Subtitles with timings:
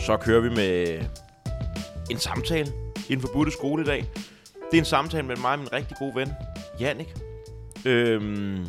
[0.00, 1.04] så kører vi med
[2.10, 2.72] en samtale
[3.08, 4.04] i den forbudte skole i dag.
[4.54, 6.28] Det er en samtale med mig og min rigtig gode ven,
[6.80, 7.14] Jannik.
[7.86, 8.66] Øhm,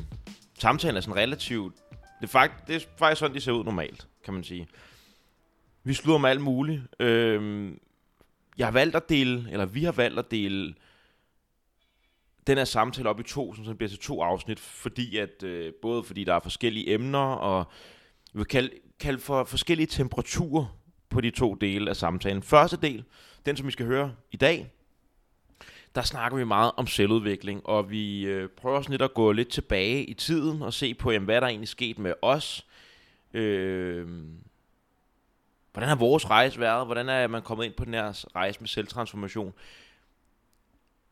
[0.59, 1.75] samtalen er sådan relativt...
[2.21, 4.67] Det er, fakt, det er faktisk sådan, de ser ud normalt, kan man sige.
[5.83, 6.81] Vi slutter med alt muligt.
[6.99, 7.79] Øhm,
[8.57, 10.73] jeg har valgt at dele, eller vi har valgt at dele
[12.47, 15.73] den her samtale op i to, så det bliver til to afsnit, fordi at, øh,
[15.81, 17.65] både fordi der er forskellige emner, og
[18.33, 18.69] vi vil kalde,
[18.99, 20.80] kalde for forskellige temperaturer
[21.11, 22.43] på de to dele af samtalen.
[22.43, 23.03] Første del,
[23.45, 24.71] den som vi skal høre i dag,
[25.95, 29.49] der snakker vi meget om selvudvikling, og vi øh, prøver sådan lidt at gå lidt
[29.49, 32.67] tilbage i tiden og se på, jamen, hvad der egentlig sket med os.
[33.33, 34.07] Øh,
[35.71, 36.85] hvordan har vores rejse været?
[36.85, 39.53] Hvordan er man kommet ind på den her rejse med selvtransformation?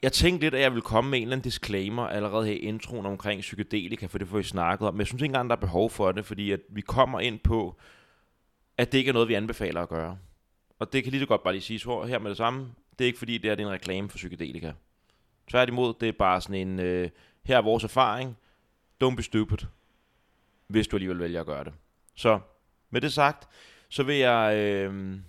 [0.01, 2.57] Jeg tænkte lidt, at jeg ville komme med en eller anden disclaimer allerede her i
[2.57, 4.93] introen omkring psykedelika, for det får vi snakket om.
[4.93, 7.39] Men jeg synes ikke engang, der er behov for det, fordi at vi kommer ind
[7.39, 7.79] på,
[8.79, 10.17] at det ikke er noget, vi anbefaler at gøre.
[10.79, 12.71] Og det kan lige så godt bare lige sige her med det samme.
[12.99, 14.71] Det er ikke fordi, det er en reklame for psykedelika.
[15.49, 17.09] Tværtimod, det er bare sådan en, øh,
[17.43, 18.37] her er vores erfaring.
[19.03, 19.57] Don't be stupid,
[20.67, 21.73] hvis du alligevel vælger at gøre det.
[22.15, 22.39] Så
[22.89, 23.47] med det sagt,
[23.89, 25.19] så vil jeg øh,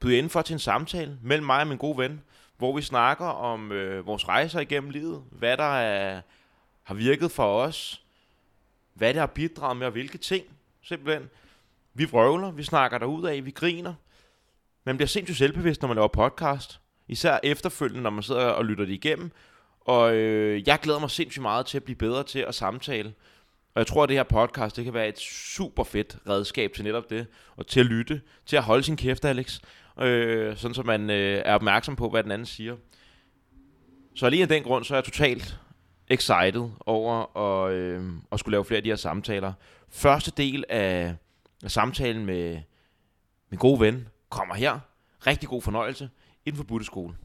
[0.00, 2.22] byde ind for til en samtale mellem mig og min gode ven,
[2.58, 6.20] hvor vi snakker om øh, vores rejser igennem livet, hvad der er,
[6.82, 8.04] har virket for os,
[8.94, 10.44] hvad det har bidraget med, og hvilke ting,
[10.82, 11.30] simpelthen.
[11.94, 13.94] Vi vrøvler, vi snakker derud af, vi griner.
[14.86, 16.80] Man bliver sindssygt selvbevidst, når man laver podcast.
[17.08, 19.30] Især efterfølgende, når man sidder og lytter det igennem.
[19.80, 23.14] Og øh, jeg glæder mig sindssygt meget til at blive bedre til at samtale.
[23.74, 26.84] Og jeg tror, at det her podcast, det kan være et super fedt redskab til
[26.84, 27.26] netop det.
[27.56, 29.60] Og til at lytte, til at holde sin kæft, Alex.
[30.00, 32.76] Øh, sådan så man øh, er opmærksom på, hvad den anden siger.
[34.14, 35.58] Så lige af den grund, så er jeg totalt
[36.08, 39.52] excited over at, øh, at skulle lave flere af de her samtaler.
[39.90, 41.14] Første del af
[41.70, 42.62] samtalen med
[43.50, 44.80] min gode ven kommer her.
[45.26, 46.10] Rigtig god fornøjelse
[46.44, 47.16] i den forbudte skole.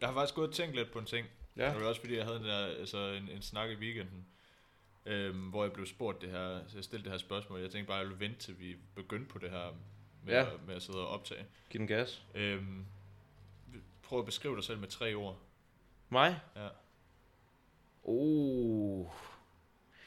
[0.00, 1.26] Jeg har faktisk gået og tænkt lidt på en ting.
[1.56, 1.72] Ja.
[1.72, 4.26] Det var også fordi, jeg havde en, der, altså en, en snak i weekenden,
[5.06, 7.60] øhm, hvor jeg blev spurgt det her, så jeg stillede det her spørgsmål.
[7.60, 9.74] Jeg tænkte bare, at jeg ville vente til vi begyndte på det her
[10.24, 10.40] med, ja.
[10.40, 11.46] at, med at sidde og optage.
[11.70, 12.22] Giv den gas.
[12.34, 12.86] Øhm,
[14.02, 15.36] prøv at beskrive dig selv med tre ord.
[16.08, 16.40] Mig?
[16.56, 16.68] Ja.
[18.04, 19.06] Oh.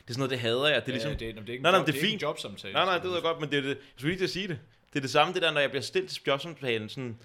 [0.01, 0.81] Det er sådan noget, det hader jeg.
[0.81, 1.11] Det er ligesom...
[1.11, 2.21] ja, det, det er ikke, Nej, nej, det er fint.
[2.21, 2.73] jobsamtale.
[2.73, 3.69] Nej, nej, det ved jeg godt, men det er det...
[3.69, 4.59] Jeg skulle lige til at sige det.
[4.93, 7.17] Det er det samme, det der, når jeg bliver stillet til jobsamtalen, sådan...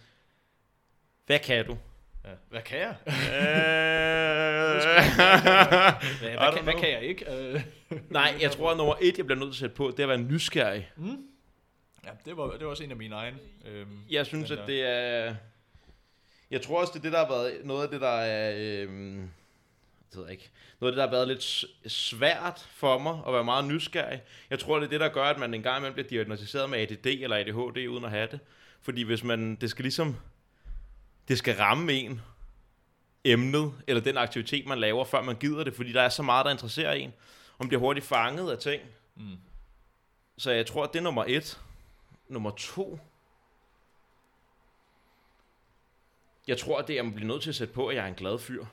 [1.27, 1.79] Hvad kan du?
[2.25, 2.31] Ja.
[2.51, 2.95] Hvad kan jeg?
[3.07, 3.13] Øh,
[6.21, 7.33] Hvad, hvad, kan, hvad kan jeg ikke?
[7.33, 7.61] Øh,
[8.11, 10.03] Nej, jeg tror, at nummer et, jeg bliver nødt til at sætte på, det er
[10.03, 10.91] at være nysgerrig.
[10.97, 11.17] mm?
[12.05, 13.37] Ja, det var, det var også en af mine egne.
[13.67, 14.67] Øhm, Jeg synes, at der.
[14.67, 15.35] det er...
[16.51, 18.55] Jeg tror også, det er det, der har været noget af det, der er...
[18.83, 19.31] Øhm,
[20.11, 20.51] det ved jeg ikke.
[20.81, 24.23] Noget af det, der har været lidt svært for mig at være meget nysgerrig.
[24.51, 26.79] Jeg tror, det er det, der gør, at man en gang imellem bliver diagnostiseret med
[26.79, 28.41] ADD eller ADHD uden at have det.
[28.83, 29.57] Fordi hvis man...
[29.57, 30.17] Det skal ligesom...
[31.29, 32.21] Det skal ramme en
[33.25, 36.45] emnet, eller den aktivitet, man laver, før man gider det, fordi der er så meget,
[36.45, 37.13] der interesserer en.
[37.49, 38.83] Og man bliver hurtigt fanget af ting.
[39.17, 39.37] Mm.
[40.39, 41.61] Så jeg tror, at det er nummer et.
[42.29, 43.01] Nummer to.
[46.47, 48.05] Jeg tror, at det er, at man bliver nødt til at sætte på, at jeg
[48.05, 48.65] er en glad fyr.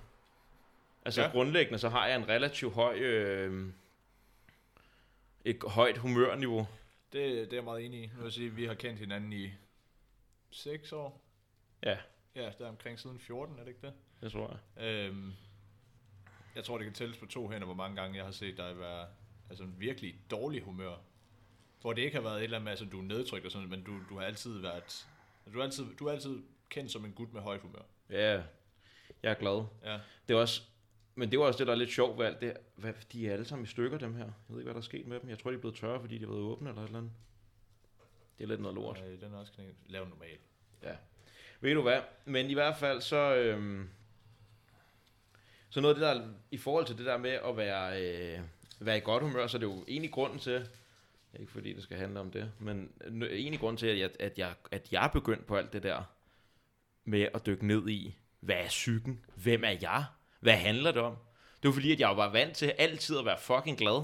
[1.05, 1.29] Altså ja.
[1.29, 2.97] Grundlæggende, så har jeg en relativt høj...
[2.97, 3.73] Øh,
[5.45, 6.67] et højt humørniveau.
[7.13, 8.05] Det, det er jeg meget enig i.
[8.05, 9.49] Nu vil jeg sige, at vi har kendt hinanden i
[10.51, 11.21] 6 år.
[11.83, 11.97] Ja,
[12.35, 13.93] Ja, der er omkring siden 14, er det ikke det?
[14.21, 14.87] det tror jeg.
[14.87, 15.33] Øhm,
[16.55, 18.79] jeg tror, det kan tælles på to hænder, hvor mange gange jeg har set dig
[18.79, 19.07] være
[19.49, 20.95] altså, en virkelig dårlig humør.
[21.81, 23.69] Hvor det ikke har været et eller andet med, altså, du er nedtrykt og sådan,
[23.69, 25.07] men du, du har altid været...
[25.53, 27.81] Du er altid, du er altid kendt som en gut med højt humør.
[28.09, 28.43] Ja,
[29.23, 29.65] jeg er glad.
[29.83, 29.99] Ja.
[30.27, 30.61] Det er også...
[31.15, 32.57] Men det var også det, der er lidt sjovt ved alt det.
[32.75, 34.25] Hvad, de er alle sammen i stykker, dem her.
[34.25, 35.29] Jeg ved ikke, hvad der er sket med dem.
[35.29, 37.11] Jeg tror, de er blevet tørre, fordi de har været åbne eller et eller andet.
[38.37, 39.03] Det er lidt noget lort.
[39.07, 39.63] Øh, den er også knæ.
[39.87, 40.37] Lav normal.
[40.83, 40.95] Ja.
[41.61, 42.01] Ved du hvad?
[42.25, 43.35] Men i hvert fald så...
[43.35, 43.89] Øhm,
[45.69, 46.33] så noget af det der...
[46.51, 48.39] I forhold til det der med at være, øh,
[48.79, 50.67] være i godt humør, så er det jo egentlig grunden til...
[51.39, 54.39] Ikke fordi det skal handle om det, men n- egentlig grunden til, at jeg, at
[54.39, 56.03] jeg, at jeg er begyndt på alt det der
[57.03, 59.25] med at dykke ned i, hvad er psyken?
[59.35, 60.05] Hvem er jeg?
[60.43, 61.15] Hvad handler det om?
[61.63, 64.03] Det var fordi, at jeg var vant til altid at være fucking glad.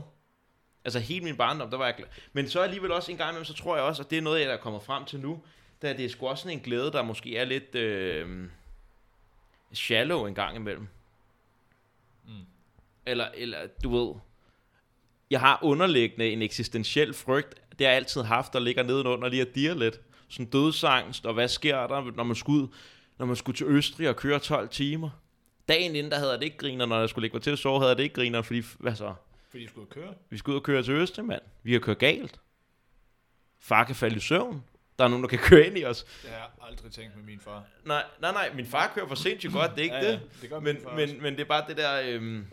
[0.86, 2.08] Altså hele min barndom, der var jeg glad.
[2.34, 4.42] Men så alligevel også en gang imellem, så tror jeg også, at det er noget,
[4.42, 5.42] jeg er kommet frem til nu,
[5.82, 8.50] da det er sgu også sådan en glæde, der måske er lidt øh,
[9.74, 10.88] shallow en gang imellem.
[12.26, 12.32] Mm.
[13.06, 14.16] Eller, eller du ved,
[15.32, 19.42] jeg har underliggende en eksistentiel frygt, det har jeg altid haft, der ligger nedenunder lige
[19.42, 20.00] at dire lidt.
[20.30, 22.68] Sådan dødsangst, og hvad sker der, når man skulle, ud-
[23.18, 25.10] når man skulle til Østrig og køre 12 timer.
[25.70, 27.80] Dagen inden, der havde det ikke griner, når jeg skulle lægge mig til at sove,
[27.80, 29.14] havde jeg det ikke griner, fordi, hvad så?
[29.50, 30.14] Fordi I skulle køre.
[30.30, 31.42] Vi skal ud og køre til Østrig, mand.
[31.64, 32.40] Vi har kørt galt.
[33.60, 34.64] Far kan falde i søvn.
[35.00, 36.04] Der er nogen, der kan køre ind i os.
[36.04, 37.64] Det har jeg aldrig tænkt med min far.
[37.86, 38.52] Nej, nej, nej.
[38.56, 40.22] Min far kører for sindssygt godt, det er ikke Ja, ja, det.
[40.42, 41.14] det gør men, min far også.
[41.14, 42.02] men, men det er bare det der...
[42.06, 42.46] Øhm,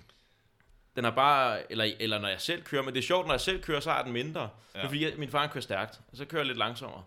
[0.96, 1.72] den er bare...
[1.72, 2.82] Eller, eller når jeg selv kører.
[2.82, 4.48] Men det er sjovt, når jeg selv kører, så er den mindre.
[4.74, 4.86] Ja.
[4.86, 6.00] Fordi, jeg, min far kører stærkt.
[6.10, 7.02] Og så kører jeg lidt langsommere.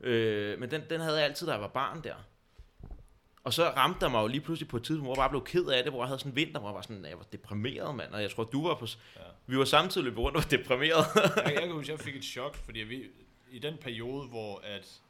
[0.00, 2.14] Øh, men den, den havde jeg altid, da jeg var barn der.
[3.44, 5.44] Og så ramte der mig jo lige pludselig på et tidspunkt, hvor jeg bare blev
[5.44, 7.26] ked af det, hvor jeg havde sådan en vinter, hvor jeg var sådan, jeg var
[7.32, 8.12] deprimeret, mand.
[8.12, 8.86] Og jeg tror, du var på...
[9.16, 9.20] Ja.
[9.46, 11.04] Vi var samtidig løbet rundt og var deprimeret.
[11.14, 13.02] jeg, jeg kan huske, jeg fik et chok, fordi vi,
[13.50, 15.00] i den periode, hvor at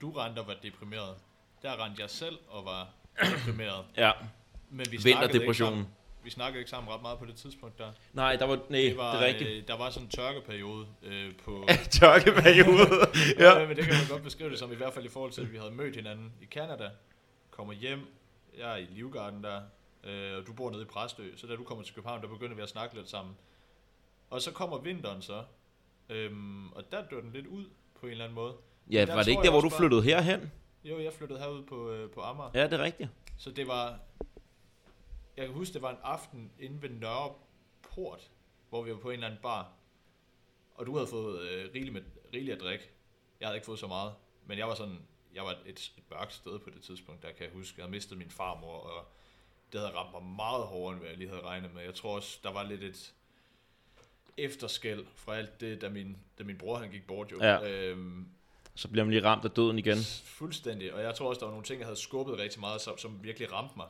[0.00, 1.16] du rendte og var deprimeret,
[1.62, 2.88] der rendte jeg selv og var
[3.22, 3.84] deprimeret.
[3.96, 4.12] ja,
[4.70, 5.74] Men vi ikke vinterdepressionen.
[5.74, 5.88] sammen,
[6.24, 7.92] vi snakkede ikke sammen ret meget på det tidspunkt der.
[8.12, 8.58] Nej, der var...
[8.68, 9.50] Nej, det, var, det er rigtigt.
[9.50, 11.68] Øh, der var sådan en tørkeperiode øh, på...
[12.00, 12.88] Tørkeperiode.
[13.38, 13.58] ja.
[13.58, 13.66] ja.
[13.66, 15.52] men det kan man godt beskrive det som, i hvert fald i forhold til, at
[15.52, 16.90] vi havde mødt hinanden i Canada,
[17.58, 18.00] kommer hjem,
[18.58, 19.62] jeg er i Livgarden der,
[20.04, 22.56] øh, og du bor nede i Præstø, så da du kommer til København, der begynder
[22.56, 23.34] vi at snakke lidt sammen.
[24.30, 25.44] Og så kommer vinteren så,
[26.08, 27.64] øhm, og der dør den lidt ud
[28.00, 28.56] på en eller anden måde.
[28.90, 30.52] Ja, var det ikke der, hvor du bare- flyttede herhen?
[30.84, 32.50] Jo, jeg flyttede herud på, øh, på Amager.
[32.54, 33.10] Ja, det er rigtigt.
[33.38, 33.98] Så det var...
[35.36, 38.30] Jeg kan huske, det var en aften inde ved Nørreport,
[38.68, 39.72] hvor vi var på en eller anden bar.
[40.74, 42.02] Og du havde fået øh, rigeligt, med,
[42.34, 42.90] rigeligt at drikke.
[43.40, 44.12] Jeg havde ikke fået så meget.
[44.46, 44.98] Men jeg var sådan...
[45.34, 47.74] Jeg var et, et mørkt sted på det tidspunkt, der kan jeg huske.
[47.76, 49.08] Jeg havde mistet min farmor, og
[49.72, 51.82] det havde ramt mig meget hårdere, end hvad jeg lige havde regnet med.
[51.82, 53.14] Jeg tror også, der var lidt et
[54.36, 57.38] efterskæld fra alt det, da min, da min bror han gik bort jo.
[57.42, 57.70] Ja.
[57.70, 58.28] Øhm,
[58.74, 59.98] Så bliver man lige ramt af døden igen.
[60.24, 62.98] Fuldstændig, og jeg tror også, der var nogle ting, jeg havde skubbet rigtig meget, som,
[62.98, 63.86] som virkelig ramte mig.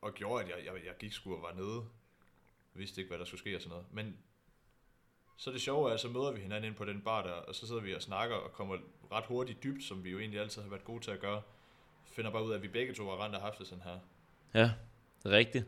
[0.00, 1.76] Og gjorde, at jeg, jeg, jeg gik sgu og var nede.
[2.74, 3.86] Jeg vidste ikke, hvad der skulle ske og sådan noget.
[3.92, 4.16] Men
[5.40, 7.54] så det sjove er, at så møder vi hinanden ind på den bar der, og
[7.54, 8.76] så sidder vi og snakker og kommer
[9.12, 11.42] ret hurtigt dybt, som vi jo egentlig altid har været gode til at gøre.
[12.12, 13.98] Finder bare ud af, at vi begge to har rent og haft det sådan her.
[14.54, 14.70] Ja,
[15.22, 15.64] det rigtigt.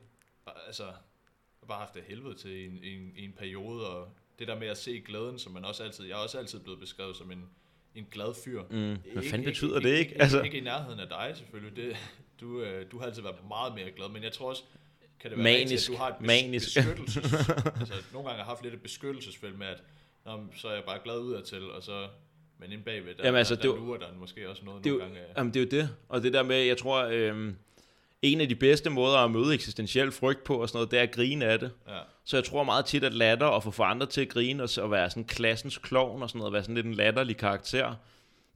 [0.66, 0.84] Altså,
[1.68, 4.08] bare haft det helvede til i en, i, en, i en periode, og
[4.38, 6.80] det der med at se glæden, som man også altid, jeg er også altid blevet
[6.80, 7.50] beskrevet som en,
[7.94, 8.62] en glad fyr.
[8.62, 8.68] Mm.
[8.68, 10.20] Hvad fanden Ikke- betyder ikke, det, ikke?
[10.22, 11.76] Altså, Ikke, ikke i nærheden af dig, selvfølgelig.
[11.76, 11.96] Det,
[12.40, 14.62] du, øh, du har altid været meget mere glad, men jeg tror også,
[15.20, 15.62] kan det være Manisk.
[15.72, 16.76] rigtigt, at du har et bes- Manisk.
[16.76, 17.32] beskyttelses...
[17.80, 19.82] altså, nogle gange har jeg haft lidt et beskyttelsesfelt med, at
[20.26, 22.06] Nå, så er jeg bare glad udadtil, og så...
[22.58, 24.64] Men inde bagved, der, Jamen, altså, der, det der er jo- lurer der måske også
[24.64, 25.28] noget det er, jo, nogle gange.
[25.30, 25.90] af- jamen, det er jo det.
[26.08, 27.56] Og det der med, jeg tror, øhm,
[28.22, 31.02] en af de bedste måder at møde eksistentiel frygt på og sådan noget, det er
[31.02, 31.70] at grine af det.
[31.88, 34.62] Ja, Så jeg tror meget tit, at latter og få for andre til at grine
[34.62, 37.36] og, så at være sådan klassens klovn og sådan noget, være sådan lidt en latterlig
[37.36, 37.94] karakter.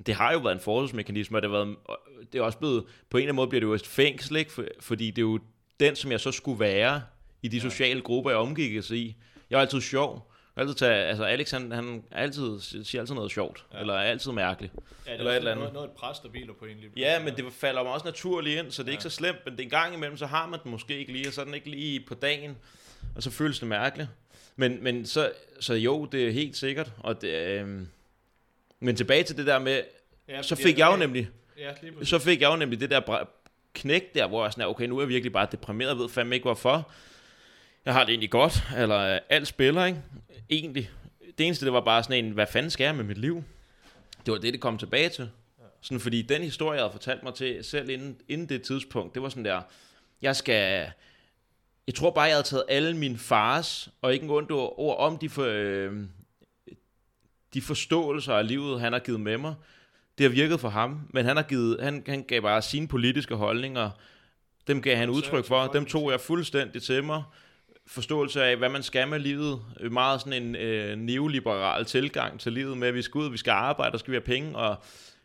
[0.06, 1.98] Det har jo været en forsvarsmekanisme, og det, har været, og
[2.32, 4.52] det er også blevet, på en eller anden måde bliver det jo et fængsel, ikke?
[4.52, 5.38] For, fordi det er jo
[5.80, 7.02] den, som jeg så skulle være
[7.42, 9.16] i de sociale grupper, jeg omgik sig i.
[9.50, 10.30] Jeg er altid sjov.
[10.56, 13.80] Jeg altid tage, altså Alex, han, han altid, siger altid noget sjovt, ja.
[13.80, 14.70] Eller er altid mærkelig.
[15.06, 15.62] ja det Eller er et også eller andet.
[15.62, 18.06] noget, noget, et pres, der hviler på en lige Ja, men det falder mig også
[18.06, 18.94] naturligt ind, så det er Ja.
[18.94, 21.28] ikke så slemt, men det en gang imellem, så har man den måske ikke lige,
[21.28, 22.56] og så er den ikke lige på dagen,
[23.16, 24.08] og så føles det mærkeligt.
[24.56, 27.28] Men, men så, så jo, det er helt sikkert, og det,
[27.60, 27.80] øh,
[28.80, 29.82] men tilbage til det der med,
[30.28, 31.00] ja, så fik jeg jo okay.
[31.02, 31.28] nemlig,
[31.58, 31.72] Ja,
[32.04, 33.00] så fik jeg jo nemlig det der
[33.74, 36.08] knæk der, hvor jeg sådan er, okay, nu er jeg virkelig bare deprimeret, jeg ved
[36.08, 36.90] fandme ikke hvorfor.
[37.84, 39.98] Jeg har det egentlig godt, eller alt spiller, ikke?
[40.50, 40.90] Egentlig.
[41.38, 43.44] Det eneste, det var bare sådan en, hvad fanden skal jeg med mit liv?
[44.26, 45.30] Det var det, det kom tilbage til.
[45.80, 49.22] Sådan, fordi den historie, jeg havde fortalt mig til selv inden, inden det tidspunkt, det
[49.22, 49.62] var sådan der,
[50.22, 50.90] jeg skal...
[51.86, 55.28] Jeg tror bare, jeg havde taget alle mine fars, og ikke en ord om de,
[55.28, 55.92] for, øh,
[57.54, 59.54] de forståelser af livet, han har givet med mig.
[60.18, 63.34] Det har virket for ham, men han, har givet, han, han gav bare sine politiske
[63.34, 63.90] holdninger,
[64.66, 67.22] dem gav han udtryk for, dem tog jeg fuldstændig til mig.
[67.86, 69.60] Forståelse af, hvad man skal med livet.
[69.90, 73.50] Meget sådan en øh, neoliberal tilgang til livet med, at vi skal ud, vi skal
[73.50, 74.76] arbejde, og skal vi have penge, og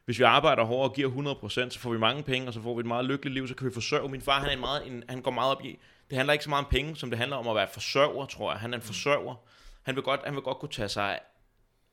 [0.06, 2.76] hvis vi arbejder hårdt og giver 100%, så får vi mange penge, og så får
[2.76, 4.10] vi et meget lykkeligt liv, så kan vi forsørge.
[4.10, 5.80] Min far, han, er en meget, en, han går meget op i,
[6.10, 8.52] det handler ikke så meget om penge, som det handler om at være forsørger, tror
[8.52, 8.60] jeg.
[8.60, 9.36] Han er en forsørger.
[9.84, 11.22] Han vil godt, han vil godt kunne tage sig af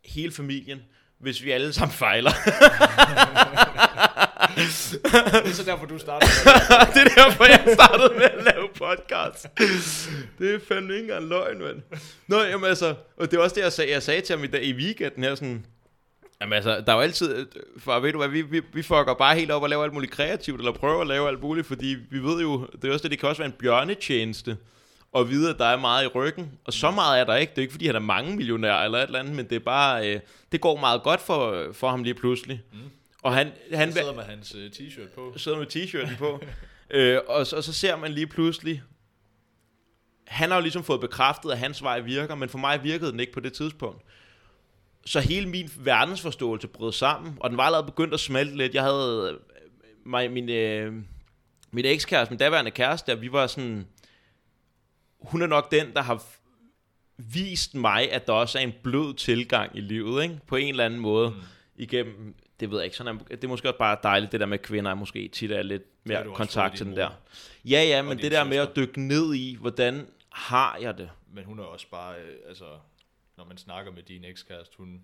[0.05, 0.83] hele familien,
[1.21, 2.31] hvis vi alle sammen fejler.
[4.57, 6.31] Det er så derfor, du startede.
[6.95, 9.47] det er derfor, jeg startede med at lave podcast.
[10.39, 11.83] Det er fandme ikke engang løgn, mand.
[12.27, 14.47] Nå, jamen altså, og det er også det, jeg sagde, jeg sagde til ham i,
[14.47, 15.67] dag, i weekenden her, sådan,
[16.41, 17.47] Jamen altså, der er jo altid,
[17.79, 20.13] for ved du hvad, vi, vi, vi fucker bare helt op og laver alt muligt
[20.13, 23.11] kreativt, eller prøver at lave alt muligt, fordi vi ved jo, det er også det,
[23.11, 24.57] det kan også være en bjørnetjeneste,
[25.17, 27.59] at vide, at der er meget i ryggen, og så meget er der ikke, det
[27.59, 30.15] er ikke fordi, han er mange millionær eller et eller andet, men det er bare,
[30.15, 30.21] øh,
[30.53, 32.63] det går meget godt for, for ham lige pludselig.
[32.73, 32.79] Mm.
[33.23, 35.33] Og han, han, Han sidder med hans uh, t-shirt på.
[35.37, 36.41] sidder med t-shirten på.
[36.97, 38.83] øh, og, så, og så ser man lige pludselig,
[40.27, 43.21] han har jo ligesom fået bekræftet, at hans vej virker, men for mig virkede den
[43.21, 44.03] ikke på det tidspunkt.
[45.05, 48.75] Så hele min verdensforståelse brød sammen, og den var allerede begyndt at smelte lidt.
[48.75, 49.41] Jeg havde øh,
[50.07, 50.93] mig, min, øh,
[51.71, 53.87] min ekskæreste, min daværende kæreste, der, vi var sådan,
[55.31, 56.25] hun er nok den, der har
[57.17, 60.41] vist mig, at der også er en blød tilgang i livet, ikke?
[60.47, 61.31] På en eller anden måde.
[61.31, 61.37] Mm.
[61.77, 64.47] Igennem, det ved jeg ikke, sådan er, det er måske også bare dejligt, det der
[64.47, 67.11] med kvinder, måske tit er lidt mere også kontakt til den der.
[67.65, 68.71] Ja, ja, men det der med søster.
[68.71, 71.11] at dykke ned i, hvordan har jeg det?
[71.33, 72.65] Men hun er også bare, øh, altså,
[73.37, 75.01] når man snakker med din ekskæreste, hun,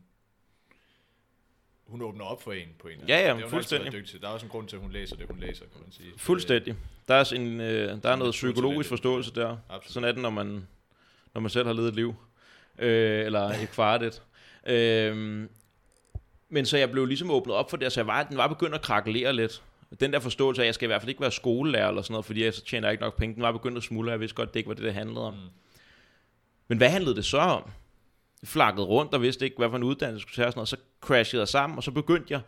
[1.87, 3.43] hun åbner op for en på en eller anden Ja, ja.
[3.43, 3.93] Det fuldstændig.
[3.93, 4.21] dygtig.
[4.23, 6.09] Der er også en grund til, at hun læser det, hun læser, kan man sige.
[6.17, 6.75] Fuldstændig.
[7.09, 9.57] Der er, en, øh, der er noget psykologisk forståelse der.
[9.69, 9.93] Absolut.
[9.93, 10.67] Sådan er det, når man,
[11.35, 12.15] når man selv har levet et liv.
[12.79, 14.23] Øh, eller et kvartet.
[14.67, 15.47] Øh,
[16.49, 18.75] men så jeg blev ligesom åbnet op for det, så jeg var, den var begyndt
[18.75, 19.63] at krakelere lidt.
[20.01, 22.13] Den der forståelse af, at jeg skal i hvert fald ikke være skolelærer eller sådan
[22.13, 24.35] noget, fordi jeg så tjener ikke nok penge, den var begyndt at smuldre, jeg vidste
[24.35, 25.35] godt, det ikke var det, det handlede om.
[25.35, 25.41] Mm.
[26.69, 27.71] Men hvad handlede det så om?
[28.45, 30.69] Flakket rundt og vidste ikke, hvad for en uddannelse jeg skulle tage og sådan noget.
[30.69, 32.41] Så crashede jeg sammen, og så begyndte jeg...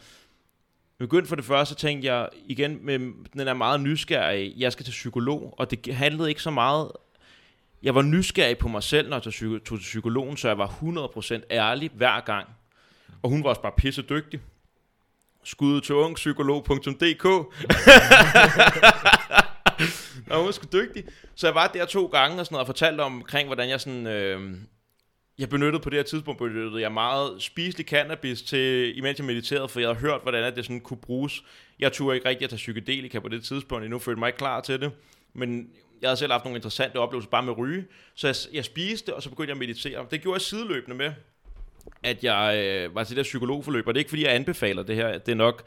[0.98, 2.98] Begyndte for det første, tænkte jeg igen med
[3.32, 4.54] den er meget nysgerrig.
[4.56, 6.92] Jeg skal til psykolog, og det handlede ikke så meget...
[7.82, 9.32] Jeg var nysgerrig på mig selv, når jeg tog
[9.64, 12.48] tog til psykologen, så jeg var 100% ærlig hver gang.
[13.22, 14.40] Og hun var også bare pisse dygtig.
[15.44, 17.24] Skud til ungpsykolog.dk
[20.26, 21.04] Nå, hun var sgu dygtig.
[21.34, 24.06] Så jeg var der to gange og sådan noget, og fortalte omkring, hvordan jeg sådan...
[24.06, 24.56] Øh,
[25.38, 29.68] jeg benyttede på det her tidspunkt, benyttede jeg meget spiselig cannabis til, imens jeg mediterede,
[29.68, 31.42] for jeg havde hørt, hvordan at det sådan kunne bruges.
[31.78, 34.60] Jeg turde ikke rigtig at tage psykedelika på det tidspunkt, endnu følte mig ikke klar
[34.60, 34.92] til det.
[35.32, 35.70] Men
[36.02, 37.84] jeg havde selv haft nogle interessante oplevelser bare med ryge.
[38.14, 40.06] Så jeg, jeg spiste, og så begyndte jeg at meditere.
[40.10, 41.12] Det gjorde jeg sideløbende med,
[42.02, 43.86] at jeg øh, var til det der psykologforløb.
[43.86, 45.18] Og det er ikke, fordi jeg anbefaler det her.
[45.18, 45.64] Det er nok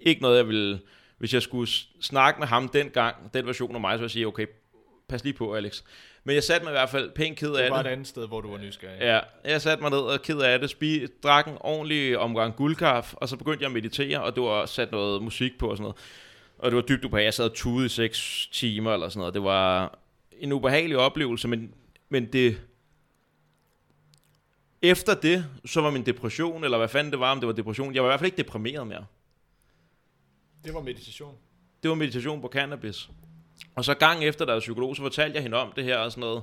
[0.00, 0.80] ikke noget, jeg ville...
[1.18, 4.26] Hvis jeg skulle snakke med ham dengang, den version af mig, så ville jeg sige,
[4.26, 4.46] okay,
[5.10, 5.82] pas lige på, Alex.
[6.24, 7.88] Men jeg satte mig i hvert fald pænt ked Det af var det.
[7.88, 9.00] et andet sted, hvor du var nysgerrig.
[9.00, 13.18] Ja, jeg satte mig ned og ked af det, spi, drak en ordentlig omgang guldkaffe,
[13.18, 15.82] og så begyndte jeg at meditere, og du var sat noget musik på og sådan
[15.82, 15.96] noget.
[16.58, 17.24] Og det var dybt ubehageligt.
[17.26, 19.34] Jeg sad og tudede i 6 timer eller sådan noget.
[19.34, 19.98] Det var
[20.38, 21.74] en ubehagelig oplevelse, men,
[22.08, 22.60] men det...
[24.82, 27.94] Efter det, så var min depression, eller hvad fanden det var, om det var depression,
[27.94, 29.04] jeg var i hvert fald ikke deprimeret mere.
[30.64, 31.34] Det var meditation.
[31.82, 33.08] Det var meditation på cannabis.
[33.74, 36.10] Og så gang efter, der var psykolog, så fortalte jeg hende om det her og
[36.10, 36.42] sådan noget.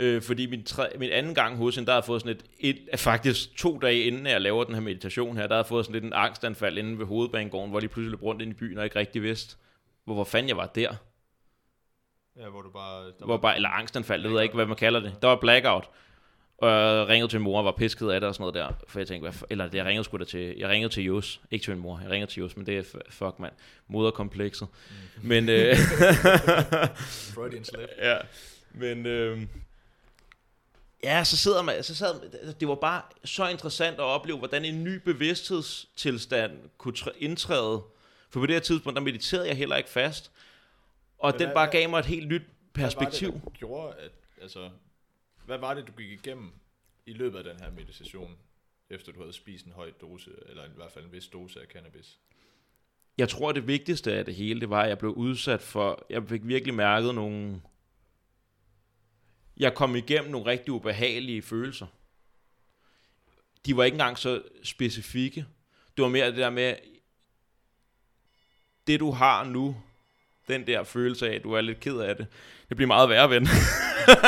[0.00, 2.44] Øh, fordi min, tre, min anden gang hos hende, der jeg fået sådan et,
[2.92, 5.92] et, faktisk to dage inden jeg laver den her meditation her, der jeg fået sådan
[5.92, 8.84] lidt en angstanfald inde ved hovedbanegården, hvor de pludselig løb rundt ind i byen og
[8.84, 9.56] ikke rigtig vidste,
[10.04, 10.94] hvor, hvor fanden jeg var der.
[12.36, 13.04] Ja, hvor du bare...
[13.04, 15.22] Der Hvor bare, eller angstanfald, det ved jeg ikke, hvad man kalder det.
[15.22, 15.90] Der var blackout.
[16.62, 18.84] Og jeg ringede til min mor og var pisket af det og sådan noget der.
[18.88, 21.40] For jeg tænkte, hvad, f- eller jeg ringede sgu da til, jeg ringede til Jos.
[21.50, 23.52] Ikke til min mor, jeg ringede til Jos, men det er fuck mand.
[23.88, 24.68] Moderkomplekset.
[25.22, 25.76] Men, øh,
[27.34, 27.88] Freudian slip.
[28.02, 28.16] ja,
[28.74, 29.40] men, øh,
[31.04, 32.14] ja, så sidder man, så sad,
[32.60, 37.82] det var bare så interessant at opleve, hvordan en ny bevidsthedstilstand kunne tr- indtræde.
[38.30, 40.30] For på det her tidspunkt, der mediterede jeg heller ikke fast.
[41.18, 42.42] Og Men den hvad- bare gav mig et helt nyt
[42.74, 43.30] perspektiv.
[43.30, 44.10] Hvad var det, der gjorde, at...
[44.42, 44.68] Altså,
[45.46, 46.52] hvad var det, du gik igennem
[47.06, 48.38] i løbet af den her meditation,
[48.90, 51.66] efter du havde spist en høj dose, eller i hvert fald en vis dose af
[51.66, 52.18] cannabis?
[53.18, 56.06] Jeg tror, det vigtigste af det hele, det var, at jeg blev udsat for...
[56.10, 57.62] Jeg fik virkelig mærket nogle...
[59.56, 61.86] Jeg kom igennem nogle rigtig ubehagelige følelser.
[63.66, 65.46] De var ikke engang så specifikke.
[65.96, 66.76] Det var mere det der med...
[68.86, 69.82] Det, du har nu,
[70.52, 72.26] den der følelse af, at du er lidt ked af det,
[72.68, 73.48] det bliver meget værre, ven.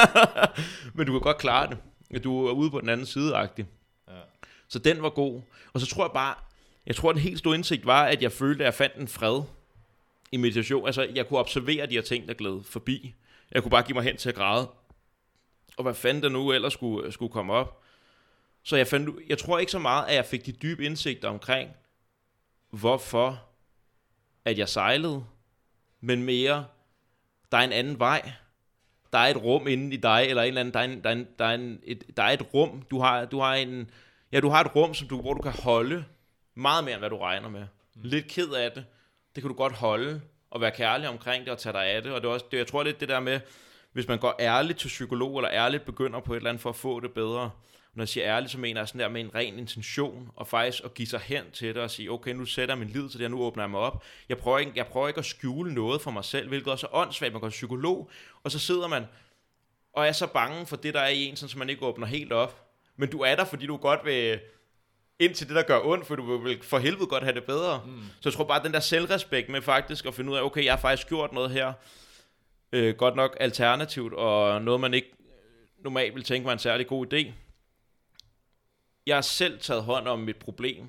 [0.94, 2.24] Men du kan godt klare det.
[2.24, 3.64] Du er ude på den anden side -agtig.
[4.08, 4.20] Ja.
[4.68, 5.42] Så den var god.
[5.72, 6.34] Og så tror jeg bare,
[6.86, 9.42] jeg tror, den helt store indsigt var, at jeg følte, at jeg fandt en fred
[10.32, 10.86] i meditation.
[10.86, 13.14] Altså, jeg kunne observere de her ting, der gled forbi.
[13.52, 14.70] Jeg kunne bare give mig hen til at græde.
[15.76, 17.82] Og hvad fanden der nu ellers skulle, skulle komme op.
[18.62, 21.70] Så jeg, fandt, jeg tror ikke så meget, at jeg fik de dybe indsigter omkring,
[22.70, 23.42] hvorfor
[24.44, 25.24] at jeg sejlede,
[26.04, 26.66] men mere,
[27.52, 28.32] der er en anden vej.
[29.12, 31.10] Der er et rum inde i dig, eller en eller anden, der er, en, der
[31.10, 33.90] er, en, der er, en, et, der er et rum, du har, du har en,
[34.32, 36.04] ja, du har et rum, som du, hvor du kan holde
[36.54, 37.66] meget mere, end hvad du regner med.
[37.94, 38.84] Lidt ked af det,
[39.34, 40.20] det kan du godt holde,
[40.50, 42.58] og være kærlig omkring det, og tage dig af det, og det er også, det,
[42.58, 43.40] jeg tror lidt det der med,
[43.92, 46.76] hvis man går ærligt til psykolog, eller ærligt begynder på et eller andet for at
[46.76, 47.50] få det bedre,
[47.94, 50.84] når jeg siger ærligt, så mener jeg sådan der med en ren intention, og faktisk
[50.84, 53.18] at give sig hen til det, og sige, okay, nu sætter jeg min lid til
[53.18, 54.04] det, og nu åbner jeg mig op.
[54.28, 56.94] Jeg prøver, ikke, jeg prøver ikke at skjule noget for mig selv, hvilket også er
[56.94, 58.10] åndssvagt, man går til psykolog,
[58.42, 59.04] og så sidder man
[59.92, 62.06] og er så bange for det, der er i en, sådan, så man ikke åbner
[62.06, 62.66] helt op.
[62.96, 64.40] Men du er der, fordi du godt vil
[65.18, 67.82] ind til det, der gør ondt, for du vil for helvede godt have det bedre.
[67.86, 68.02] Mm.
[68.20, 70.72] Så jeg tror bare, den der selvrespekt med faktisk at finde ud af, okay, jeg
[70.72, 71.72] har faktisk gjort noget her,
[72.72, 75.10] øh, godt nok alternativt, og noget, man ikke
[75.84, 77.32] normalt vil tænke var en særlig god idé.
[79.06, 80.88] Jeg har selv taget hånd om mit problem,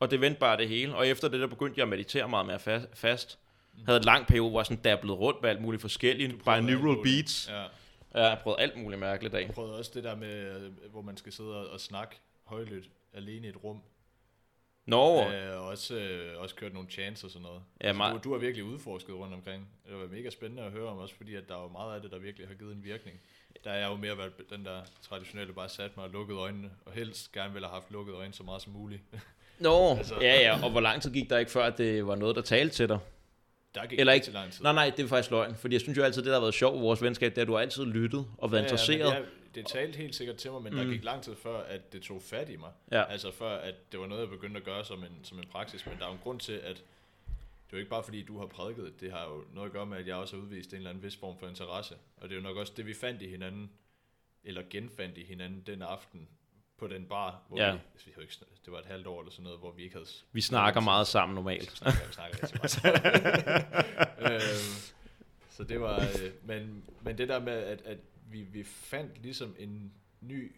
[0.00, 0.94] og det vendte bare det hele.
[0.96, 3.38] Og efter det, der begyndte jeg at meditere meget mere fa- fast.
[3.86, 6.44] Havde en lang periode, hvor jeg sådan dabblede rundt med alt muligt forskelligt.
[6.44, 7.48] Bare neural beats.
[7.48, 7.66] Ja.
[8.14, 9.40] Jeg har prøvet alt muligt mærkeligt af.
[9.46, 13.46] Jeg prøvede også det der med, øh, hvor man skal sidde og, snakke højlydt alene
[13.46, 13.80] i et rum.
[14.86, 17.62] Nå, Øh, og også, øh, også kørt nogle chants og sådan noget.
[17.80, 19.68] Ja, altså, meget- du, du har virkelig udforsket rundt omkring.
[19.88, 22.02] Det var mega spændende at høre om, også fordi at der er jo meget af
[22.02, 23.20] det, der virkelig har givet en virkning.
[23.64, 26.70] Der er jeg jo mere været den der traditionelle, bare sat mig og lukket øjnene,
[26.86, 29.02] og helst gerne ville have haft lukket øjne så meget som muligt.
[29.58, 30.64] Nå, Altså- ja, ja.
[30.64, 32.88] Og hvor lang tid gik der ikke før, at det var noget, der talte til
[32.88, 32.98] dig?
[33.74, 34.26] Der gik Eller ikke ikke?
[34.26, 34.62] til lang tid.
[34.62, 35.54] Nej, nej, det er faktisk løgn.
[35.54, 37.42] Fordi jeg synes jo altid, det der har været sjovt ved vores venskab, det er,
[37.42, 39.12] at du har altid lyttet og været ja, interesseret.
[39.14, 39.20] Ja,
[39.54, 40.78] det talte helt sikkert til mig, men mm.
[40.78, 42.70] der gik lang tid før, at det tog fat i mig.
[42.92, 43.04] Ja.
[43.12, 45.86] Altså før, at det var noget, jeg begyndte at gøre som en, som en praksis.
[45.86, 46.82] Men der er jo en grund til, at
[47.76, 49.00] jo ikke bare fordi, du har prædiket.
[49.00, 51.02] Det har jo noget at gøre med, at jeg også har udvist en eller anden
[51.02, 51.94] vis form for interesse.
[52.16, 53.70] Og det er jo nok også det, vi fandt i hinanden,
[54.44, 56.28] eller genfandt i hinanden den aften
[56.76, 57.72] på den bar, hvor Ja.
[57.72, 59.94] vi, vi havde ikke, det var et halvt år eller sådan noget, hvor vi ikke
[59.94, 60.08] havde...
[60.32, 61.70] Vi snakker meget sammen normalt.
[61.72, 63.00] Vi snakker, vi snakker rigtig meget sammen.
[64.32, 64.94] øhm,
[65.50, 67.98] så det var, øh, men, men det der med, at, at
[68.30, 70.52] vi, vi fandt ligesom en ny,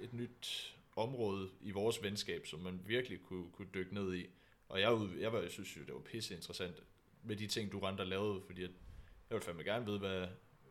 [0.00, 4.26] et nyt område i vores venskab, som man virkelig kunne, kunne dykke ned i.
[4.68, 6.82] Og jeg, jeg, var, jeg synes jo, det var pisse interessant
[7.22, 8.70] med de ting, du rent og lavede, fordi at
[9.30, 10.26] jeg ville fandme gerne vide, hvad,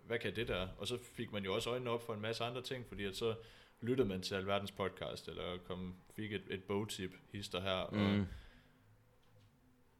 [0.05, 0.67] hvad kan det der?
[0.77, 3.15] Og så fik man jo også øjnene op for en masse andre ting, fordi at
[3.15, 3.35] så
[3.81, 8.25] lyttede man til alverdens podcast, eller kom, fik et, et bogtip, hister her, og Mm.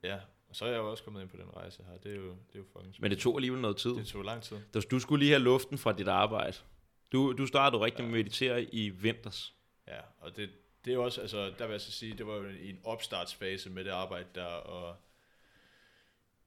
[0.04, 1.98] Ja, og så er jeg jo også kommet ind på den rejse her.
[1.98, 3.90] Det er jo, det er jo fucking Men det tog alligevel noget tid.
[3.96, 4.58] det tog lang tid.
[4.92, 6.58] Du- skulle lige have luften fra dit arbejde.
[7.12, 9.56] Du, du startede rigtig med at meditere i vinters.
[9.88, 10.50] Ja, og det,
[10.86, 13.70] det er også, altså der vil jeg så sige, det var jo i en opstartsfase
[13.70, 14.96] med det arbejde der, og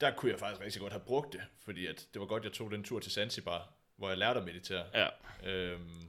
[0.01, 2.53] der kunne jeg faktisk rigtig godt have brugt det, fordi at det var godt, jeg
[2.53, 5.07] tog den tur til Zanzibar, hvor jeg lærte at meditere, Ja.
[5.51, 6.09] øhm,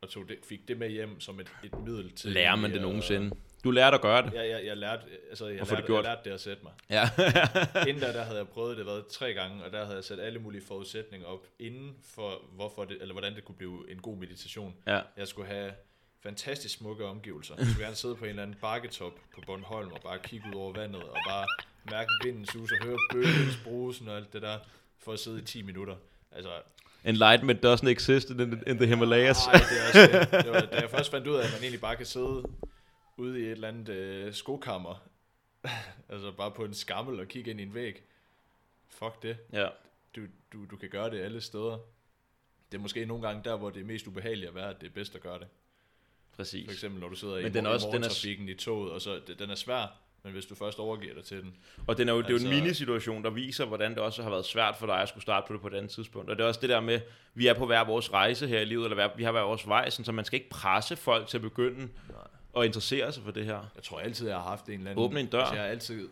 [0.00, 2.30] og tog det, fik det med hjem som et, et middel til...
[2.32, 3.36] Lærer man det nogensinde?
[3.64, 4.32] Du lærte at gøre det.
[4.34, 6.04] Ja, jeg, jeg lærte, altså jeg få det lærte, gjort.
[6.04, 6.72] jeg lærte det at sætte mig.
[6.90, 7.02] Ja.
[7.88, 10.20] Inden der, der havde jeg prøvet det været tre gange, og der havde jeg sat
[10.20, 14.16] alle mulige forudsætninger op, inden for hvorfor det, eller hvordan det kunne blive en god
[14.16, 14.76] meditation.
[14.86, 15.00] ja.
[15.16, 15.72] Jeg skulle have
[16.22, 17.54] fantastisk smukke omgivelser.
[17.58, 20.54] Jeg skulle gerne sidde på en eller anden bakketop på Bornholm og bare kigge ud
[20.54, 21.46] over vandet og bare
[21.90, 24.58] mærke vinden sus og høre bølgens brusen og alt det der,
[24.98, 25.96] for at sidde i 10 minutter.
[26.32, 26.50] Altså,
[27.04, 29.46] Enlightenment doesn't exist in, in the Himalayas.
[29.46, 30.44] ej, det er også det.
[30.44, 32.42] det var, da jeg først fandt ud af, at man egentlig bare kan sidde
[33.16, 35.08] ude i et eller andet øh, skokammer,
[36.08, 38.02] altså bare på en skammel og kigge ind i en væg.
[38.88, 39.36] Fuck det.
[39.52, 39.68] ja.
[40.16, 40.20] Du,
[40.52, 41.78] du, du kan gøre det alle steder.
[42.72, 44.86] Det er måske nogle gange der, hvor det er mest ubehageligt at være, at det
[44.86, 45.46] er bedst at gøre det.
[46.38, 46.72] For Præcis.
[46.72, 49.00] eksempel når du sidder Men i, den er i også- den er- i toget, og
[49.00, 51.56] så den er svær, men hvis du først overgiver dig til den.
[51.86, 54.22] Og den er jo, det er jo en Altså- minisituation, der viser, hvordan det også
[54.22, 56.30] har været svært for dig at skulle starte på det på et andet tidspunkt.
[56.30, 57.00] Og det er også det der med,
[57.34, 59.68] vi er på hver vores rejse her i livet, eller hver, vi har hver vores
[59.68, 61.88] vej, sådan, så man skal ikke presse folk til at begynde
[62.56, 63.70] at interessere sig for det her.
[63.74, 65.04] Jeg tror altid, jeg har haft en eller anden...
[65.04, 65.38] Åbne en dør.
[65.40, 66.08] Altså, jeg har altid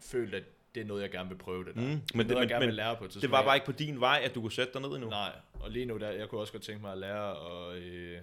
[0.00, 0.42] følt, at
[0.74, 1.80] det er noget, jeg gerne vil prøve det der.
[1.80, 3.06] Mm, det er men noget, det- jeg men- gerne men vil lære på.
[3.06, 5.08] Det var bare ikke på din vej, at du kunne sætte dig ned endnu.
[5.10, 8.18] Nej, og lige nu, der, jeg kunne også godt tænke mig at lære, og øh,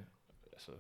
[0.53, 0.79] altså, jeg,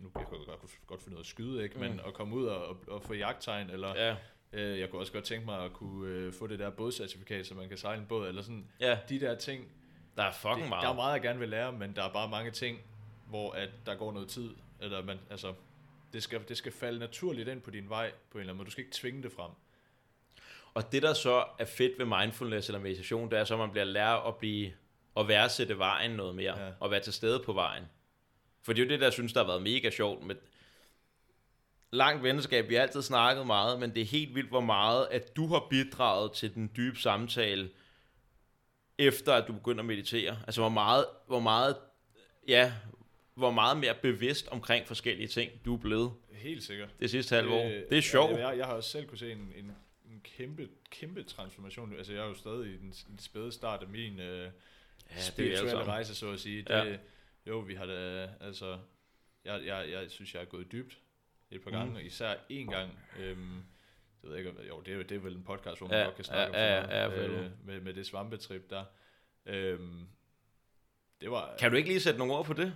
[0.00, 1.78] nu jeg kunne godt, godt finde ud af at skyde, ikke?
[1.78, 2.00] men Mm.
[2.06, 4.16] at komme ud og, og, og få jagttegn, eller Ja,
[4.52, 7.54] øh, jeg kunne også godt tænke mig at kunne øh, få det der bådcertifikat, så
[7.54, 9.68] man kan sejle en båd, eller sådan, ja, de der ting,
[10.16, 10.82] der er fucking det, meget.
[10.82, 12.78] der er meget, jeg gerne vil lære, men der er bare mange ting,
[13.26, 15.54] hvor at der går noget tid, eller man, altså,
[16.12, 18.66] det skal, det skal falde naturligt ind på din vej, på en eller anden måde.
[18.66, 19.50] Du skal ikke tvinge det frem.
[20.74, 23.70] Og det, der så er fedt ved mindfulness eller meditation, det er så, at man
[23.70, 24.72] bliver lært at blive
[25.16, 26.72] at værdsætte vejen noget mere, ja.
[26.80, 27.84] og være til stede på vejen.
[28.62, 30.34] For det er jo det, der jeg synes, der har været mega sjovt med
[31.92, 32.68] langt venskab.
[32.68, 35.66] Vi har altid snakket meget, men det er helt vildt, hvor meget, at du har
[35.70, 37.70] bidraget til den dybe samtale,
[38.98, 40.38] efter at du begynder at meditere.
[40.46, 41.76] Altså, hvor meget, hvor meget,
[42.48, 42.72] ja,
[43.34, 46.88] hvor meget mere bevidst omkring forskellige ting, du er blevet Helt sikkert.
[47.00, 47.66] det sidste halve år.
[47.66, 48.30] Øh, Det er sjovt.
[48.32, 49.64] Jeg, jeg, jeg har også selv kunne se en, en,
[50.10, 51.94] en kæmpe, kæmpe transformation.
[51.96, 54.50] Altså, jeg er jo stadig i den, den spæde start af min øh,
[55.10, 56.62] Ja, spirituelle rejse, så at sige.
[56.62, 56.96] Det, Ja.
[57.48, 58.78] Jo, vi har da, altså,
[59.44, 60.98] jeg, jeg, jeg synes, jeg er gået dybt
[61.50, 61.78] et par Mhm.
[61.78, 62.98] gange, især en gang.
[63.20, 63.62] Øhm,
[64.22, 66.04] det ved jeg ikke, jo, det er, det er vel en podcast, hvor man Ja,
[66.04, 68.70] godt kan snakke ja, om sådan ja, noget, ja, for øh, med, med det svampetrip
[68.70, 68.84] der.
[69.46, 70.06] Øhm,
[71.20, 71.54] det var...
[71.58, 72.74] Kan du ikke lige sætte nogle ord på det?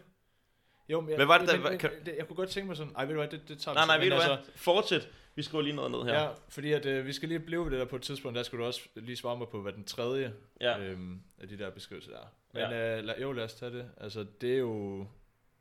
[0.88, 2.66] Jo, men jeg, Hvad var det, der- men, men, kan- det, jeg kunne godt tænke
[2.68, 4.38] mig sådan, ej, ved du hvad, det, det tager Nej, nej, ved du hvad?
[4.56, 5.08] Fortsæt.
[5.34, 6.20] Vi skriver lige noget ned her.
[6.22, 8.42] Ja, fordi at, øh, vi skal lige blive ved det der på et tidspunkt, der
[8.42, 10.78] skal du også lige svare mig på, hvad den tredje Ja.
[10.80, 12.26] øhm, af de der beskrivelser er.
[12.52, 13.00] Men ja.
[13.00, 13.90] øh, jo, lad os tage det.
[13.96, 14.98] Altså, det er jo,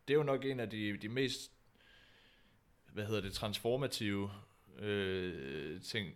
[0.08, 1.52] det er jo nok en af de, de mest,
[2.94, 4.32] hvad hedder det, transformative
[4.80, 6.16] øh, ting,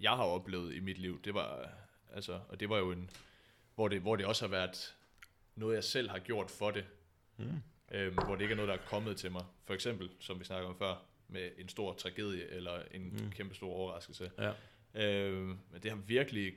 [0.00, 1.22] jeg har oplevet i mit liv.
[1.22, 1.70] Det var,
[2.12, 3.10] altså, og det var jo en,
[3.74, 4.94] hvor det, hvor det også har været
[5.54, 6.84] noget, jeg selv har gjort for det.
[7.36, 7.62] Mm.
[7.90, 9.44] Øhm, hvor det ikke er noget, der er kommet til mig.
[9.64, 13.30] For eksempel, som vi snakker om før, med en stor tragedie eller en mm.
[13.30, 14.30] kæmpe stor overraskelse.
[14.38, 14.52] Ja.
[14.94, 16.54] Øhm, men det har virkelig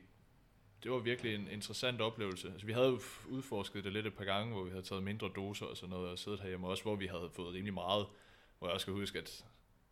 [0.84, 2.48] det var virkelig en interessant oplevelse.
[2.52, 5.32] Altså, vi havde jo udforsket det lidt et par gange, hvor vi havde taget mindre
[5.36, 8.06] doser og sådan noget, og siddet herhjemme også, hvor vi havde fået rimelig meget.
[8.60, 9.46] Hvor jeg også skal huske, at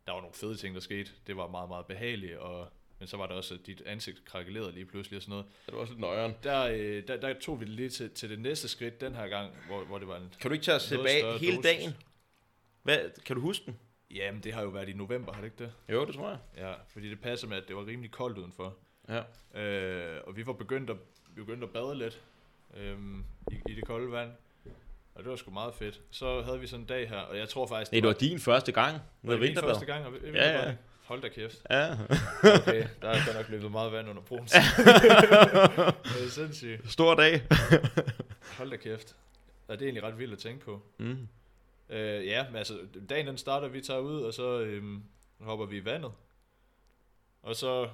[0.08, 1.12] der var nogle fede ting, der skete.
[1.28, 2.68] Det var meget, meget behageligt, og,
[3.00, 5.46] men så var der også, at dit ansigt krakkelerede lige pludselig og sådan noget.
[5.66, 6.34] Det var også lidt nøjeren.
[6.44, 9.28] Der, øh, der, der tog vi det lige til, til det næste skridt den her
[9.28, 10.34] gang, hvor, hvor det var en...
[10.42, 11.64] Kan du ikke tage os tilbage hele dosis.
[11.64, 11.94] dagen?
[12.84, 13.80] Hvad, kan du huske den?
[14.12, 15.74] Jamen, det har jo været i november, har det ikke det?
[15.90, 16.38] Jo, det tror jeg.
[16.58, 18.78] Ja, fordi det passer med, at det var rimelig koldt udenfor.
[19.10, 19.22] Ja.
[19.62, 20.98] Øh, og vi var begyndt at,
[21.36, 22.22] vi begyndte at bade lidt
[22.78, 24.32] øhm, i, i det kolde vand.
[25.16, 26.02] Og det var sgu meget fedt.
[26.12, 27.92] Så havde vi sådan en dag her, og jeg tror faktisk...
[27.92, 29.70] Nej, det var din første gang med det vinterbad.
[29.70, 30.06] første gang.
[30.06, 30.76] Og, Ja, ja.
[31.06, 31.62] Hold da kæft.
[31.70, 31.92] Ja.
[32.62, 34.46] Okay, der er godt nok løbet meget vand under broen.
[36.14, 36.92] det er sindssygt.
[36.92, 37.42] Stor dag.
[38.58, 39.16] Hold da kæft.
[39.68, 40.82] Ja, det er egentlig ret vildt at tænke på.
[40.98, 41.28] Mm.
[41.90, 45.04] Øh, ja, men altså, dagen den starter, vi tager ud, og så øhm,
[45.40, 46.12] hopper vi i vandet.
[47.44, 47.90] Og så,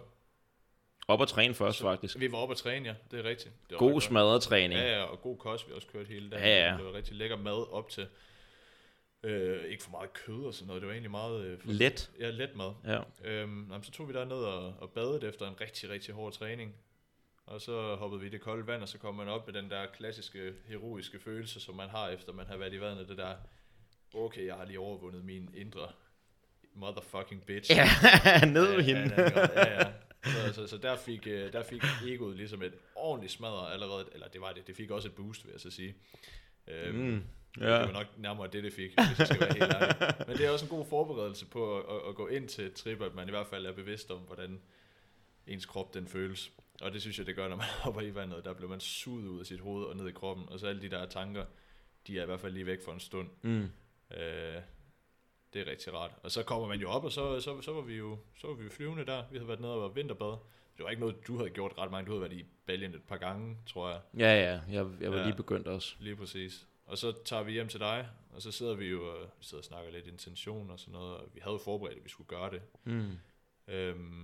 [1.12, 2.20] Op og træne først, Så- faktisk.
[2.20, 3.54] vi var oppe at træne, ja, det er rigtigt.
[3.64, 4.04] Det var God godt.
[4.04, 4.80] smadret træning.
[4.80, 6.46] Ja, ja, og god kost, vi også kørt hele dagen.
[6.46, 6.78] Ja, ja.
[6.78, 8.08] Det var rigtig lækker mad op til.
[9.24, 11.46] Øh, ikke for meget kød og sådan noget, det var egentlig meget...
[11.46, 12.12] Øh, for, Let.
[12.20, 12.72] Ja, let mad.
[12.86, 13.00] Ja.
[13.24, 16.76] Øhm, jamen, så tog vi derned og, og badede efter en rigtig, rigtig hård træning.
[17.46, 19.70] Og så hoppede vi i det kolde vand, og så kom man op med den
[19.70, 23.10] der klassiske, heroiske følelse, som man har efter man har været i vandet.
[23.10, 23.36] Det der,
[24.14, 25.88] okay, jeg har lige overvundet min indre
[26.76, 27.72] motherfucking bitch.
[27.72, 27.86] Ja,
[28.46, 29.14] ned med Ja, hende.
[29.18, 29.92] Ja, ja, ja.
[30.24, 34.28] Så, så, så der, fik, øh, der fik egoet ligesom et ordentligt smadre allerede, eller
[34.28, 35.96] det var det, det fik også et boost, vil jeg så sige.
[36.68, 37.24] Øhm, Mm.
[37.62, 37.66] Ja.
[37.80, 40.14] Det var nok nærmere det, det fik, hvis jeg skal være helt ærlig.
[40.28, 42.74] Men det er også en god forberedelse på at, at, at gå ind til et
[42.74, 44.60] trip, at man i hvert fald er bevidst om, hvordan
[45.48, 46.52] ens krop den føles.
[46.82, 48.46] Og det synes jeg, det gør, når man hopper i vandet.
[48.46, 50.46] Der bliver man suget ud af sit hoved og ned i kroppen.
[50.50, 51.46] Og så alle de der tanker,
[52.08, 53.28] de er i hvert fald lige væk for en stund.
[53.42, 53.70] Mm.
[54.18, 54.56] Øh,
[55.54, 56.12] det er rigtig rart.
[56.24, 58.54] Og så kommer man jo op, og så, så, så var vi jo så var
[58.54, 59.24] vi jo flyvende der.
[59.32, 60.38] Vi havde været nede og været vinterbad.
[60.78, 62.06] Det var ikke noget, du havde gjort ret mange.
[62.08, 64.00] Du havde været i Baljen et par gange, tror jeg.
[64.18, 64.52] Ja, ja.
[64.70, 65.24] Jeg, jeg var Ja.
[65.26, 65.96] lige begyndt også.
[66.00, 66.68] Lige præcis.
[66.86, 69.62] Og så tager vi hjem til dig, og så sidder vi jo og, vi sidder
[69.62, 72.28] og snakker lidt intention og sådan noget, og vi havde jo forberedt, at vi skulle
[72.28, 72.62] gøre det.
[72.84, 73.12] Mm.
[73.68, 74.24] Øhm,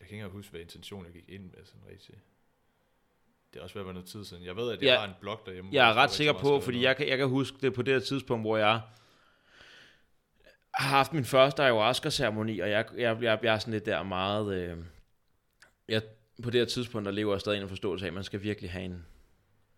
[0.00, 2.14] jeg kan ikke engang huske, hvad intention jeg gik ind med sådan rigtig.
[3.52, 4.44] Det er også ved at være noget tid siden.
[4.44, 4.98] Jeg ved, at jeg Ja.
[4.98, 5.70] har en blog derhjemme.
[5.72, 8.42] Jeg er ret sikker på, fordi jeg kan, jeg kan huske det på det tidspunkt,
[8.44, 8.80] hvor jeg
[10.78, 14.54] har haft min første ayahuasca-ceremoni, og jeg, jeg, jeg, jeg er sådan lidt der meget...
[14.54, 14.76] Øh,
[15.88, 16.02] jeg,
[16.42, 18.70] på det her tidspunkt, der lever jeg stadig en forståelse af, at man skal virkelig
[18.70, 19.04] have en,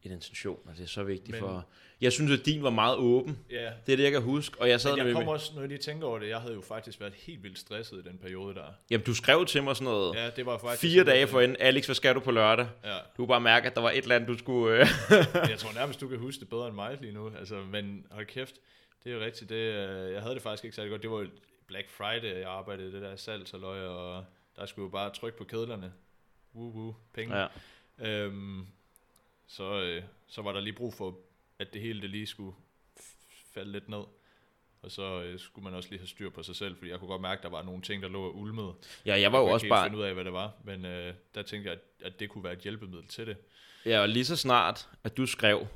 [0.02, 1.66] en intention, og det er så vigtigt Men- for...
[2.00, 3.38] Jeg synes, at din var meget åben.
[3.50, 5.60] Ja, Det er det, jeg kan huske, og jeg sad men jeg kommer også, når
[5.62, 8.18] jeg lige tænker over det, jeg havde jo faktisk været helt vildt stresset i den
[8.18, 8.64] periode der.
[8.90, 10.14] Jamen, du skrev til mig sådan noget...
[10.14, 10.80] Ja, det var faktisk...
[10.80, 12.66] Fire dage forinden, Alex, hvad skal du på lørdag?
[12.84, 14.80] Ja, Du bare mærke, at der var et eller andet, du skulle...
[14.80, 14.86] Øh.
[15.50, 17.30] Jeg tror nærmest, du kan huske det bedre end mig lige nu.
[17.38, 18.54] Altså, men hold kæft,
[19.04, 19.48] det er jo rigtigt.
[19.48, 21.02] Det, øh, jeg havde det faktisk ikke særlig godt.
[21.02, 21.28] Det var jo
[21.66, 24.24] Black Friday, jeg arbejdede det der salgsaløj, og
[24.56, 25.92] der skulle jo bare trykke på kedlerne.
[26.54, 27.36] Woo woo, penge.
[27.36, 27.46] Ja.
[27.98, 28.66] Øhm,
[29.46, 31.18] så, øh, så var der lige brug for,
[31.58, 32.56] at det hele det lige skulle
[33.54, 34.02] falde lidt ned.
[34.82, 37.08] Og så øh, skulle man også lige have styr på sig selv, fordi jeg kunne
[37.08, 38.74] godt mærke, at der var nogle ting, der lå og ulmede.
[39.06, 39.84] ja, jeg var jo kunne også bare...
[39.84, 42.44] finde ud af, hvad det var, men øh, der tænkte jeg, at, at det kunne
[42.44, 43.36] være et hjælpemiddel til det.
[43.86, 45.66] Ja, og lige så snart, at du skrev,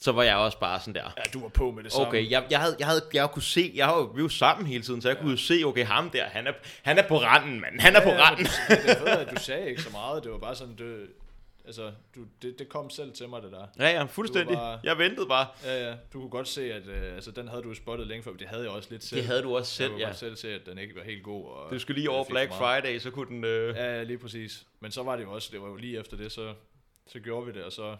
[0.00, 1.12] så var jeg også bare sådan der.
[1.16, 2.06] Ja, du var på med det samme.
[2.08, 4.66] Okay, jeg, jeg, havde, jeg, havde, jeg kunne se, jeg jo, vi var jo sammen
[4.66, 5.22] hele tiden, så jeg ja.
[5.22, 7.80] kunne se, okay, ham der, han er, han er på randen, mand.
[7.80, 8.46] Han er på Ja, randen.
[8.68, 10.24] men Det, det fedt, at du sagde ikke så meget.
[10.24, 11.06] Det var bare sådan, det,
[11.66, 13.66] altså, du, det, det kom selv til mig, det der.
[13.78, 14.56] Ja, ja, fuldstændig.
[14.56, 15.46] Var- Jeg ventede bare.
[15.64, 18.30] Ja, ja, du kunne godt se, at øh, altså, den havde du spottet længe før,
[18.30, 19.20] men det havde jeg også lidt selv.
[19.20, 20.06] Det havde du også jeg selv, kunne ja.
[20.06, 21.44] godt selv se, at den ikke var helt god.
[21.50, 22.52] Og Du skulle lige jeg over Black.
[22.52, 23.44] Friday, så kunne den...
[23.44, 23.76] Øh...
[23.76, 24.66] Ja, ja, lige præcis.
[24.80, 26.54] Men så var det jo også, det var jo lige efter det, så,
[27.06, 27.96] så gjorde vi det, og så...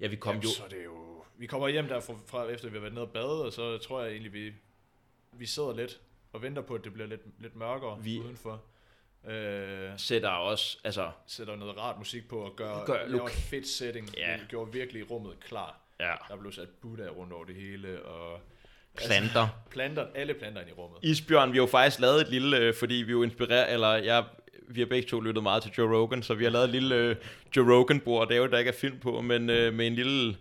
[0.00, 0.48] Ja, vi kom jamen, jo...
[0.48, 1.24] så er det jo...
[1.38, 4.02] Vi kommer hjem derfra, fra, efter vi har været nede og bade, og så tror
[4.02, 4.52] jeg egentlig, vi,
[5.32, 6.00] vi sidder lidt
[6.32, 8.62] og venter på, at det bliver lidt, lidt mørkere Vi- udenfor.
[9.28, 11.10] Øh, Sætter også, altså...
[11.26, 14.16] sætter noget rart musik på og gør, Gør laver et fedt setting.
[14.16, 14.36] Ja.
[14.36, 15.80] Vi gjorde virkelig rummet klar.
[16.00, 18.40] Ja, Der blev sat Buddha rundt over det hele, og
[18.96, 19.48] planter.
[19.70, 20.98] planter, alle planter ind i rummet.
[21.02, 23.88] Isbjørn, vi har jo faktisk lavet et lille, øh, fordi vi er jo inspireret, eller
[23.94, 24.24] jeg,
[24.68, 26.94] vi har begge to lyttet meget til Joe Rogan, så vi har lavet et lille
[26.94, 27.16] øh,
[27.56, 30.36] Joe Rogan-bord, det er jo der ikke er film på, men øh, med en lille,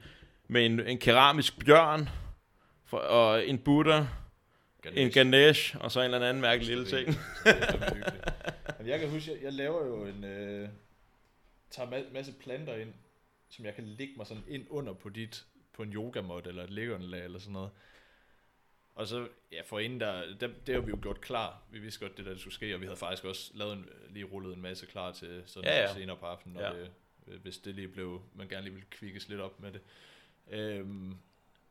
[0.47, 2.09] med en, en keramisk bjørn,
[2.85, 4.03] for, og en Buddha,
[4.93, 7.17] en Ganesh, og så en eller anden mærkelig lille ting.
[8.79, 10.23] Jamen, jeg kan huske, jeg, jeg laver jo en...
[10.23, 10.69] Øh,
[11.71, 12.93] tager en masse planter ind,
[13.49, 16.69] som jeg kan lægge mig sådan ind under på dit, på en yogamot eller et
[16.69, 17.69] liggeunderlag eller sådan noget.
[18.97, 21.61] Og så, ja, for inden der, det, det har vi jo gjort klar.
[21.71, 23.89] Vi vidste godt, det der det skulle ske, og vi havde faktisk også lavet en,
[24.09, 25.93] lige rullet en masse klar til sådan Ja, ja.
[25.93, 26.69] senere på aftenen, Ja.
[26.73, 26.91] det,
[27.27, 29.81] øh, hvis det lige blev, man gerne lige ville kvikkes lidt op med det.
[30.49, 31.17] Øhm,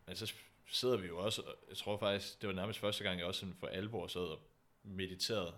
[0.07, 0.33] men så
[0.67, 3.41] sidder vi jo også, og jeg tror faktisk, det var nærmest første gang, jeg også
[3.41, 4.41] sådan for alvor sad og
[4.83, 5.53] mediterede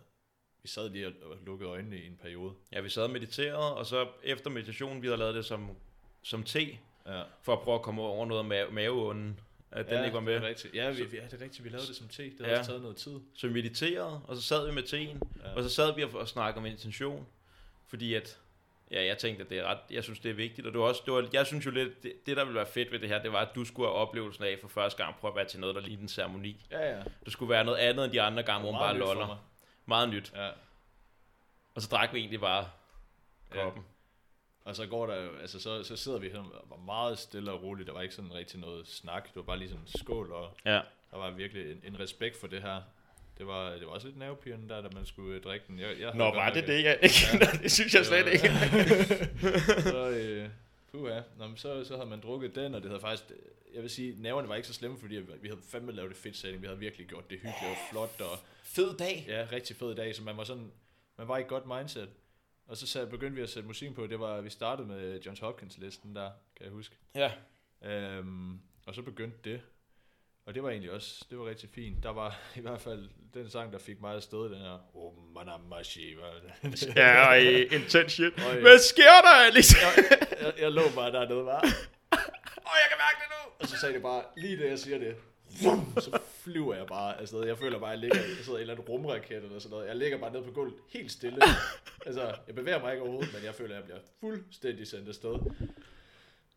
[0.63, 2.55] vi sad lige og, lukkede øjnene i en periode.
[2.73, 5.71] Ja, vi sad og mediterede, og så efter meditationen, vi havde lavet det som,
[6.23, 7.23] som te, Ja.
[7.43, 10.21] for at prøve at komme over noget af mave, maveånden, at den ja, ikke var
[10.21, 10.49] Det er med.
[10.49, 10.75] rigtigt.
[10.75, 11.65] Ja, vi, ja, det er rigtigt.
[11.65, 12.23] Vi lavede det som te.
[12.23, 12.59] Det har Ja.
[12.59, 13.21] også taget noget tid.
[13.35, 15.55] Så vi mediterede, og så sad vi med teen, Ja.
[15.57, 17.27] og så sad vi og, og snakkede om intention,
[17.87, 18.39] fordi at,
[18.91, 20.87] ja, jeg tænkte, at det er ret, jeg synes, det er vigtigt, og det var
[20.87, 23.09] også, det var, jeg synes jo lidt, det, det, der ville være fedt ved det
[23.09, 25.45] her, det var, at du skulle have oplevelsen af for første gang, prøve at være
[25.49, 26.67] til noget, der lignede en ceremoni.
[26.71, 27.03] Ja, ja.
[27.25, 29.45] Det skulle være noget andet end de andre gange, hvor man bare loller.
[29.87, 30.33] Meget nyt.
[30.37, 30.51] Ja.
[31.75, 32.69] Og så drak vi egentlig bare
[33.55, 33.71] Ja.
[34.69, 37.87] Og så går der altså så, så sidder vi og var meget stille og roligt.
[37.87, 39.25] Der var ikke sådan rigtig noget snak.
[39.29, 40.81] Det var bare lige sådan skål, og Ja.
[41.11, 42.83] der var virkelig en, en respekt for det her.
[43.39, 45.79] Det var, det var også lidt nervepirrende der, da man skulle øh, drikke den.
[45.81, 46.85] Jeg, jeg Nå, var nok- det det?
[46.85, 47.59] Jeg, ikke?
[47.63, 48.49] det synes jeg slet var- ikke.
[49.91, 50.49] så, øh,
[50.93, 51.21] puha.
[51.39, 53.25] Nå, men så, så havde man drukket den, og det havde faktisk,
[53.75, 56.37] jeg vil sige, nerverne var ikke så slemme, fordi vi havde fandme lavet det fedt
[56.37, 56.63] setting.
[56.63, 59.25] Vi havde virkelig gjort det hyggeligt og flot, og Fed dag.
[59.29, 60.71] ja, rigtig fed dag, så man var sådan,
[61.19, 62.09] man var i et godt mindset.
[62.69, 65.41] Og så sat, begyndte vi at sætte musik på, det var, vi startede med Johns
[65.41, 66.97] Hopkins listen der, kan jeg huske.
[67.15, 67.33] Ja.
[67.85, 69.61] Øhm, og så begyndte det.
[70.47, 72.03] Og det var egentlig også, det var rigtig fint.
[72.03, 76.17] Der var i hvert fald den sang, der fik mig afsted, den her, oh, manamashi,
[76.17, 76.97] var det.
[76.97, 78.33] Ja, og intense shit.
[78.47, 78.61] Oj.
[78.61, 79.77] Hvad sker der, Alice?
[80.41, 81.61] jeg, jeg lå bare dernede, var.
[82.69, 83.53] Åh, jeg kan mærke det nu.
[83.61, 85.17] Og så sagde det bare, lige da jeg siger det,
[85.63, 87.47] vum, så flyver jeg bare afsted.
[87.47, 89.71] Jeg føler bare, at jeg ligger, jeg sidder i en eller anden rumraket eller sådan
[89.71, 89.89] noget.
[89.89, 91.39] Jeg ligger bare nede på gulvet, helt stille.
[92.07, 95.35] Altså, jeg bevæger mig ikke overhovedet, men jeg føler, at jeg bliver fuldstændig sendt afsted.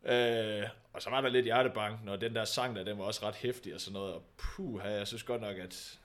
[0.06, 3.25] Øh, og så var der lidt hjertebanken, og den der sang der, den var også
[3.27, 4.13] ret hæftig og sådan noget.
[4.13, 5.99] Og puh, jeg synes godt nok, at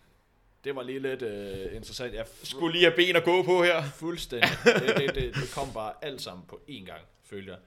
[0.64, 2.14] det var lige lidt øh, interessant.
[2.14, 3.82] Jeg Skulle lige have ben at gå på her.
[3.82, 4.50] Fuldstændig.
[4.64, 7.58] Det, det, det, det kom bare alt sammen på én gang, følte jeg.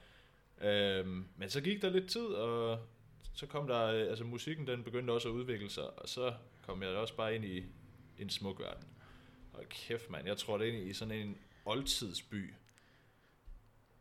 [0.69, 2.79] Øhm, men så gik der lidt tid, og
[3.39, 6.83] så kom der, øh, altså musikken den begyndte også at udvikle sig, og så kom
[6.83, 7.63] jeg også bare ind i
[8.17, 8.87] en smuk verden.
[9.53, 12.53] Og kæft mand, jeg trådte ind i sådan en oldtidsby.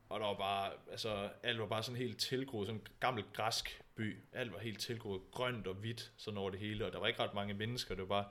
[0.08, 3.82] Og der var bare, altså alt var bare sådan helt tilgroet, sådan en gammel græsk
[3.94, 4.18] by.
[4.32, 7.22] Alt var helt tilgroet, grønt og hvidt, sådan over det hele, og der var ikke
[7.22, 8.28] ret mange mennesker, det var bare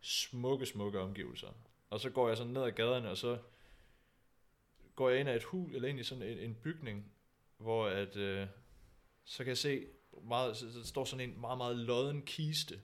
[0.00, 1.48] smukke, smukke omgivelser.
[1.90, 3.38] Og så går jeg sådan ned ad gaderne, og så
[4.94, 7.12] går jeg ind i et hus, eller ind i sådan en, en bygning,
[7.56, 8.46] hvor at, øh,
[9.24, 9.86] så kan jeg se,
[10.24, 12.80] meget, så, så står sådan en meget, meget lodden kiste.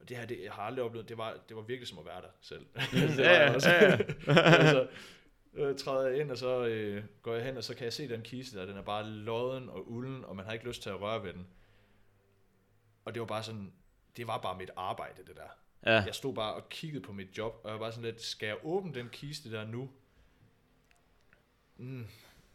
[0.00, 2.04] Og det her, det, jeg har aldrig oplevet, det var, det var virkelig som at
[2.04, 2.66] være der selv.
[2.92, 3.52] det var Ja, ja,
[4.60, 4.88] altså,
[5.54, 8.08] øh, træder jeg ind, og så øh, går jeg hen, og så kan jeg se
[8.08, 10.90] den kiste der, den er bare lodden og ulden, og man har ikke lyst til
[10.90, 11.46] at røre ved den.
[13.04, 13.72] Og det var bare sådan,
[14.16, 15.48] det var bare mit arbejde, det der.
[15.92, 16.02] Ja.
[16.02, 18.46] Jeg stod bare og kiggede på mit job, og jeg var bare sådan lidt, skal
[18.46, 19.90] jeg åbne den kiste der nu?
[21.76, 22.06] Mm,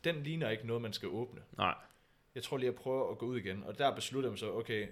[0.04, 1.42] den ligner ikke noget, man skal åbne.
[1.58, 1.76] Nej.
[2.38, 3.64] Jeg tror lige, jeg prøver at gå ud igen.
[3.64, 4.88] Og der besluttede jeg mig så, okay,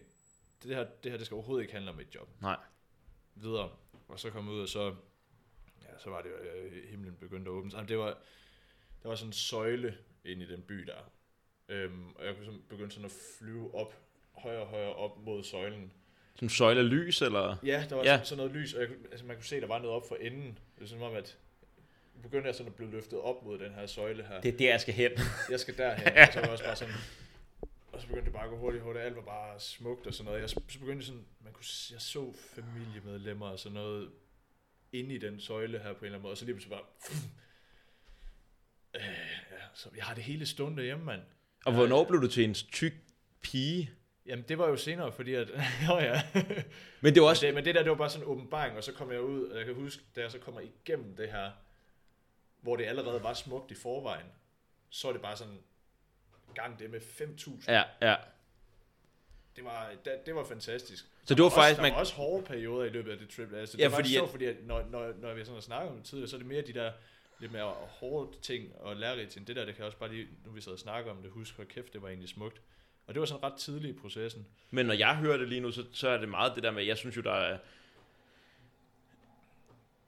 [0.63, 2.29] det her, det her det skal overhovedet ikke handle om mit job.
[2.41, 2.57] Nej.
[3.35, 3.69] Videre.
[4.07, 4.95] Og så kom jeg ud, og så,
[5.81, 7.89] ja, så var det jo, øh, himlen begyndte at åbne sig.
[7.89, 8.17] Det var,
[9.03, 11.11] der var sådan en søjle inde i den by der.
[11.69, 12.35] Øhm, og jeg
[12.69, 13.95] begyndte sådan at flyve op,
[14.33, 15.93] højere og højere op mod søjlen.
[16.35, 17.55] Som søjle af lys, eller?
[17.65, 18.09] Ja, der var Ja.
[18.13, 20.15] sådan, sådan noget lys, og jeg, altså, man kunne se, der var noget op for
[20.15, 20.59] enden.
[20.75, 21.37] Det er som om, at
[22.21, 24.41] begyndte jeg sådan at blive løftet op mod den her søjle her.
[24.41, 25.11] Det er der, jeg skal hen.
[25.49, 26.93] Jeg skal derhen, og så var jeg også bare sådan,
[28.05, 30.41] så begyndte det bare at gå hurtigt, hurtigt, alt var bare smukt og sådan noget.
[30.41, 34.11] Jeg, så begyndte sådan, man kunne, jeg så familiemedlemmer og sådan noget
[34.91, 36.85] inde i den søjle her på en eller anden måde, og så lige pludselig bare,
[38.95, 39.01] øh,
[39.51, 41.21] ja, så jeg har det hele stående hjemme, mand.
[41.65, 42.93] Og hvornår blev du til en tyk
[43.41, 43.91] pige?
[44.25, 45.49] Jamen, det var jo senere, fordi at,
[45.93, 46.21] oh ja,
[47.01, 47.45] Men det var også også...
[47.45, 49.47] det, men det der, det var bare sådan en åbenbaring, og så kom jeg ud,
[49.47, 51.51] og jeg kan huske, da jeg så kommer igennem det her,
[52.61, 54.27] hvor det allerede var smukt i forvejen,
[54.89, 55.59] så er det bare sådan,
[56.55, 57.71] gang det med 5.000.
[57.71, 58.15] Ja, ja.
[59.55, 61.03] Det var, det, det var fantastisk.
[61.03, 61.77] Så Der det var også, faktisk...
[61.77, 63.53] Der Man, var også hårde perioder i løbet af det trip.
[63.53, 65.89] Altså, det Ja, var fordi sjovt, fordi at når, når, når vi sådan har snakket
[65.91, 66.91] om det tidligere, så er det mere de der
[67.39, 69.47] lidt mere hårde ting og lærerige ting.
[69.47, 71.31] Det der, det kan jeg også bare lige, nu vi sad og snakker om det,
[71.31, 72.61] huske, hvor kæft, det var egentlig smukt.
[73.07, 74.45] Og det var sådan ret tidligt i processen.
[74.71, 76.83] Men når jeg hører det lige nu, så, så er det meget det der med,
[76.83, 77.57] jeg synes jo, der er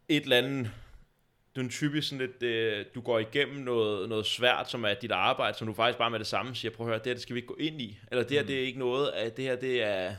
[0.08, 0.72] et eller andet,
[1.58, 4.94] du er en typisk sådan lidt, øh, du går igennem noget, noget svært, som er
[4.94, 7.14] dit arbejde, som du faktisk bare med det samme siger, prøv at høre, det her
[7.14, 8.00] det skal vi ikke gå ind i.
[8.12, 8.48] Eller det her, Mm.
[8.48, 10.16] det er ikke noget, at det her, det er,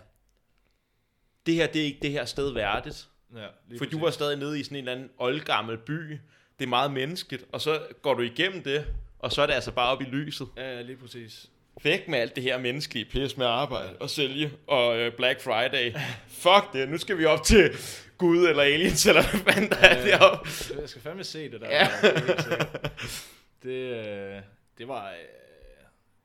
[1.46, 3.08] det her, det er ikke det her sted værdigt.
[3.36, 3.46] Ja,
[3.78, 4.00] For du præcis.
[4.00, 6.10] var stadig nede i sådan en eller anden oldgammel by,
[6.58, 8.86] det er meget menneskeligt, og så går du igennem det,
[9.18, 10.48] og så er det altså bare op i lyset.
[10.56, 11.46] Ja, ja, lige præcis.
[11.82, 15.92] Væk med alt det her menneskelige pis med arbejde og sælge og øh, Black Friday.
[16.42, 17.70] Fuck det, nu skal vi op til
[18.18, 20.06] Gud eller aliens, eller hvad fanden der er Ja.
[20.18, 20.48] deroppe.
[20.80, 21.68] Jeg skal fandme se det der.
[21.70, 21.88] Ja.
[23.62, 24.42] Det, er øh,
[24.78, 25.10] det var...
[25.10, 25.16] Øh,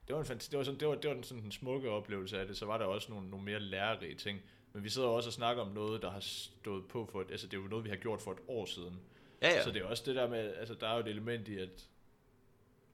[0.07, 2.39] det var, en fant- det var, sådan, det var, det var sådan en smukke oplevelse
[2.39, 2.57] af det.
[2.57, 4.41] Så var der også nogle, nogle mere lærerige ting.
[4.73, 7.21] Men vi sidder også og snakker om noget, der har stået på for...
[7.21, 8.99] Et, altså, det er jo noget, vi har gjort for et år siden.
[9.41, 9.63] Ja, ja.
[9.63, 11.69] Så det er også det der med, altså der er jo et element i, at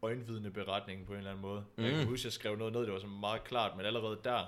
[0.01, 1.63] øjenvidende beretningen på en eller anden måde.
[1.75, 1.83] Mm.
[1.83, 4.45] Jeg kan huske, jeg skrev noget ned, det var sådan meget klart, men allerede der,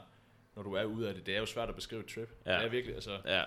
[0.55, 2.29] når du er ude af det, det er jo svært at beskrive et trip.
[2.45, 2.51] Ja.
[2.57, 3.43] Det er virkelig, altså, Ja.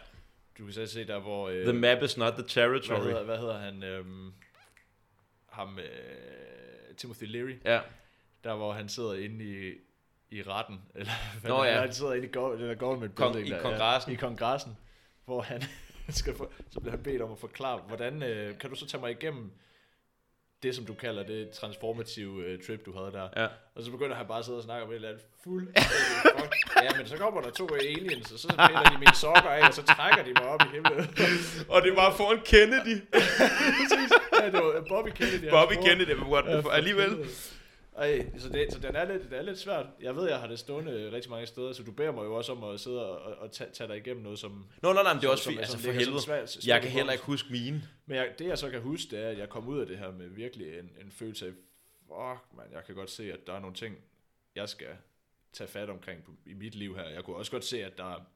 [0.58, 1.48] Du kan selv se der, hvor...
[1.48, 3.00] Øh, The map is not the hvad, territory.
[3.00, 3.82] hedder, hvad hedder han?
[3.82, 4.32] Øhm,
[5.50, 7.80] ham, øh, Timothy Leary, Ja.
[8.44, 9.72] der hvor han sidder inde i,
[10.30, 11.80] i retten, eller hvad Nå, ja.
[11.80, 12.30] han sidder inde i
[12.78, 14.10] government building i der, kongressen.
[14.12, 14.76] Ja, I kongressen,
[15.24, 15.62] hvor han
[16.08, 19.00] skal få, så bliver han bedt om at forklare, hvordan øh, kan du så tage
[19.00, 19.52] mig igennem
[20.64, 23.28] det, som du kalder det transformative øh, trip, du havde der.
[23.42, 23.46] Ja.
[23.74, 25.68] Og så begynder han bare at sidde og snakke om et eller andet fuld.
[26.84, 29.74] ja, men så kommer der to aliens, og så piller de mine sokker af, og
[29.74, 31.06] så trækker de mig op i himlen.
[31.74, 32.96] Og det var foran Kennedy.
[34.40, 35.50] ja, det var Bobby Kennedy.
[35.50, 35.74] Bobby.
[35.86, 37.12] Kennedy, men what the fuck, alligevel.
[37.98, 39.86] Ej, så, det, så den er, lidt, den er lidt svært.
[40.00, 42.52] Jeg ved, jeg har det stående rigtig mange steder, så du beder mig jo også
[42.52, 44.66] om at sidde og, og, tage, tage dig igennem noget, som...
[44.82, 45.60] Nå, nej, nej, det er også fint.
[45.60, 46.20] Altså, for helvede.
[46.22, 47.82] svært- svært Jeg kan heller ikke huske mine.
[48.06, 49.98] Men jeg, det jeg så kan huske, det er, at jeg kom ud af det
[49.98, 51.52] her med virkelig en, en følelse af,
[52.06, 53.96] fuck man, jeg kan godt se, at der er nogle ting,
[54.54, 54.88] jeg skal
[55.52, 57.08] tage fat omkring på, i mit liv her.
[57.08, 58.26] Jeg kunne også godt se, at der,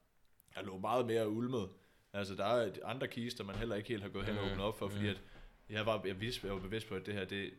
[0.55, 1.69] der lå meget mere ulmet.
[2.13, 4.79] Altså, der er andre kister, man heller ikke helt har gået hen og åbnet op
[4.79, 5.21] for, fordi at
[5.71, 7.51] jeg var, jeg, vidste, jeg var bevidst på, at det her, det,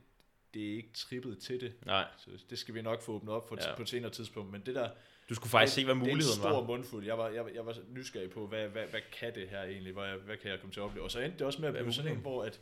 [0.54, 1.74] det er ikke trippet til det.
[1.86, 2.06] Nej.
[2.18, 3.76] Så det skal vi nok få åbnet op for Ja.
[3.76, 4.52] på et senere tidspunkt.
[4.52, 4.90] Men det der,
[5.30, 6.68] Du skulle faktisk det, se, hvad det muligheden er en stor var.
[6.68, 7.06] mundfuld.
[7.06, 9.94] Jeg var, jeg, var- jeg var nysgerrig på, hvad, hvad, hvad kan det her egentlig?
[9.94, 11.04] Hvad, hvad kan jeg komme til at opleve?
[11.04, 12.62] Og så endte det også med at blive sådan en, hvor at,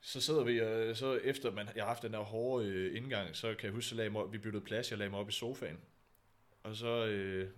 [0.00, 3.36] så sidder vi, og så efter man, jeg har haft den der hårde øh, indgang,
[3.36, 5.32] så kan jeg huske, så lagde mig, vi byttede plads, jeg lagde mig op i
[5.32, 5.80] sofaen.
[6.62, 7.50] Og så, øh,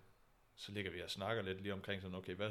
[0.57, 2.51] så ligger vi og snakker lidt lige omkring sådan, okay, hvad,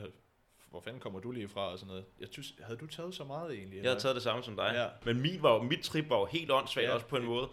[0.71, 2.05] hvor fanden kommer du lige fra og sådan noget.
[2.19, 3.81] Jeg synes, havde du taget så meget egentlig?
[3.83, 4.71] Jeg havde taget det samme som dig.
[4.75, 5.11] Ja.
[5.11, 6.93] Men min var mit trip var jo helt åndssvagt Ja.
[6.93, 7.49] også på en måde.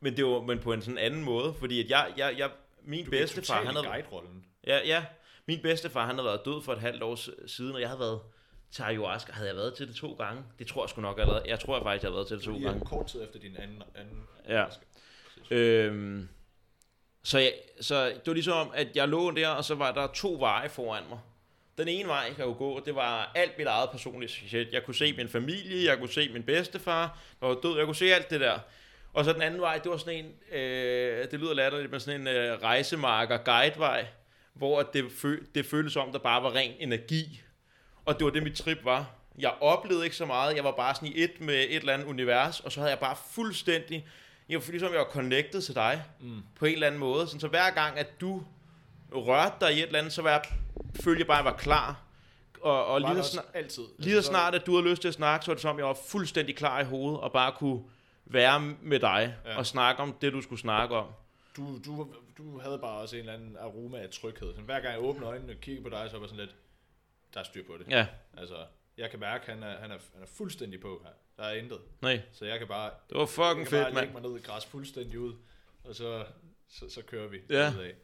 [0.00, 2.50] Men det var men på en sådan anden måde, fordi at jeg, jeg, jeg
[2.82, 4.44] min du bedstefar, han havde, guide-rollen.
[4.66, 5.04] ja, ja,
[5.46, 8.20] min bedstefar, han havde været død for et halvt år siden, og jeg havde været
[8.70, 9.32] til ayahuasca.
[9.32, 10.42] Havde jeg været til det to gange?
[10.58, 11.42] Det tror jeg sgu nok allerede.
[11.46, 12.84] Jeg tror jeg faktisk, jeg har været til det to Lige gange.
[12.86, 13.82] kort tid efter din anden...
[13.94, 14.64] anden Ja.
[15.50, 16.28] Øhm,
[17.22, 20.36] så, jeg, så det var ligesom, at jeg lå der, og så var der to
[20.38, 21.18] veje foran mig.
[21.78, 24.72] Den ene vej, jeg kunne gå, det var alt mit eget personlige shit.
[24.72, 27.96] Jeg kunne se min familie, jeg kunne se min bedstefar, der var død, jeg kunne
[27.96, 28.58] se alt det der.
[29.12, 32.20] Og så den anden vej, det var sådan en, øh, det lyder latterligt, men sådan
[32.20, 34.06] en øh, rejsemarker guidevej,
[34.54, 37.42] hvor det, fø, det føltes som, der bare var ren energi.
[38.04, 39.10] Og det var det, mit trip var.
[39.38, 42.06] Jeg oplevede ikke så meget, jeg var bare sådan i et med et eller andet
[42.06, 44.06] univers, og så havde jeg bare fuldstændig,
[44.48, 46.42] jeg var ligesom jeg var connected til dig, mm.
[46.58, 47.26] på en eller anden måde.
[47.26, 48.42] Sådan, så hver gang, at du
[49.12, 50.42] rørte dig i et eller andet, så var jeg,
[51.00, 52.02] følte jeg bare, at jeg var klar.
[52.60, 53.82] Og, og Var lige, der så snart, altid.
[53.98, 55.78] lige så Altså, snart, at du havde lyst til at snakke, så var det som,
[55.78, 57.82] jeg var fuldstændig klar i hovedet, og bare kunne
[58.24, 59.56] være med dig, ja.
[59.58, 61.06] Og snakke om det, du skulle snakke om.
[61.56, 64.54] Du, du, du havde bare også en eller anden aroma af tryghed.
[64.54, 66.54] Så hver gang jeg åbner øjnene og kigger på dig, så var sådan lidt,
[67.34, 67.86] der er styr på det.
[67.90, 68.54] Ja, Altså,
[68.98, 71.10] jeg kan mærke, at han er, han er, han er fuldstændig på her.
[71.36, 71.78] Der er intet.
[72.02, 74.06] nej, Så jeg kan bare, det var jeg fucking kan fedt, bare mand.
[74.06, 75.34] lægge mig ned i græs fuldstændig ud,
[75.84, 76.24] og så,
[76.68, 77.56] så, så kører vi Ja.
[77.66, 77.94] af.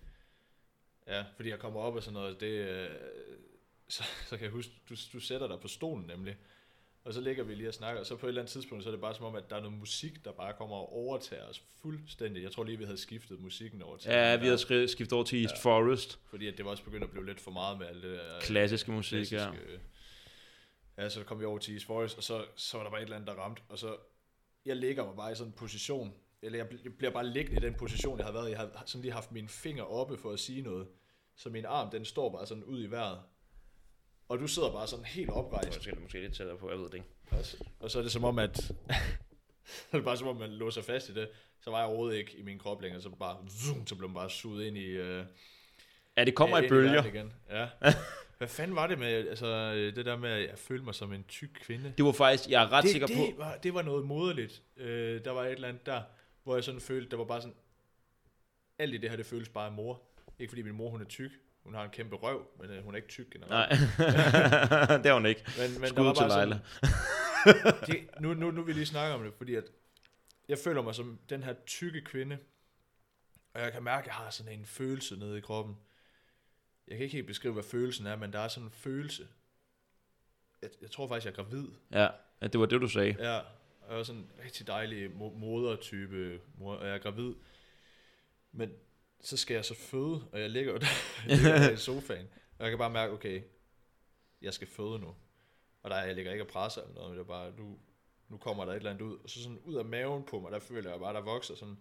[1.07, 2.89] Ja, fordi jeg kommer op og sådan noget, det, øh,
[3.89, 6.37] så, så kan jeg huske, du, du sætter dig på stolen nemlig,
[7.05, 8.91] og så ligger vi lige og snakker, og så på et eller andet tidspunkt, så
[8.91, 11.45] er det bare som om, at der er noget musik, der bare kommer og overtager
[11.45, 12.43] os fuldstændig.
[12.43, 14.11] Jeg tror lige, vi havde skiftet musikken over til.
[14.11, 16.19] Ja, vi havde skiftet over til East Forest.
[16.31, 18.41] Fordi at det var også begyndt at blive lidt for meget med alt det der...
[18.41, 19.51] Klassiske musik, ja.
[19.51, 19.79] øh,
[20.99, 23.05] Ja, så kom vi over til East Forest, og så, så var der bare et
[23.05, 23.97] eller andet, der ramte, og så...
[24.65, 27.65] Jeg ligger mig bare i sådan en position, eller jeg, jeg bliver bare liggende i
[27.65, 28.51] den position, jeg har været i.
[28.51, 30.87] Jeg har sådan lige haft mine fingre oppe for at sige noget.
[31.37, 33.19] Så min arm, den står bare sådan ud i vejret.
[34.29, 35.75] Og du sidder bare sådan helt oprejst.
[35.75, 37.07] Jeg skal måske lidt tættere på, jeg ved det ikke.
[37.31, 38.57] Og så, og så er det som om, at...
[39.65, 41.29] så er det bare som om, man låser fast i det.
[41.61, 43.37] Så var jeg overhovedet ikke i min krop længere, så bare...
[43.49, 44.87] Zoom, så blev man bare suget ind i...
[44.87, 45.25] Øh,
[46.17, 46.93] Ja, det kommer ja, i bølger.
[46.93, 47.33] verden Igen.
[47.51, 47.69] Ja.
[48.39, 51.25] Hvad fanden var det med, altså, det der med, at jeg følte mig som en
[51.29, 51.93] tyk kvinde?
[51.97, 54.63] Det var faktisk, jeg er ret det, sikker det, på, Var, det var noget moderligt.
[54.77, 56.03] Øh, der var et eller andet der,
[56.45, 57.57] hvor jeg sådan følte, der var bare sådan,
[58.79, 60.03] alt i det her, det føles bare af mor.
[60.39, 61.31] Ikke fordi min mor, hun er tyk.
[61.63, 63.51] Hun har en kæmpe røv, men øh, hun er ikke tyk generelt.
[63.51, 63.69] nej,
[65.03, 65.45] det er hun ikke.
[65.59, 66.61] Men, men Skud til Leila.
[67.87, 69.65] det, nu, nu, nu vil jeg lige snakke om det, fordi at
[70.49, 72.39] jeg føler mig som den her tykke kvinde,
[73.55, 75.77] og jeg kan mærke, at jeg har sådan en følelse nede i kroppen.
[76.89, 79.29] Jeg kan ikke helt beskrive, hvad følelsen er, men der er sådan en følelse.
[80.63, 81.67] Jeg, jeg tror faktisk, jeg er gravid.
[81.93, 82.09] Ja,
[82.43, 83.17] det var det, du sagde.
[83.19, 83.41] Ja,
[83.89, 87.35] jeg er sådan en rigtig dejlig modertype, mor, og jeg er gravid.
[88.53, 88.73] Men
[89.21, 90.87] så skal jeg så føde, og jeg ligger jo der,
[91.29, 92.27] jeg ligger der i sofaen,
[92.59, 93.43] og jeg kan bare mærke, okay,
[94.43, 95.15] jeg skal føde nu.
[95.83, 97.79] Og der, jeg ligger ikke og presser eller noget, men det er bare, nu,
[98.29, 99.19] nu kommer der et eller andet ud.
[99.25, 101.77] Og så sådan ud af maven på mig, der føler jeg bare, der vokser sådan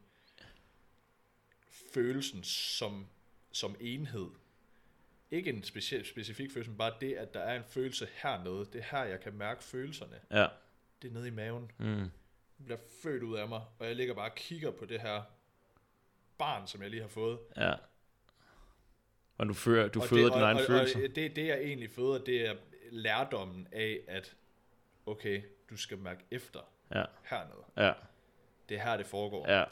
[1.93, 3.08] følelsen som,
[3.52, 4.30] som enhed.
[5.32, 8.60] ikke en speci- specifik følelse, men bare det, at der er en følelse hernede.
[8.74, 10.20] Det er her, jeg kan mærke følelserne.
[10.32, 10.47] Ja.
[11.02, 11.72] Det er nede i maven.
[11.78, 11.86] Mm.
[12.58, 15.22] Det bliver født ud af mig, og jeg ligger bare og kigger på det her
[16.38, 17.39] barn, som jeg lige har fået.
[17.58, 17.74] Ja.
[19.38, 20.99] Og du, fører, du og føder det, og, egne og, følelser.
[21.10, 22.56] Og det, det, jeg egentlig føder, det er
[22.91, 24.36] lærdommen af, at
[25.06, 26.60] okay, du skal mærke efter
[26.95, 27.04] Ja.
[27.24, 27.64] hernede.
[27.78, 27.93] Ja.
[28.70, 29.52] Det er her, det foregår.
[29.52, 29.64] Ja.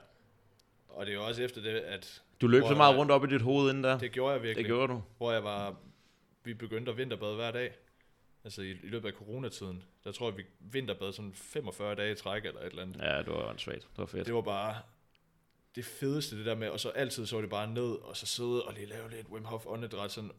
[0.89, 3.23] Og det er jo også efter det, at Du løb så meget jeg- rundt op
[3.23, 3.97] i dit hoved inden der.
[3.97, 4.63] det gjorde jeg virkelig.
[4.63, 5.03] det gjorde du.
[5.17, 5.75] hvor jeg var,
[6.43, 7.73] vi begyndte at vinterbade hver dag.
[8.43, 12.15] Altså i, i løbet af coronatiden, der tror jeg, vi vinterbade sådan 45 dage i
[12.15, 12.97] træk eller et eller andet.
[13.01, 13.81] Ja, det var svagt.
[13.81, 14.25] Det var fedt.
[14.25, 14.75] Det var bare
[15.75, 18.63] det fedeste, det der med, og så altid så det bare ned, og så sidde
[18.65, 20.31] og lige lave lidt Wim Hof åndedræt, sådan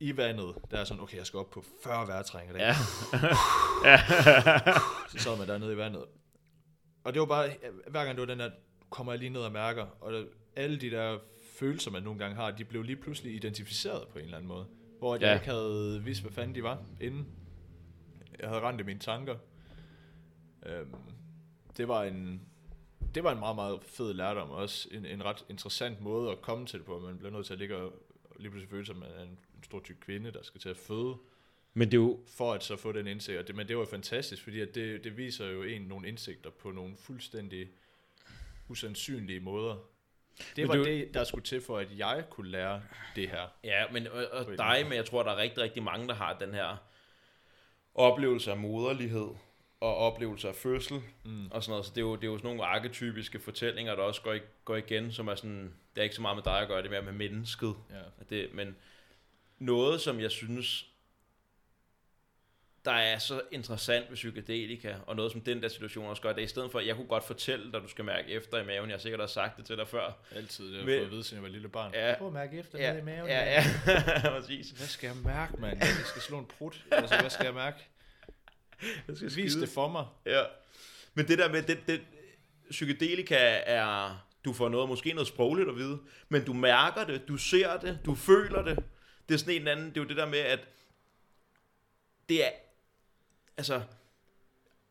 [0.00, 2.60] i vandet, der er sådan, okay, jeg skal op på 40 vejrtræng i dag.
[3.84, 3.96] Ja.
[5.08, 6.04] Så sad man dernede i vandet.
[7.04, 7.50] Og det var bare,
[7.88, 8.50] hver gang det var den der,
[8.90, 10.24] kommer jeg lige ned og mærker, og der,
[10.56, 11.18] alle de der
[11.58, 14.66] følelser, man nogle gange har, de blev lige pludselig identificeret på en eller anden måde.
[14.98, 15.34] Hvor jeg Ja.
[15.34, 17.26] ikke havde vidst, hvad fanden de var, inden
[18.44, 19.36] jeg havde rent i mine tanker.
[20.66, 20.94] Øhm,
[21.76, 22.40] det var en
[23.14, 26.42] det var en meget, meget fed lærdom, og også en, en ret interessant måde at
[26.42, 26.98] komme til det på.
[26.98, 27.92] Man bliver nødt til at ligge og
[28.34, 30.60] og lige pludselig føle sig, at man er en, en stor tyk kvinde, der skal
[30.60, 31.16] til at føde
[31.74, 32.20] Men det er jo...
[32.26, 33.38] for at så få den indsigt.
[33.38, 36.08] Og det, men det var jo fantastisk, fordi at det, det viser jo en nogle
[36.08, 37.68] indsigter på nogle fuldstændig
[38.68, 39.74] usandsynlige måder.
[40.38, 42.82] Det Men var det det, er der skulle til for, at jeg kunne lære
[43.16, 43.48] det her.
[43.64, 46.38] Ja, men og, og dig, men jeg tror, der er rigtig, rigtig mange, der har
[46.38, 46.76] den her
[47.94, 49.28] oplevelse af moderlighed
[49.80, 51.46] og oplevelse af fødsel Mm.
[51.50, 51.86] og sådan noget.
[51.86, 54.76] Så det er jo, det er jo sådan nogle arketypiske fortællinger, der også går, går
[54.76, 56.90] igen, som er sådan, det er ikke så meget med dig at gøre, det er
[56.90, 57.74] mere med mennesket.
[57.90, 57.96] Ja.
[58.20, 58.76] At Det, men
[59.58, 60.90] noget, som jeg synes,
[62.84, 66.38] der er så interessant ved psykedelika, og noget som den der situation også gør, det
[66.38, 68.66] er i stedet for, at jeg kunne godt fortælle dig, du skal mærke efter i
[68.66, 70.12] maven, jeg har sikkert også sagt det til dig før.
[70.30, 71.94] Altid det, jeg har fået at vide, siden jeg var lille barn.
[71.94, 72.14] Ja.
[72.18, 73.28] Prøv at mærke efter Ja, nede i maven.
[73.28, 73.64] ja, ja,
[74.40, 74.70] præcis.
[74.70, 75.78] Hvad skal jeg mærke, mand?
[75.78, 76.84] Jeg skal slå en prut.
[76.90, 77.78] Altså, hvad skal jeg mærke?
[79.08, 80.06] Jeg skal Vis det for mig.
[80.26, 80.42] Ja.
[81.14, 82.00] Men det der med, det, det,
[82.70, 87.36] psykedelika er, du får noget, måske noget sprogligt at vide, men du mærker det, du
[87.36, 88.78] ser det, du føler det.
[89.28, 90.60] Det er sådan en anden, det er jo det der med, at
[92.28, 92.50] det er,
[93.56, 93.80] altså,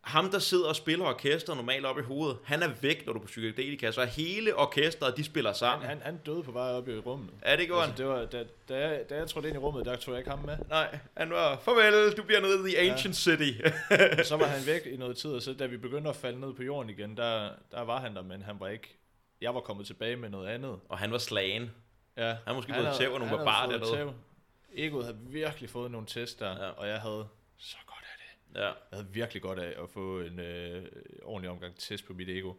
[0.01, 3.19] ham der sidder og spiller orkester normalt op i hovedet, han er væk, når du
[3.19, 5.87] er på psykedelika, så hele orkestret, de spiller Han, sammen.
[5.89, 7.29] han, han døde på vej op i rummet.
[7.41, 9.85] er det ikke Altså, det var, da, da, jeg, da jeg trådte ind i rummet,
[9.85, 10.57] der tog jeg ikke ham med.
[10.69, 13.51] Nej, han var, farvel, du bliver nede i The Ancient City.
[14.19, 16.39] Og så var han væk i noget tid, og så da vi begyndte at falde
[16.39, 18.97] ned på jorden igen, der, der var han der, men han var ikke...
[19.41, 20.79] Jeg var kommet tilbage med noget andet.
[20.89, 21.71] og han var slagen.
[22.17, 24.13] Ja, Han måske blevet tæv af nogle han barbarer dernede.
[24.75, 26.65] Egoet havde virkelig fået nogle test der, Ja.
[26.65, 26.69] ja.
[26.71, 28.22] og jeg havde så godt af det.
[28.55, 28.65] Ja.
[28.65, 30.85] Jeg havde virkelig godt af at få en øh,
[31.23, 32.53] ordentlig omgang test på mit ego.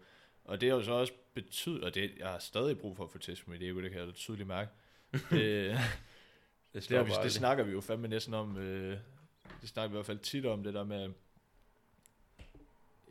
[0.45, 3.11] Og det har jo så også betydet, og det, jeg har stadig brug for at
[3.11, 4.71] få test på mit ego, det kan jeg tydeligt mærke.
[5.31, 5.79] det,
[6.75, 8.99] Det, det, vi, det snakker vi jo fandme næsten om, øh,
[9.61, 11.13] det snakker vi i hvert fald tit om, det der med,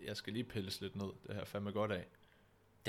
[0.04, 2.06] jeg skal lige pilles lidt ned, det her fandme godt af.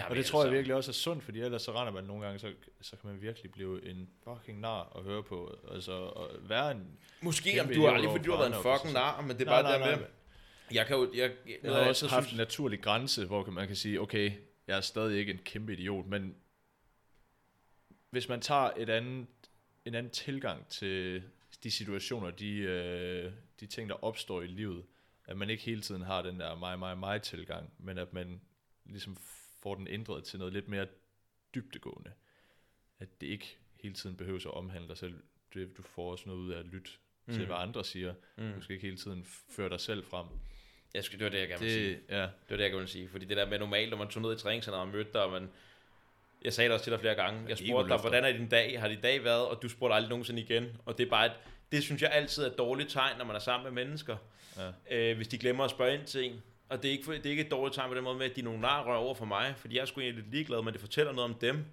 [0.03, 2.05] Har Og vi det tror jeg virkelig også er sundt, fordi ellers så render man
[2.05, 5.59] nogle gange, så, så kan man virkelig blive en fucking nar at høre på.
[5.73, 6.99] Altså at være en...
[7.23, 9.45] Måske, om du har aldrig, fordi du har været en fucking nar, men det er
[9.45, 10.11] Nej, bare nej, der med, nej.
[10.73, 13.27] jeg kan jo, jeg, Jeg noget, har jeg også altid haft synes- en naturlig grænse,
[13.27, 14.33] hvor man kan sige, okay,
[14.67, 16.35] jeg er stadig ikke en kæmpe idiot, men
[18.11, 19.27] hvis man tager et andet,
[19.85, 21.23] en anden tilgang til
[21.63, 24.85] de situationer, de, øh, de ting, der opstår i livet,
[25.27, 28.41] at man ikke hele tiden har den der mig, mig, mig tilgang, men at man
[28.85, 29.17] ligesom
[29.65, 30.87] får den ændret til noget lidt mere
[31.55, 32.12] dybdegående.
[32.99, 35.15] At det ikke hele tiden behøver at omhandle dig selv.
[35.55, 36.91] Det, du får også noget ud af at lytte
[37.27, 37.35] mm.
[37.35, 38.15] til, hvad andre siger.
[38.37, 38.53] Mm.
[38.53, 40.27] Du skal ikke hele tiden føre dig selv frem.
[40.95, 41.89] Jeg skal, det var det, jeg gerne ville sige.
[41.89, 43.09] Det, ja, Det var det, jeg gerne ville sige.
[43.09, 45.31] Fordi det der med normalt, når man tog ned i træningscenteret og mødte dig, og
[45.31, 45.51] man,
[46.43, 48.81] jeg sagde det også til dig flere gange, jeg spurgte dig, hvordan er din dag?
[48.81, 49.47] Har din dag været?
[49.49, 50.77] Og du spurgte aldrig nogensinde igen.
[50.87, 51.33] Og det er bare et,
[51.73, 54.17] det synes jeg altid er et dårligt tegn, når man er sammen med mennesker.
[54.57, 54.71] ja.
[55.11, 56.43] øh, hvis de glemmer at spørge ind til en.
[56.75, 58.37] Og det er, ikke, det er ikke et dårligt tegn på den måde med, at
[58.37, 60.72] de er nogle narrør over for mig, fordi jeg er sgu egentlig lidt ligeglad, men
[60.72, 61.64] det fortæller noget om dem.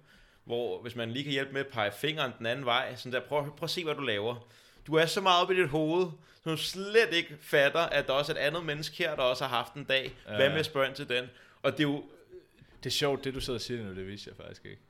[0.44, 3.20] Hvor hvis man lige kan hjælpe med at pege fingeren den anden vej, sådan der,
[3.20, 4.48] prøv, prøv at se, hvad du laver.
[4.86, 6.06] Du er så meget oppe i dit hoved,
[6.44, 9.44] så du slet ikke fatter, at der også er et andet menneske her, der også
[9.44, 10.14] har haft en dag.
[10.28, 10.36] Ja.
[10.36, 11.30] Hvad med at spørge til den?
[11.62, 12.04] Og det er jo,
[12.78, 14.82] Det er sjovt, det du sidder og siger nu, det vidste jeg faktisk ikke.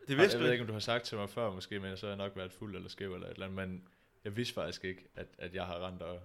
[0.00, 0.62] det jeg vidste ved du ikke, ikke.
[0.62, 2.76] om du har sagt til mig før måske, men så har jeg nok været fuld
[2.76, 3.82] eller skæv eller et eller andet, men
[4.24, 6.20] jeg vidste faktisk ikke, at, at jeg har rent og,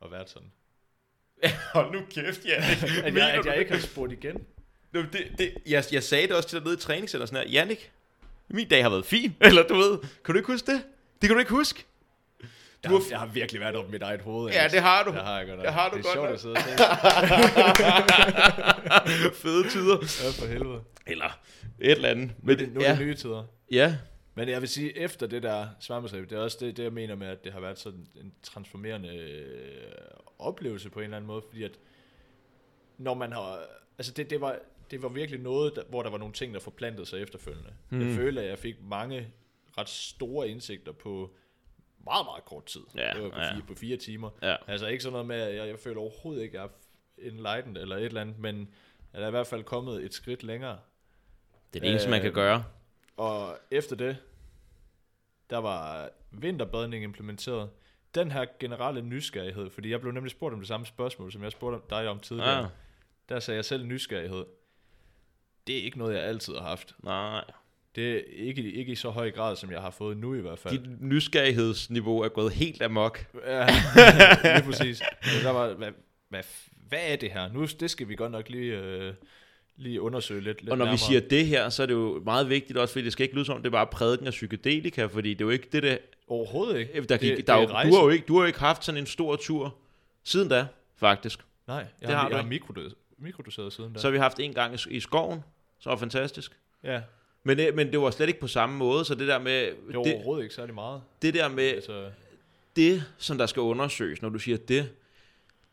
[0.00, 0.52] og været sådan.
[1.74, 2.54] Hold nu kæft, ja.
[3.04, 4.36] At jeg, at jeg ikke har spurgt igen.
[4.94, 7.52] Det, det, det, jeg, jeg sagde det også til dig nede i træningscenter, sådan her,
[7.52, 7.90] Jannik,
[8.48, 10.82] min dag har været fin, eller du ved, kan du ikke huske det?
[11.22, 11.84] Det kan du ikke huske.
[12.82, 14.52] Jeg Du har, har- jeg har virkelig været op i mit eget hoved.
[14.52, 15.10] Ja, det har du.
[15.12, 15.60] Det har jeg godt.
[15.60, 16.34] Det har du det er godt sjovt nok.
[16.34, 16.54] at sidde
[19.28, 19.34] og.
[19.42, 19.96] Fede tider.
[20.24, 20.80] Ja, for helvede.
[21.06, 21.38] Eller
[21.80, 22.30] et eller andet.
[22.42, 23.44] Nu er det, nu er ja, det nye tider.
[23.70, 23.94] ja,
[24.38, 27.14] Men jeg vil sige, efter det der svampetrip, det er også det, det, jeg mener
[27.14, 29.92] med, at det har været sådan en transformerende øh,
[30.38, 31.78] oplevelse på en eller anden måde, fordi at
[32.98, 33.60] når man har,
[33.98, 34.58] altså det, det var,
[34.90, 37.72] det var virkelig noget, der, hvor der var nogle ting, der forplantede sig efterfølgende.
[37.90, 38.00] Mm.
[38.00, 39.28] Jeg føler, at jeg fik mange
[39.78, 41.34] ret store indsigter på
[42.04, 42.82] meget, meget kort tid.
[42.96, 43.54] Ja, det var på, ja.
[43.54, 44.30] fire, på fire timer.
[44.42, 44.56] Ja.
[44.66, 46.70] Altså ikke sådan noget med, at jeg, jeg føler overhovedet ikke, at jeg
[47.26, 48.68] er enlightened eller et eller andet, men
[49.12, 50.78] at jeg er i hvert fald kommet et skridt længere.
[51.72, 52.64] Det er det eneste, man kan Øh, gøre.
[53.16, 54.16] Og efter det,
[55.50, 57.70] der var vinterbadning implementeret.
[58.14, 61.52] Den her generelle nysgerrighed, fordi jeg blev nemlig spurgt om det samme spørgsmål, som jeg
[61.52, 62.58] spurgte dig om tidligere.
[62.64, 62.68] Ah,
[63.28, 64.44] Der sagde jeg selv nysgerrighed.
[65.66, 66.94] Det er ikke noget, jeg altid har haft.
[67.02, 67.44] nej.
[67.94, 70.58] Det er ikke, ikke i så høj grad, som jeg har fået nu i hvert
[70.58, 70.78] fald.
[70.78, 73.26] Dit nysgerrighedsniveau er gået helt amok.
[73.46, 73.66] Ja,
[74.56, 75.02] lige præcis.
[75.44, 75.92] Der var, hvad,
[76.28, 76.42] hvad,
[76.88, 77.52] hvad er det her?
[77.52, 79.14] Nu, det skal vi godt nok lige, øh,
[79.78, 80.98] lige undersøge lidt, lidt Og når nærmere.
[80.98, 83.34] vi siger det her, så er det jo meget vigtigt også, fordi det skal ikke
[83.34, 85.82] lyde som, om det er bare prædiken af psykedelika, fordi det er jo ikke det,
[85.82, 85.96] der...
[86.28, 87.00] Overhovedet ikke.
[87.08, 88.58] der, gik, det, der det er jo, du, har jo ikke, du har jo ikke
[88.58, 89.74] haft sådan en stor tur
[90.24, 90.66] siden da,
[90.96, 91.38] faktisk.
[91.66, 93.98] Nej, jeg Det har, har jeg har mikrodoseret, mikrodoseret siden da.
[93.98, 95.40] Så har vi haft en gang i, i skoven,
[95.80, 96.52] så var fantastisk.
[96.84, 97.00] ja,
[97.44, 99.60] Men, det- men det var slet ikke på samme måde, så det der med...
[99.66, 101.02] det var Det, overhovedet ikke særlig meget.
[101.22, 102.10] det der med, Altså,
[102.76, 104.88] det, som der skal undersøges, når du siger det,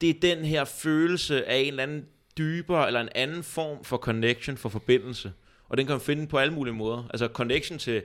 [0.02, 2.06] det er den her følelse af en eller anden
[2.38, 5.34] dybere, eller en anden form for connection, for forbindelse.
[5.70, 7.04] Og den kan man finde på alle mulige måder.
[7.10, 8.04] Altså connection til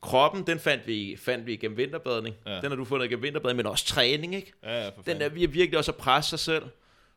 [0.00, 2.36] kroppen, den fandt vi, fandt vi igennem vinterbadning.
[2.46, 2.60] Ja.
[2.60, 4.52] Den har du fundet igennem vinterbadning, men også træning, ikke?
[4.62, 6.64] ja, ja, Den der vi virkelig også at presse sig selv.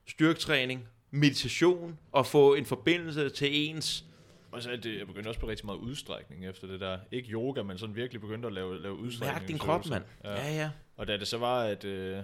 [0.08, 4.06] Styrketræning, meditation, og få en forbindelse til ens...
[4.52, 6.98] Og så er det, jeg begyndte også på rigtig meget udstrækning efter det der.
[7.12, 9.40] Ikke yoga, men sådan virkelig begyndte at lave, lave udstrækning.
[9.40, 10.04] Mærk din krop, mand.
[10.24, 10.32] Ja.
[10.32, 10.70] Ja, ja.
[10.98, 11.86] Og da det så var, at...
[11.86, 12.18] Øh,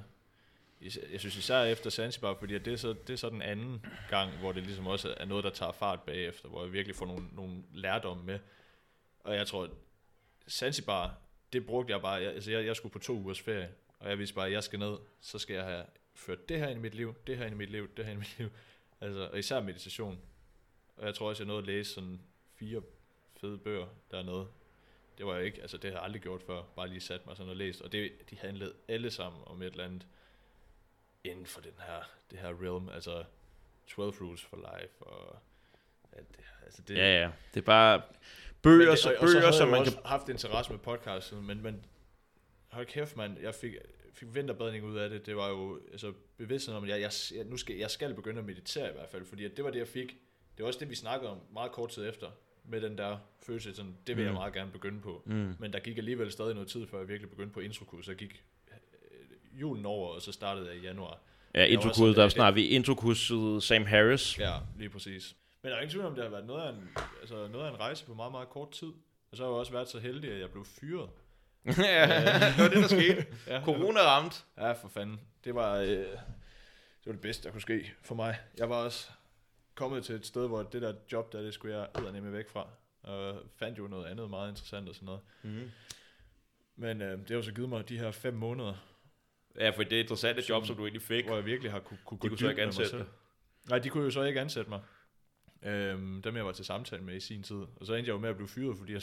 [1.11, 4.37] jeg synes især efter Zanzibar, fordi det, er så, det er så den anden gang,
[4.37, 7.25] hvor det ligesom også er noget, der tager fart bagefter, hvor jeg virkelig får nogle,
[7.31, 8.39] nogle lærdomme med.
[9.19, 9.69] Og jeg tror,
[10.49, 11.17] Zanzibar,
[11.53, 14.19] det brugte jeg bare, jeg, altså jeg, jeg skulle på to ugers ferie, og jeg
[14.19, 16.81] vidste bare, at jeg skal ned, så skal jeg have ført det her ind i
[16.81, 18.49] mit liv, det her ind i mit liv, det her ind i mit liv.
[19.01, 20.19] Altså, og især meditation.
[20.97, 22.21] Og jeg tror også, jeg nåede at læse sådan
[22.55, 22.81] fire
[23.41, 24.47] fede bøger dernede.
[25.17, 27.37] Det var jeg ikke, altså det har jeg aldrig gjort før, bare lige sat mig
[27.37, 27.81] sådan og læst.
[27.81, 30.07] Og det, de handlede alle sammen om et eller andet
[31.25, 33.23] inden for den her, det her realm, altså
[33.87, 35.39] 12 rules for life og
[36.13, 36.65] her.
[36.65, 37.31] Altså det, Ja, ja.
[37.53, 38.01] Det er bare
[38.61, 39.97] bøger, det, så, og, og så bøger havde som jeg man jo kan...
[39.97, 41.85] også haft interesse med podcasten, men, men
[42.67, 43.73] hold kæft, mand, jeg fik,
[44.13, 45.25] fik vinterbadning ud af det.
[45.25, 48.45] Det var jo altså, bevidstheden om, at jeg, jeg, nu skal, jeg skal begynde at
[48.45, 50.17] meditere i hvert fald, fordi at det var det, jeg fik.
[50.57, 52.31] Det var også det, vi snakkede om meget kort tid efter,
[52.63, 54.27] med den der følelse, sådan, det vil mm.
[54.27, 55.23] jeg meget gerne begynde på.
[55.25, 55.55] Mm.
[55.59, 58.05] Men der gik alligevel stadig noget tid, før jeg virkelig begyndte på introkurs.
[58.05, 58.43] Så jeg gik
[59.61, 61.19] julen over, og så startede jeg i januar.
[61.55, 64.39] Ja, introkurset, der snakker vi introkurset Sam Harris.
[64.39, 65.35] Ja, lige præcis.
[65.61, 66.89] Men der er ingen tvivl om, det har været noget af en,
[67.21, 68.91] altså noget af en rejse på meget, meget kort tid.
[69.31, 71.09] Og så har jeg også været så heldig, at jeg blev fyret.
[71.77, 72.01] ja,
[72.47, 73.25] det var det, der skete.
[73.47, 74.45] Ja, Corona ramt.
[74.57, 75.19] Ja, for fanden.
[75.43, 78.39] Det var, øh, det var det bedste, der kunne ske for mig.
[78.57, 79.09] Jeg var også
[79.75, 82.67] kommet til et sted, hvor det der job, der det skulle jeg eddernemme væk fra.
[83.03, 85.21] Og fandt jo noget andet meget interessant og sådan noget.
[85.43, 85.71] Mm.
[86.75, 88.73] Men øh, det har jo så givet mig de her fem måneder,
[89.59, 91.25] Ja, for det er interessante job, som du egentlig fik.
[91.25, 93.05] hvor jeg virkelig har kunne, kunne De gå kunne så ikke ansætte dig.
[93.69, 94.81] Nej, de kunne jo så ikke ansætte mig.
[95.63, 97.55] Øhm, dem jeg var til samtale med i sin tid.
[97.55, 98.93] Og så endte jeg jo med at blive fyret, fordi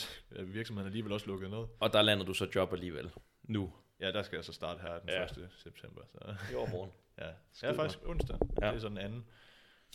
[0.45, 1.65] virksomheden alligevel også lukkede ned.
[1.81, 3.11] Og der landede du så job alligevel.
[3.43, 3.73] Nu.
[4.01, 5.25] Ja, der skal jeg så starte her den Ja.
[5.25, 5.49] 1.
[5.59, 6.03] september.
[6.13, 6.91] Så I overmorgen.
[7.19, 8.39] ja, Skide er faktisk onsdag.
[8.63, 8.67] Ja.
[8.67, 9.25] Det er sådan den anden.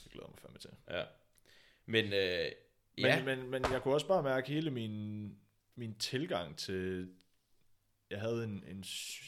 [0.03, 0.69] Det glæder mig fandme til.
[0.89, 1.03] Ja.
[1.85, 2.11] Men, øh,
[2.97, 3.23] Men, ja.
[3.23, 5.35] men, men jeg kunne også bare mærke hele min,
[5.75, 7.09] min tilgang til...
[8.09, 8.83] Jeg havde en, en,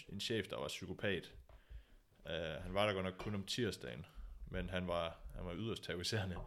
[0.10, 1.32] en chef, der var psykopat.
[2.26, 4.06] Uh, han var der godt nok kun om tirsdagen,
[4.48, 6.38] men han var, han var yderst terroriserende.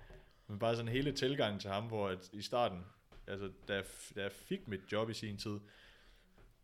[0.46, 2.84] Men bare sådan hele tilgangen til ham, hvor at i starten,
[3.26, 3.84] altså da jeg,
[4.16, 5.60] da jeg fik mit job i sin tid,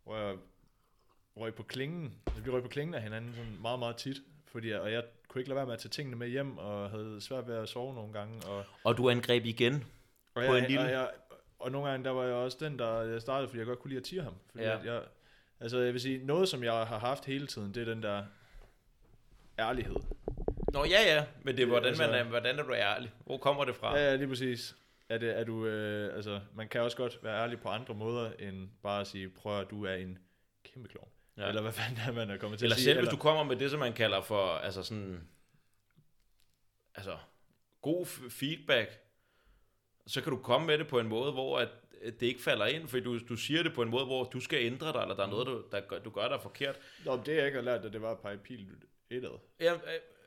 [0.04, 0.36] hvor jeg
[1.36, 4.16] røg på klingen, altså vi røg på klingen af hinanden sådan meget, meget tit,
[4.46, 6.90] fordi jeg, og jeg kunne ikke lade være med at tage tingene med hjem, og
[6.90, 9.74] havde svært ved at sove nogle gange, og Og du angreb igen.
[9.74, 9.80] og,
[10.34, 11.10] på jeg, en lille- og, jeg,
[11.58, 13.98] og nogle gange, der var jeg også den, der startede, fordi jeg godt kunne lide
[13.98, 14.34] at tire ham.
[14.50, 14.78] Fordi ja.
[14.78, 15.04] jeg,
[15.60, 18.24] altså jeg vil sige, noget som jeg har haft hele tiden, det er den der
[19.58, 19.96] ærlighed.
[20.72, 21.24] Nå ja, ja.
[21.42, 23.12] Men det er, hvordan, Altså- man er, hvordan er du ærlig?
[23.26, 23.96] Hvor kommer det fra?
[23.96, 24.76] Ja, ja, lige præcis.
[25.08, 28.32] Er, det, er du, øh, altså, man kan også godt være ærlig på andre måder,
[28.38, 30.18] end bare at sige, prøv at du er en
[30.64, 31.08] kæmpe klovn.
[31.36, 31.48] Ja.
[31.48, 32.84] Eller hvad fanden er man er kommet til Eller at sige.
[32.84, 35.28] selv hvis du kommer med det, som man kalder for, altså sådan,
[36.94, 37.16] altså,
[37.82, 39.00] god feedback,
[40.06, 41.68] så kan du komme med det på en måde, hvor at
[42.04, 44.58] det ikke falder ind, fordi du, du siger det på en måde, hvor du skal
[44.66, 46.76] ændre dig, eller der er noget, du, der gør, du gør, der er forkert.
[47.04, 48.66] Nå, det jeg ikke har lært, at det var at pege pil
[49.10, 49.30] indad.
[49.60, 49.78] Jeg, jeg,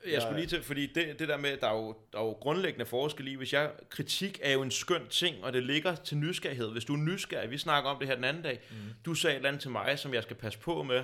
[0.05, 0.19] jeg Ja.
[0.19, 2.85] skulle lige til, fordi det, det der med, der er, jo, der er jo grundlæggende
[2.85, 6.71] forskel i, hvis jeg, kritik er jo en skøn ting, og det ligger til nysgerrighed.
[6.71, 8.75] Hvis du er nysgerrig, vi snakker om det her den anden dag, mm.
[9.05, 11.03] du sagde et eller andet til mig, som jeg skal passe på med,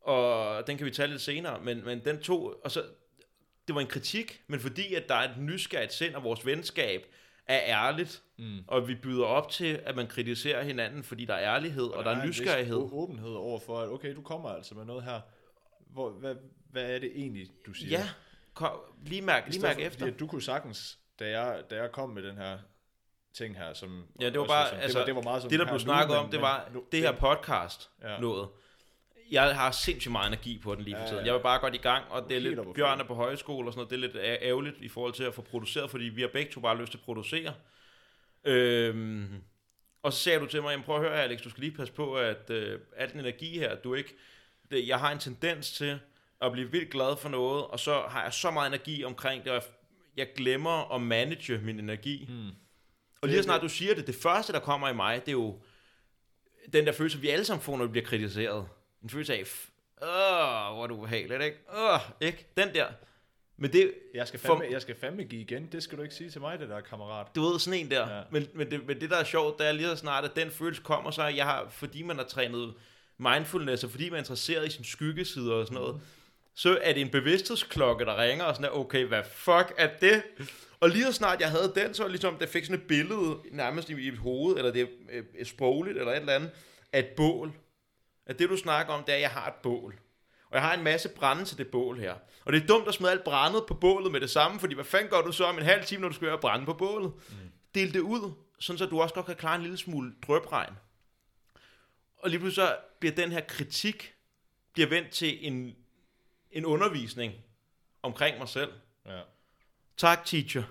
[0.00, 2.84] og den kan vi tage lidt senere, men, men den tog, og så,
[3.68, 7.06] det var en kritik, men fordi at der er et nysgerrigt sind, og vores venskab
[7.46, 8.58] er ærligt, Mm.
[8.68, 12.04] og vi byder op til, at man kritiserer hinanden, fordi der er ærlighed, og, og
[12.04, 12.76] der er en vis nysgerrighed.
[12.76, 15.20] å- åbenhed over for, at okay, du kommer altså med noget her.
[15.90, 16.34] Hvor, hvad,
[16.70, 17.98] hvad er det egentlig, du siger?
[17.98, 18.08] Ja,
[18.54, 18.70] kom,
[19.06, 19.98] lige mærk, lige mærk for- efter.
[20.06, 22.58] Fordi du kunne sagtens, da jeg, da jeg kom med den her
[23.34, 24.04] ting her, som...
[24.20, 25.72] Ja, det var også bare, sådan- altså, det var, det var meget sådan det der
[25.72, 28.18] blev snakket om, det var nu- det her podcast Ja.
[28.18, 28.48] noget.
[29.32, 31.20] Jeg har sindssygt meget energi på den lige for Ja, tiden.
[31.20, 31.24] ja.
[31.26, 33.72] Jeg vil bare godt i gang, og det er lidt Bjørn er på højskole og
[33.72, 33.90] sådan noget.
[33.90, 36.52] Det er lidt æ- ærgerligt i forhold til at få produceret, fordi vi har begge
[36.52, 37.54] to bare lyst til at producere.
[38.44, 39.42] Øhm,
[40.02, 41.92] og så sagde du til mig, jamen prøv at høre Alex, du skal lige passe
[41.94, 44.14] på, at øh, al den energi her, du ikke...
[44.70, 45.98] Det, jeg har en tendens til
[46.40, 49.52] at blive vildt glad for noget, og så har jeg så meget energi omkring det,
[49.52, 49.62] og jeg,
[50.16, 52.24] jeg glemmer at manage min energi.
[52.28, 52.50] Hmm.
[53.22, 55.32] Og lige så snart du siger det, det første, der kommer i mig, det er
[55.32, 55.60] jo
[56.72, 58.68] den der følelse, vi alle sammen får, når vi bliver kritiseret.
[59.02, 59.40] En følelse af,
[60.02, 61.56] åh, hvor er du ubehageligt, ikke?
[61.76, 62.46] Åh, ikke?
[62.56, 62.86] Den der.
[63.56, 65.68] Men det, Jeg skal, For- fandme, jeg skal fandme give igen.
[65.72, 67.26] Det skal du ikke sige til mig, det der kammerat.
[67.36, 68.16] du ved, sådan en der.
[68.16, 68.22] Ja.
[68.30, 70.50] Men, men, det, men det, der er sjovt, det er lige så snart, at den
[70.50, 72.74] følelse kommer, så jeg har, fordi man har trænet
[73.18, 76.00] mindfulness, og fordi man er interesseret i sin skyggesider og sådan noget,
[76.54, 80.22] så er det en bevidsthedsklokke, der ringer, og sådan der, okay, hvad fuck er det?
[80.80, 83.90] Og lige så snart jeg havde den, så ligesom, det fik sådan et billede nærmest
[83.90, 84.86] i mit hoved, eller det er
[85.38, 86.50] øh, sprogligt, eller et eller andet,
[86.92, 87.52] af et bål.
[88.26, 89.98] At det, du snakker om, det er, at jeg har et bål.
[90.48, 92.14] Og jeg har en masse brænde til det bål her.
[92.44, 94.84] Og det er dumt at smide alt brændet på bålet med det samme, fordi hvad
[94.84, 97.12] fanden gør du så om en halv time, når du skal gøre brænde på bålet?
[97.28, 97.34] Mm.
[97.74, 100.74] Del det ud, sådan så du også godt kan klare en lille smule drøbregn.
[102.16, 104.14] Og lige pludselig så bliver den her kritik
[104.72, 105.76] bliver vendt til en,
[106.50, 107.34] en undervisning
[108.02, 108.72] omkring mig selv.
[109.06, 109.20] Ja.
[109.96, 110.62] Tak, teacher.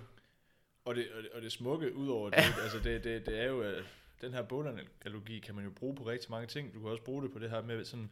[0.85, 3.45] Og det, og det, og det smukke ud over det, altså det, det, det er
[3.45, 3.63] jo,
[4.21, 6.73] den her bålanalogi kan man jo bruge på rigtig mange ting.
[6.73, 8.09] Du kan også bruge det på det her med sådan,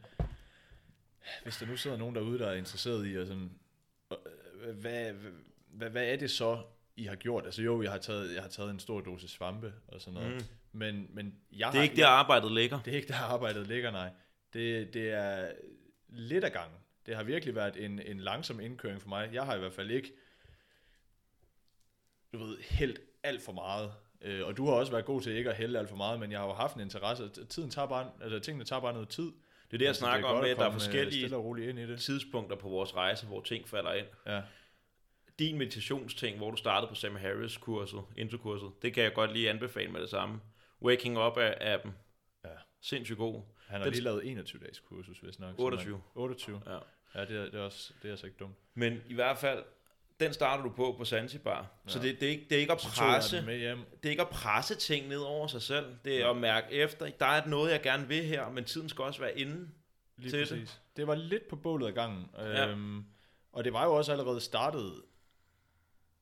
[1.42, 3.50] hvis der nu sidder nogen derude, der er interesseret i, og sådan,
[4.12, 5.12] øh, hvad,
[5.70, 6.62] hvad, hvad er det så,
[6.96, 7.44] I har gjort?
[7.44, 10.34] Altså jo, jeg har taget, jeg har taget en stor dose svampe og sådan noget,
[10.34, 10.78] Mm.
[10.78, 12.82] men, men jeg Det har, er ikke der, arbejdet ligger.
[12.82, 14.10] det er ikke der arbejdet ligger, nej.
[14.52, 15.52] Det, det er
[16.08, 16.78] lidt af gangen.
[17.06, 19.30] Det har virkelig været en, en langsom indkøring for mig.
[19.32, 20.12] Jeg har i hvert fald ikke,
[22.32, 23.92] du ved, hældt alt for meget.
[24.22, 26.30] Øh, og du har også været god til ikke at hælde alt for meget, men
[26.32, 27.28] jeg har jo haft en interesse.
[27.28, 29.24] Tiden tager bare, altså tingene tager bare noget tid.
[29.24, 29.32] Det
[29.76, 31.78] er det, jeg Altså, snakker godt om med, at der er øh, forskellige og ind
[31.78, 32.00] i det.
[32.00, 34.06] tidspunkter på vores rejse, hvor ting falder ind.
[34.26, 34.42] Ja.
[35.38, 39.50] Din meditationsting, hvor du startede på Sam Harris kurset, introkurset, det kan jeg godt lige
[39.50, 40.40] anbefale med det samme.
[40.82, 41.92] Waking Up af appen.
[42.44, 42.48] Ja.
[42.80, 43.42] Sindssygt god.
[43.66, 45.54] Han har Den- lige lavet 21 dages kursus, hvis nok.
[45.58, 46.00] 28.
[46.14, 46.62] 28.
[46.66, 46.78] Ja.
[47.14, 48.54] Ja, det er, det er, også, det er altså ikke dumt.
[48.74, 49.62] Men i hvert fald,
[50.20, 51.58] den starter du på på Zanzibar.
[51.86, 51.90] Ja.
[51.90, 52.04] Så Ja.
[52.04, 53.78] det, det, er ikke, det er ikke at presse, med hjem.
[54.02, 55.86] det er ikke at presse ting ned over sig selv.
[56.04, 57.10] Det er at mærke efter.
[57.20, 59.68] Der er noget, jeg gerne vil her, men tiden skal også være inde.
[60.16, 60.48] Lige til det.
[60.48, 60.68] præcis.
[60.70, 60.80] Det.
[60.96, 62.26] det var lidt på bålet af gangen.
[62.38, 62.68] Ja.
[62.68, 63.04] Øhm,
[63.52, 65.02] og det var jo også allerede startet.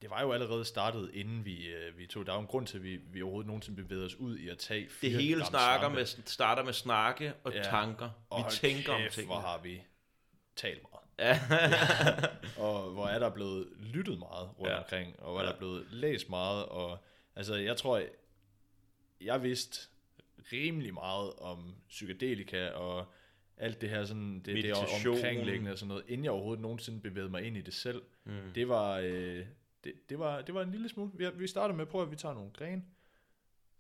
[0.03, 2.27] Det var jo allerede startet, inden vi, øh, vi tog.
[2.27, 4.49] Der er jo en grund til, at vi, vi overhovedet nogensinde bevægede os ud i
[4.49, 5.97] at tage Det fire hele gram snakker svampe.
[5.99, 7.59] med, starter med snakke og Ja.
[7.59, 7.65] ja.
[7.65, 8.05] tanker.
[8.07, 9.35] Vi Og hold tænker om kæft, tingene.
[9.35, 9.83] hvor har vi
[10.57, 10.98] talt meget.
[11.19, 11.41] Ja.
[12.65, 14.79] og hvor er der blevet lyttet meget rundt ja.
[14.79, 15.41] Omkring, og hvor.
[15.41, 15.47] Ja.
[15.47, 16.99] der er blevet læst meget, og
[17.37, 18.03] altså jeg tror,
[19.21, 19.89] jeg vidste
[20.53, 23.07] rimelig meget om psykedelika og
[23.57, 24.73] alt det her sådan, det, det
[25.07, 28.03] omkringliggende og sådan noget, inden jeg overhovedet nogensinde bevægede mig ind i det selv.
[28.25, 28.53] Mm.
[28.55, 29.47] Det var, øh,
[29.85, 31.11] det, det, var, det var en lille smule.
[31.15, 32.85] Vi, vi starter med at prøve, at vi tager nogle grene,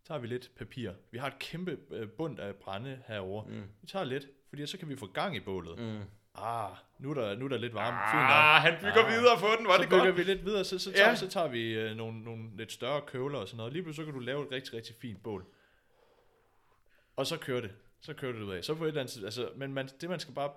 [0.05, 0.93] tager vi lidt papir.
[1.11, 3.45] Vi har et kæmpe øh, bund af brænde herover.
[3.45, 3.63] Mm.
[3.81, 5.79] Vi tager lidt, fordi så kan vi få gang i bålet.
[5.79, 6.03] Mm.
[6.43, 7.97] Ah, nu er der, nu er der lidt varmt.
[7.97, 9.11] Ah, han bygger Ah.
[9.13, 10.17] videre på den, var så det bygger godt.
[10.17, 11.15] vi lidt videre, så, så, tager, Ja.
[11.15, 13.73] så tager vi øh, nogle, nogle lidt større køvler og sådan noget.
[13.73, 15.45] Lige pludselig så kan du lave et rigtig, rigtig fint bål.
[17.17, 17.71] Og så kører det.
[18.01, 18.65] Så kører det ud af.
[18.65, 20.51] Så på et eller andet altså, men man, det man skal bare,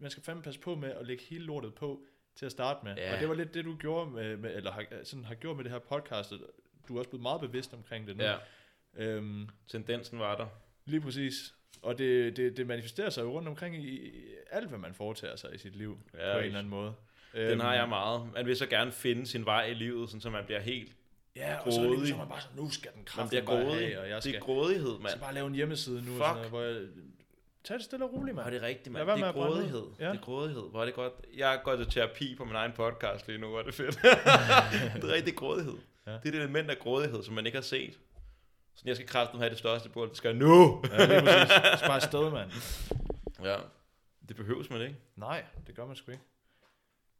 [0.00, 2.00] man skal fandme passe på med at lægge hele lortet på
[2.36, 2.96] til at starte med.
[2.96, 3.14] Ja.
[3.14, 5.64] Og det var lidt det, du gjorde med, med eller har, sådan, har gjort med
[5.64, 6.32] det her podcast.
[6.88, 8.24] Du er også blevet meget bevidst omkring det nu.
[8.24, 8.36] Ja,
[8.98, 10.46] Øhm, tendensen var der.
[10.84, 11.54] lige præcis.
[11.86, 14.12] Og det, det, det manifesterer sig jo rundt omkring i,
[14.50, 16.92] alt, hvad man foretager sig i sit liv, Ja, på en eller anden måde.
[17.34, 18.28] Den har jeg meget.
[18.34, 20.92] Man vil så gerne finde sin vej i livet, sådan, så man bliver helt...
[21.36, 23.28] Ja, og så, er det så er man bare sådan, nu skal den Man kraft
[23.28, 23.86] bliver bare grådig.
[23.88, 25.08] have, og jeg Det skal, er grådighed, jeg mand.
[25.10, 26.18] skal bare lave en hjemmeside nu, og Fuck.
[26.18, 26.76] sådan noget, hvor jeg,
[27.64, 28.54] tag det stille og roligt, Hvor mand.
[28.54, 29.08] er det rigtigt, mand.
[29.08, 29.84] Det er grådighed.
[30.00, 30.04] Ja.
[30.10, 30.62] Det er grådighed.
[30.70, 31.12] Hvor er det godt.
[31.36, 33.94] Jeg går til terapi på min egen podcast lige nu, hvor er det fedt.
[35.02, 35.74] det er rigtig grådighed.
[36.06, 36.12] Ja.
[36.12, 37.98] Det er det element af grådighed, som man ikke har set.
[38.76, 40.08] Så jeg skal kraften have det største bål.
[40.08, 40.82] Det skal jeg nu.
[40.90, 41.82] Ja, lige præcis.
[41.86, 42.50] Bare afsted, mand.
[43.42, 43.56] Ja.
[44.28, 44.96] Det behøves man ikke.
[45.16, 46.24] Nej, det gør man sgu ikke.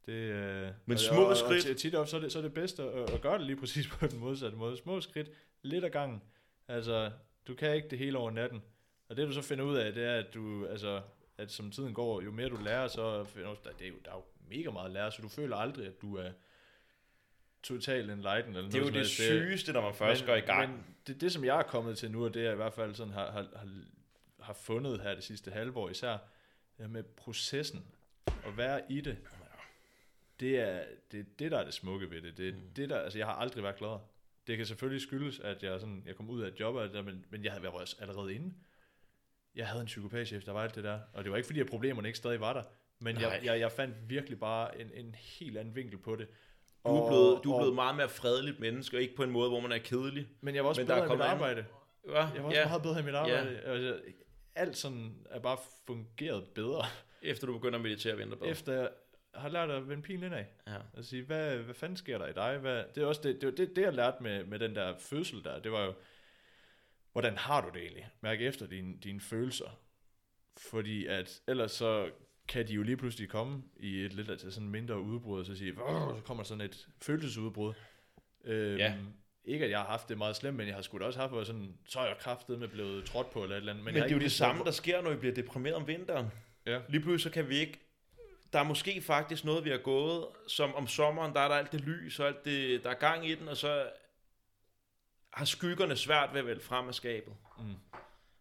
[0.05, 1.69] Det, øh, Men små og, og, skridt.
[1.69, 3.55] Og tit op, så er det, så er det bedst at, at gøre det lige
[3.55, 4.77] præcis på den modsatte måde.
[4.77, 5.31] Små skridt,
[5.61, 6.23] lidt ad gangen.
[6.67, 7.11] Altså,
[7.47, 8.63] du kan ikke det hele over natten.
[9.09, 11.01] Og det du så finder ud af, det er, at du, altså,
[11.37, 13.95] at som tiden går, jo mere du lærer, så finder du, der, det er jo,
[14.05, 16.31] der er jo mega meget at lære, så du føler aldrig, at du er
[17.67, 18.57] totalt enlightened.
[18.57, 20.71] Eller Det er jo det sygeste, når man først går i gang.
[20.71, 22.95] Men det, det, som jeg er kommet til nu, og det jeg i hvert fald
[22.95, 23.67] sådan har, har, har,
[24.39, 26.17] har fundet her det sidste halve år især,
[26.77, 27.85] det med processen,
[28.25, 29.17] og være i det,
[30.39, 32.37] det er det, det der er det smukke ved det.
[32.37, 32.59] Det, Mm.
[32.75, 34.01] det der, altså jeg har aldrig været gladere.
[34.47, 37.25] Det kan selvfølgelig skyldes, at jeg, sådan, jeg kom ud af et job, der, men,
[37.29, 38.53] men jeg, havde- også allerede inde.
[39.55, 40.99] Jeg havde en psykopatchef, der var alt det der.
[41.13, 42.63] Og det var ikke fordi, at problemerne ikke stadig var der.
[42.99, 43.23] Men Nej.
[43.23, 46.27] jeg, jeg, jeg fandt virkelig bare en, en helt anden vinkel på det.
[46.85, 49.31] Du er blevet, du er og- blevet meget mere fredeligt menneske, og ikke på en
[49.31, 50.27] måde, hvor man er kedelig.
[50.41, 51.65] Men jeg var også Men bedre i mit arbejde.
[52.03, 52.17] Hva?
[52.19, 53.59] Jeg var også ja, meget bedre i mit arbejde.
[53.59, 54.01] Altså,
[54.55, 55.57] alt sådan er bare
[55.87, 56.83] fungeret bedre,
[57.21, 58.47] efter du begynder at meditere og vinterbad.
[58.51, 58.89] efter jeg
[59.35, 60.45] har lært at vende pilen indad.
[60.67, 60.75] Ja.
[60.93, 62.57] Og sige, hvad, hvad fanden sker der i dig?
[62.57, 65.43] Hvad, det er også det, det, det, det, jeg lærte med, med den der fødsel
[65.43, 65.93] der, det var jo,
[67.11, 68.09] hvordan har du det egentlig?
[68.21, 69.79] Mærk efter dine, dine følelser.
[70.57, 72.09] Fordi at ellers så
[72.47, 75.55] kan de jo lige pludselig komme i et lidt altså sådan mindre udbrud, og så
[75.55, 77.73] sige, så kommer sådan et følelsesudbrud.
[78.45, 78.93] Øhm, Ja.
[79.45, 81.31] Ikke at jeg har haft det meget slemt, men jeg har sgu da også haft,
[81.31, 83.85] hvor sådan, så er jeg kraftet med blevet trådt på eller et eller andet.
[83.85, 86.27] Men, men det er jo det samme, der sker, når vi bliver deprimeret om vinteren.
[86.65, 86.79] Ja.
[86.89, 87.79] Lige pludselig så kan vi ikke...
[88.53, 91.71] Der er måske faktisk noget, vi har gået, som om sommeren, der er der alt
[91.71, 93.89] det lys og alt det, der er gang i den, og så
[95.33, 97.33] har skyggerne svært ved at vælge frem af skabet.
[97.59, 97.73] Mm.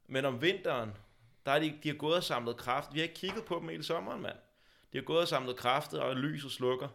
[0.06, 0.90] Men om vinteren,
[1.46, 2.94] der er de, de har gået og samlet kraft.
[2.94, 4.36] Vi har ikke kigget på dem hele sommeren, mand.
[4.92, 6.88] De har gået og samlet kræfter, og lyset slukker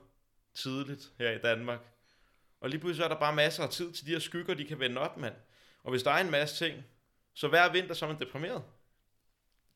[0.54, 1.80] tidligt her i Danmark.
[2.62, 4.66] Og lige pludselig så er der bare masser af tid til de her skygger, de
[4.66, 5.36] kan vende op, mand.
[5.84, 6.84] Og hvis der er en masse ting,
[7.34, 8.64] så hver vinter så er man deprimeret.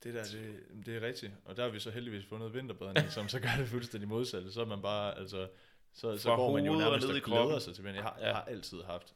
[0.04, 1.34] Det der, det, det er rigtigt.
[1.46, 4.54] Og der har vi så heldigvis fundet vinterbadning, som så gør det fuldstændig modsatte.
[4.54, 5.48] Så er man bare, altså,
[5.94, 7.48] så, så Fra går man jo og nærmest og i kroppen.
[7.48, 8.06] glæder sig til vinteren.
[8.06, 9.16] Jeg har, jeg har altid haft,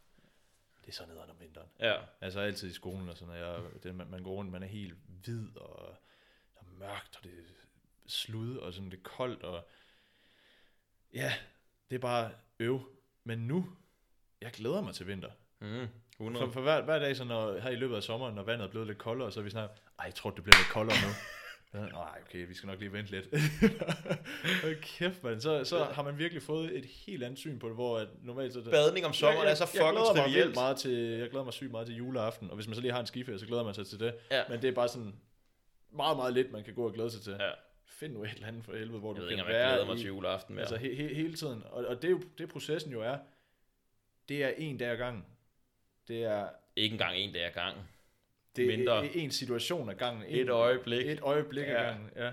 [0.89, 1.67] det er så nederen om vinteren.
[1.79, 1.95] Ja.
[2.21, 4.67] Altså altid i skolen og sådan, og jeg, det, man, man går rundt, man er
[4.67, 5.97] helt hvid og,
[6.55, 7.53] og mørkt, og det er
[8.07, 9.67] slud, og sådan det er koldt, og
[11.13, 11.33] ja,
[11.89, 12.81] det er bare øv.
[13.23, 13.75] Men nu,
[14.41, 15.31] jeg glæder mig til vinter.
[15.59, 15.87] Mm,
[16.19, 16.45] 100.
[16.45, 18.69] For, for hver, hver dag, så når, her i løbet af sommeren, når vandet er
[18.69, 19.69] blevet lidt koldere, så er vi snart,
[19.99, 21.13] ej, jeg tror, det bliver lidt koldere nu.
[21.73, 23.25] Ja, Nej, okay, vi skal nok lige vente lidt.
[24.63, 25.41] Hold kæft, man.
[25.41, 28.53] Så, så har man virkelig fået et helt andet syn på det, hvor at normalt
[28.53, 28.63] så...
[28.71, 31.53] Badning om sommeren er så jeg fucking glæder mig vildt meget til, jeg glæder mig
[31.53, 33.73] sygt meget til juleaften, og hvis man så lige har en skiferie, så glæder man
[33.73, 34.15] sig til det.
[34.31, 34.43] Ja.
[34.49, 35.15] Men det er bare sådan
[35.91, 37.35] meget, meget lidt, man kan gå og glæde sig til.
[37.39, 37.49] Ja.
[37.85, 39.59] Find nu et eller andet for helvede, hvor Jeg du ved kan ikke, om jeg
[39.59, 40.61] være glæder mig i- til juleaften mere.
[40.61, 41.63] Altså he, he, hele tiden.
[41.71, 43.17] Og, og det er jo det processen jo er.
[44.29, 45.25] Det er en dag ad gangen.
[46.07, 47.83] Det er Ikke engang en dag ad gangen.
[48.67, 49.05] Det Mindre.
[49.05, 50.23] er en situation ad gangen.
[50.23, 51.05] En, Et øjeblik.
[51.07, 51.83] Et øjeblik Ja.
[51.83, 52.31] gangen, ja.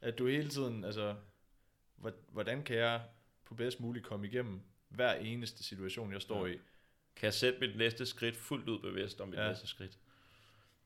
[0.00, 1.14] At du hele tiden, altså,
[1.96, 3.00] hvor- hvordan kan jeg
[3.44, 6.52] på bedst muligt komme igennem hver eneste situation, jeg står Ja.
[6.52, 6.56] i.
[7.16, 9.48] Kan jeg sætte mit næste skridt fuldt ud bevidst om mit Ja.
[9.48, 9.98] næste skridt?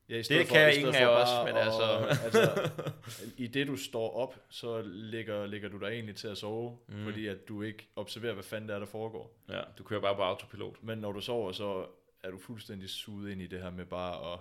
[0.08, 2.92] Ja, i Det stedet kan i ingen af for os, men altså- altså
[3.36, 7.04] I det du står op, så ligger, ligger du der egentlig til at sove, Mm.
[7.04, 9.36] fordi at du ikke observerer, hvad fanden det er, der foregår.
[9.48, 10.82] Ja, du kører bare på autopilot.
[10.82, 11.86] Men når du sover, så
[12.22, 14.38] er du fuldstændig suget ind i det her med bare at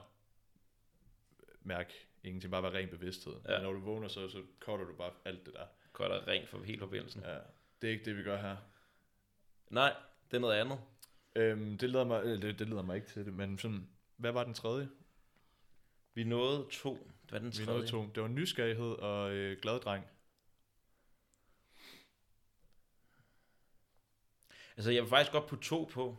[1.61, 1.93] mærke
[2.23, 3.33] ingenting, bare være ren bevidsthed.
[3.47, 3.53] Ja.
[3.53, 5.65] Men når du vågner, så, så cutter du bare alt det der.
[5.93, 7.21] Og rent for hele forbindelsen.
[7.21, 7.37] Ja.
[7.81, 8.57] Det er ikke det, vi gør her.
[9.69, 9.95] Nej,
[10.31, 10.79] det er noget andet.
[11.35, 14.43] Øhm, det, leder mig, det, det leder mig ikke til det, men sådan, hvad var
[14.43, 14.89] den tredje?
[16.13, 17.11] Vi nåede to.
[17.29, 17.71] Hvad er den Vi tredje?
[17.71, 18.09] nåede to.
[18.15, 20.05] Det var nysgerrighed og øh, glad dreng.
[24.77, 26.17] Altså, jeg vil faktisk godt putte to på.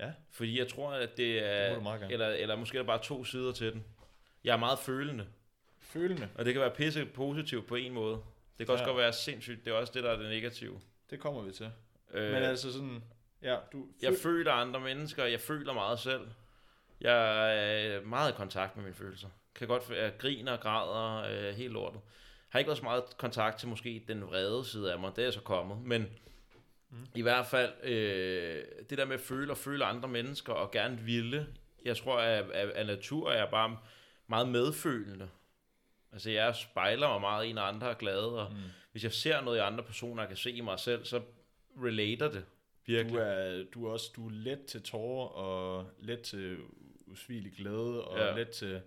[0.00, 0.12] Ja.
[0.30, 1.78] Fordi jeg tror, at det er...
[1.98, 3.84] Det eller, eller måske er der bare to sider til den.
[4.44, 5.26] Jeg er meget følende.
[5.80, 6.28] Følende.
[6.34, 8.18] Og det kan være pisse positivt på en måde.
[8.58, 8.88] Det kan også Ja.
[8.88, 9.64] godt være sindssygt.
[9.64, 10.80] Det er også det, der er det negative.
[11.10, 11.70] Det kommer vi til.
[12.14, 13.02] Øh, Men altså sådan,
[13.42, 13.86] ja, du...
[14.02, 16.28] Jeg føler andre mennesker, jeg føler meget selv.
[17.00, 17.56] Jeg
[17.96, 19.28] er meget i kontakt med mine følelser.
[19.54, 21.16] Kan godt, jeg griner og græder
[21.48, 22.00] øh, helt lortet.
[22.48, 25.12] Har ikke også meget kontakt til måske den vrede side af mig.
[25.16, 25.78] Det er så kommet.
[25.78, 26.06] Men
[26.92, 27.06] mm.
[27.14, 30.98] i hvert fald, øh, det der med at føle og føle andre mennesker og gerne
[31.00, 31.46] ville.
[31.84, 33.78] Jeg tror, at af, af natur er bare
[34.26, 35.28] meget medfølende.
[36.12, 38.40] Altså jeg spejler mig meget i, når andre er glade.
[38.46, 38.58] Og mm.
[38.92, 41.22] hvis jeg ser noget i andre personer, og kan se i mig selv, så
[41.82, 42.44] relater det
[42.86, 43.14] virkelig.
[43.14, 46.58] Du er, du er også du er let til tårer og let til
[47.06, 48.36] usvigelig glæde og Ja.
[48.36, 48.80] let til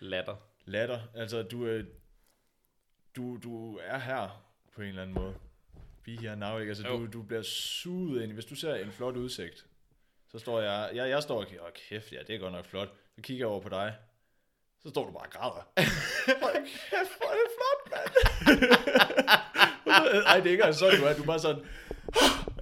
[0.00, 0.36] Latter.
[0.64, 1.00] latter.
[1.14, 1.82] Altså, du er,
[3.16, 4.44] du, du er her
[4.74, 5.34] på en eller anden måde.
[6.08, 6.70] Be here now, ikke?
[6.70, 6.96] Altså, Jo.
[6.98, 8.32] du, du bliver suget ind.
[8.32, 9.66] Hvis du ser en flot udsigt,
[10.30, 12.66] så står jeg, jeg, jeg står og kigger, åh kæft, ja, det er godt nok
[12.66, 12.88] flot.
[13.16, 13.94] Så kigger jeg over på dig,
[14.82, 15.68] så står du bare og græder.
[16.42, 18.10] Hold kæft, hvor er det flot, mand.
[20.26, 21.14] Ej, det er ikke engang sådan, du er.
[21.14, 21.64] Du er bare sådan,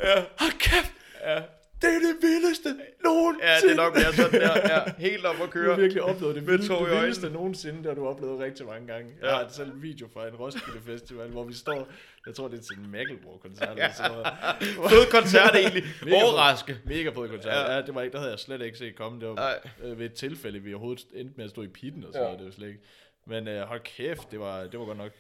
[0.01, 0.25] Ja.
[0.39, 1.43] hold kæft, Ja.
[1.83, 2.69] Det er det vildeste
[3.05, 3.47] nogensinde.
[3.49, 4.55] ja, det er nok mere sådan der.
[4.75, 5.77] Ja, helt op at Du har køre.
[5.77, 9.15] virkelig oplevet det, i det vildeste nogensinde, det har du oplevet rigtig mange gange.
[9.23, 9.35] Jeg Ja.
[9.37, 11.89] har selv en video fra en Roskilde Festival, hvor vi står,
[12.27, 14.27] jeg tror det er til en Mecklenburg-koncert, eller sådan noget.
[14.93, 15.85] Fed koncert egentlig.
[16.05, 16.23] Mega fed.
[16.23, 16.79] Overraske.
[16.85, 17.45] Mega fed koncert.
[17.55, 17.61] Ja.
[17.61, 17.75] Ja.
[17.77, 19.21] ja, det var ikke, der havde jeg slet ikke set komme.
[19.21, 19.59] Det var Nej.
[19.85, 22.25] øh, ved et tilfælde, vi overhovedet endte med at stå i pitten og sådan Ja.
[22.27, 22.39] noget.
[22.39, 22.81] Det var slet ikke.
[23.27, 25.13] Men øh, hold kæft, det var, det var godt nok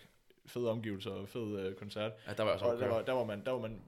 [0.46, 2.12] fede omgivelser og fed øh, koncert.
[2.28, 3.80] Ja, der var jeg så Og der var, der var man, der var man,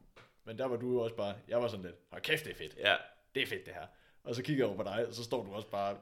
[0.49, 2.57] men der var du jo også bare, jeg var sådan lidt, hold kæft, det er
[2.57, 2.76] fedt.
[2.76, 2.96] Ja.
[3.34, 3.86] Det er fedt det her.
[4.24, 5.99] Og så kigger jeg over på dig, og så står du også bare...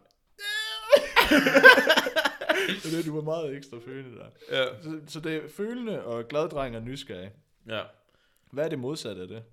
[2.82, 4.30] så det, du var meget ekstra følende der.
[4.50, 4.82] Ja.
[4.82, 7.32] Så, så det er følende og glad dreng og nysgerrig.
[7.68, 7.82] ja.
[8.50, 9.44] Hvad er det modsatte af det?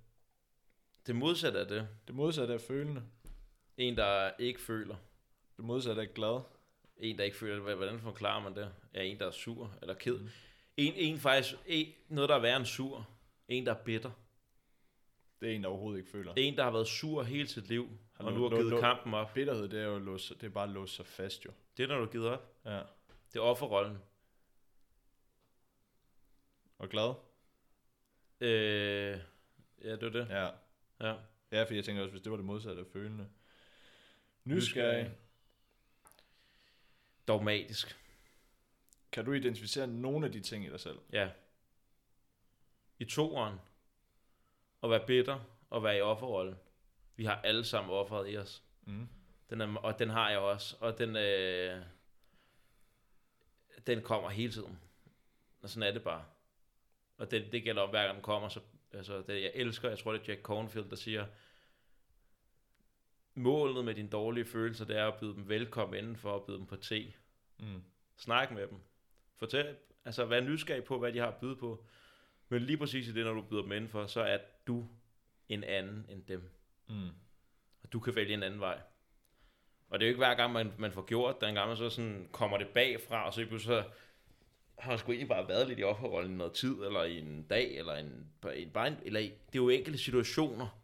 [1.07, 1.87] Det modsatte af det.
[2.07, 3.03] Det modsatte af følende.
[3.77, 4.95] En, der ikke føler.
[5.57, 6.41] Det modsatte af glad.
[6.97, 7.75] En, der ikke føler.
[7.75, 8.71] Hvordan forklarer man det?
[8.93, 10.19] Er en, der er sur eller ked?
[10.77, 13.07] En, en faktisk, en, noget, der er værre end sur.
[13.47, 14.11] En, der er bitter.
[15.43, 16.33] Det er en, der overhovedet ikke føler.
[16.37, 19.13] En, der har været sur hele sit liv, Har og nu har givet lå- kampen
[19.13, 19.33] op.
[19.33, 21.51] Bitterhed, det er jo låse, det er bare at låse sig fast jo.
[21.77, 22.55] Det er, når du har givet op.
[22.65, 22.81] Ja.
[23.33, 23.97] Det er offerrollen.
[26.77, 27.13] Og glad.
[28.41, 29.19] Øh,
[29.83, 30.27] ja, det er det.
[30.29, 30.49] Ja.
[31.07, 31.15] Ja.
[31.51, 33.29] Ja, for jeg tænker også, hvis det var det modsatte af følende.
[34.43, 35.11] Nysgerrig.
[37.27, 37.97] Dogmatisk.
[39.11, 40.99] Kan du identificere nogle af de ting i dig selv?
[41.13, 41.29] Ja.
[42.99, 43.57] I toeren.
[44.83, 46.55] At være bitter og være i offerrollen.
[47.15, 48.63] Vi har alle sammen offeret i os.
[48.85, 49.07] Mm.
[49.49, 50.75] Den er, og den har jeg også.
[50.79, 51.81] Og den, øh,
[53.87, 54.79] den kommer hele tiden.
[55.61, 56.23] Og sådan er det bare.
[57.17, 58.49] Og det, det gælder om, hver gang den kommer.
[58.49, 58.59] Så,
[58.93, 61.25] altså, det, jeg elsker, jeg tror det er Jack Cornfield, der siger,
[63.35, 66.65] målet med dine dårlige følelser, det er at byde dem velkommen indenfor og byde dem
[66.65, 67.13] på te.
[67.59, 67.83] Mm.
[68.17, 68.77] Snak med dem.
[69.35, 69.75] Fortæl,
[70.05, 71.85] altså vær nysgerrig på, hvad de har at byde på.
[72.53, 74.37] Men lige præcis i det, når du byder dem indenfor, så er
[74.67, 74.87] du
[75.49, 76.51] en anden end dem.
[76.89, 77.07] Mm.
[77.83, 78.79] Og du kan vælge en anden vej.
[79.89, 81.77] Og det er jo ikke hver gang, man, man får gjort det, en gang man
[81.77, 83.83] så sådan kommer det bagfra, og så, pludselig så
[84.79, 87.77] har sgu egentlig bare været lidt i offerrollen i noget tid, eller i en dag,
[87.77, 90.81] eller en, en, bare en, eller i, det er jo enkelte situationer,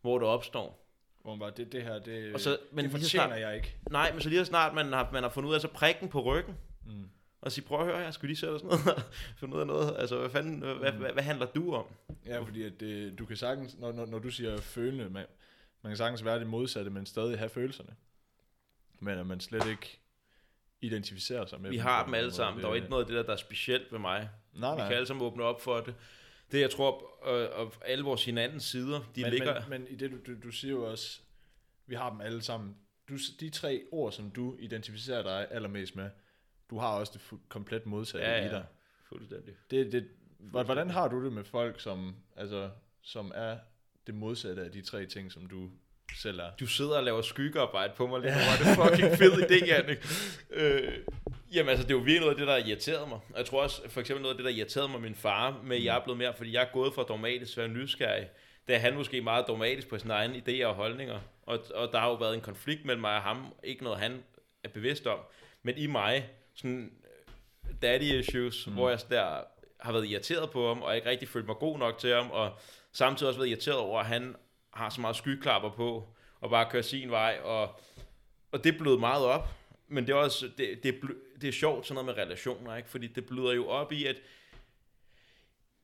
[0.00, 0.86] hvor det opstår.
[1.22, 3.76] Hvor man bare, det, det her, det, Og så- men det fortjener snart- jeg ikke.
[3.90, 6.08] Nej, men så lige så snart man har, man har fundet ud af, så prikken
[6.08, 6.54] på ryggen,
[6.86, 7.08] Mm.
[7.42, 9.02] Og sige, prøv at høre, jeg skulle lige sætte ned og
[9.36, 9.96] finde ud af noget.
[9.98, 11.84] Altså, hvad, fanden, hvad, hvad, hvad, hvad handler du om?
[12.26, 15.26] Ja, fordi at det, du kan sagtens, når, når, når du siger følende, man,
[15.82, 17.94] man kan sagtens være det modsatte, men stadig have følelserne.
[19.00, 20.00] Men at man slet ikke
[20.80, 22.62] identificerer sig med Vi dem har dem alle måde, sammen.
[22.62, 24.28] Der er ikke noget af det der, der er specielt ved mig.
[24.52, 24.88] Nej, Vi nej.
[24.88, 25.94] kan alle sammen åbne op for det.
[26.52, 26.90] Det, jeg tror,
[27.22, 29.60] og, og alle vores hinandens sider, de men, ligger...
[29.68, 31.20] men, men i det, du, du, du siger jo også,
[31.86, 32.76] vi har dem alle sammen.
[33.08, 36.10] Du, de tre ord, som du identificerer dig allermest med,
[36.72, 38.64] du har også det komplet modsatte ja, i ja, dig.
[39.08, 39.54] fuldstændig.
[39.70, 40.08] Det, det,
[40.38, 42.70] hvor- hvordan har du det med folk, som, altså,
[43.02, 43.56] som er
[44.06, 45.70] det modsatte af de tre ting, som du
[46.22, 46.50] selv er?
[46.60, 49.98] Du sidder og laver skyggearbejde på mig lige nu, det er fucking fed idé, Jannik.
[50.50, 50.92] Øh,
[51.54, 53.18] jamen altså, det er jo virkelig noget af det, der irriterede mig.
[53.30, 55.76] Og jeg tror også, for eksempel noget af det, der irriterede mig min far med,
[55.76, 58.28] at jeg er blevet mere, fordi jeg er gået fra dogmatisk til at være nysgerrig.
[58.68, 61.20] Da er han måske meget dogmatisk på sine egne idéer og holdninger.
[61.42, 63.46] Og, og der har jo været en konflikt mellem mig og ham.
[63.64, 64.22] Ikke noget, han
[64.64, 65.18] er bevidst om.
[65.62, 66.92] Men i mig, sådan
[67.68, 68.72] øh, daddy issues, mm.
[68.72, 69.44] hvor jeg der
[69.80, 72.58] har været irriteret på ham, og ikke rigtig følt mig god nok til ham, og
[72.92, 74.36] samtidig også været irriteret over, at han
[74.70, 76.08] har så meget skyklapper på,
[76.40, 77.80] og bare kører sin vej, og,
[78.52, 79.48] og det blød meget op,
[79.88, 81.00] men det er også, det, det,
[81.40, 82.88] det er sjovt sådan noget med relationer, ikke?
[82.88, 84.16] fordi det bløder jo op i, at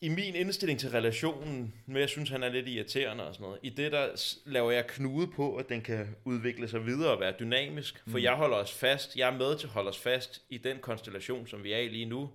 [0.01, 3.59] i min indstilling til relationen, med jeg synes, han er lidt irriterende og sådan noget,
[3.63, 7.35] i det der laver jeg knude på, at den kan udvikle sig videre og være
[7.41, 8.23] dynamisk, for mm.
[8.25, 11.47] jeg holder os fast, jeg er med til at holde os fast i den konstellation,
[11.47, 12.31] som vi er i lige nu,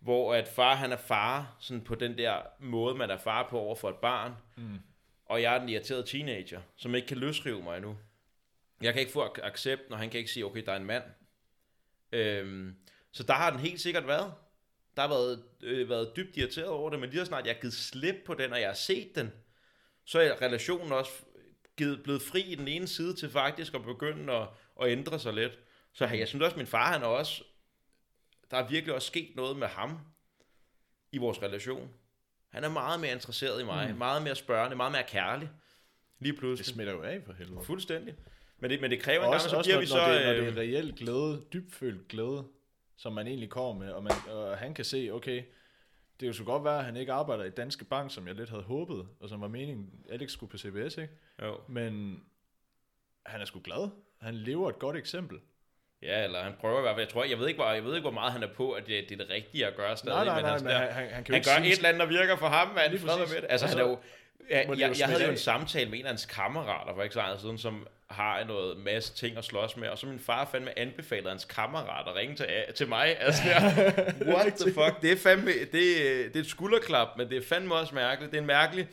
[0.00, 3.58] hvor at far han er far, sådan på den der måde, man er far på
[3.58, 4.78] over for et barn, Mm.
[5.26, 7.96] og jeg er den irriterede teenager, som ikke kan løsrive mig endnu.
[8.82, 10.84] Jeg kan ikke få ac- accept, når han kan ikke sige, okay, der er en
[10.84, 11.02] mand.
[12.12, 12.74] Øhm,
[13.12, 14.32] så der har den helt sikkert været.
[14.96, 17.60] Der har været, øh, været dybt irriteret over det, men lige så snart jeg har
[17.60, 19.32] givet slip på den, og jeg har set den,
[20.04, 21.12] så er relationen også
[21.76, 24.48] givet, blevet fri i den ene side til faktisk at begynde at,
[24.82, 25.58] at ændre sig lidt.
[25.92, 27.42] Så jeg synes også, at min far, han er også,
[28.50, 29.98] der er virkelig også sket noget med ham
[31.12, 31.90] i vores relation.
[32.48, 33.98] Han er meget mere interesseret i mig, mm.
[33.98, 35.50] meget mere spørgende, meget mere kærlig.
[36.18, 36.66] Lige Det pludselig.
[36.66, 37.64] smitter jo af for helvede.
[37.64, 38.14] Fuldstændig.
[38.58, 39.96] Men det, men det kræver Og en gang, også, så også bliver når, vi så...
[39.96, 42.44] når, det, når øh, det er reel glæde, dybfølt glæde,
[42.96, 45.42] som man egentlig kommer med, og, man, og han kan se, okay,
[46.20, 48.34] det er jo så godt være, at han ikke arbejder i Danske Bank, som jeg
[48.34, 51.12] lidt havde håbet, og som var meningen, Alex skulle på CBS, ikke?
[51.42, 51.60] jo.
[51.68, 52.20] Men
[53.26, 53.88] han er sgu glad.
[54.20, 55.38] Han lever et godt eksempel.
[56.02, 57.06] Ja, eller han prøver i hvert fald.
[57.06, 58.86] Jeg tror, jeg ved ikke, hvor, jeg ved ikke, hvor meget han er på, at
[58.86, 60.16] det, det er det rigtige at gøre stadig.
[60.16, 61.76] Nej, nej, men nej, altså, men der- han, han, han kan han gør sige- et
[61.76, 62.90] eller andet, der virker for ham, mand.
[62.90, 63.46] Lige Fred med det.
[63.48, 63.98] Altså, Og han er jo...
[64.50, 67.18] Ja, jeg, jeg havde jo en samtale med en af hans kammerater for ikke så
[67.20, 70.78] lang siden, som har noget masse ting at slås med, og så min far fandme
[70.78, 73.16] anbefalede hans kammerat at ringe til, til mig.
[73.20, 73.94] Altså, jeg,
[74.26, 75.02] what the fuck?
[75.02, 78.30] Det er fandme, det, det er et skulderklap, men det er fandme også mærkeligt.
[78.32, 78.88] Det er en mærkelig,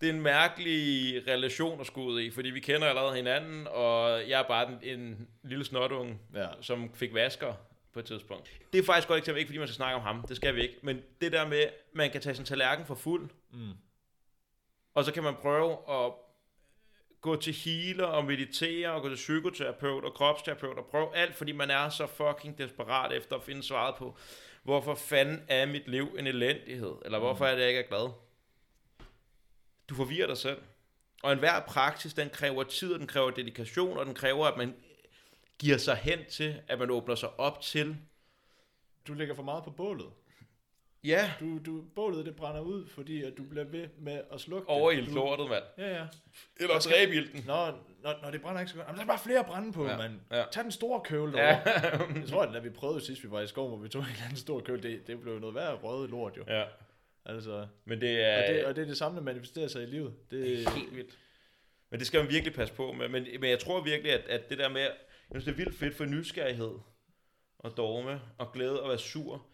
[0.00, 4.20] det er en mærkelig relation at skulle ud i, fordi vi kender allerede hinanden, og
[4.28, 6.46] jeg er bare en, en lille snotunge, Ja.
[6.60, 7.52] som fik vasker
[7.94, 8.50] på et tidspunkt.
[8.72, 10.62] Det er faktisk godt eksempel, ikke fordi man skal snakke om ham, det skal vi
[10.62, 13.58] ikke, men det der med, man kan tage sin tallerken for fuld, Mm
[14.94, 16.12] og så kan man prøve at
[17.20, 21.52] gå til healer og meditere og gå til psykoterapeut og kropsterapeut og prøve alt, fordi
[21.52, 24.16] man er så fucking desperat efter at finde svaret på,
[24.62, 28.10] hvorfor fanden er mit liv en elendighed, eller hvorfor er det, jeg ikke er glad.
[29.88, 30.62] Du forvirrer dig selv.
[31.22, 34.74] Og enhver praksis, den kræver tid, og den kræver dedikation, og den kræver, at man
[35.58, 37.96] giver sig hen til, at man åbner sig op til.
[39.06, 40.12] Du ligger for meget på bålet.
[41.04, 44.68] Ja, Du, du, bålet det brænder ud, fordi at du bliver ved med at slukke
[44.68, 44.98] over det.
[45.02, 45.64] i Du- lortet, mand.
[45.78, 46.06] Ja, ja.
[46.60, 47.44] Eller træbilden.
[47.46, 47.54] Nå,
[48.02, 48.86] når, når det brænder ikke så godt.
[48.86, 50.20] Jamen, der er bare flere brænde på, Ja, mand.
[50.30, 50.44] ja.
[50.52, 51.60] Tag den store køl Ja.
[52.20, 54.08] Jeg tror, at da vi prøvede sidst, vi var i skoven, hvor vi tog en
[54.08, 56.44] eller anden stor køl, det, det blev noget værd røde lort jo.
[56.48, 56.64] ja.
[57.26, 58.42] Altså, Men det er...
[58.42, 60.14] og, det, og det er det samme, der manifesterer sig i livet.
[60.30, 61.18] Det, Det er helt vildt.
[61.90, 63.08] Men det skal man virkelig passe på med.
[63.08, 64.90] Men, men jeg tror virkelig, at, at det der med, jeg
[65.30, 66.72] synes, det er vildt fedt for nysgerrighed
[67.58, 69.46] og dogme og glæde og være sur.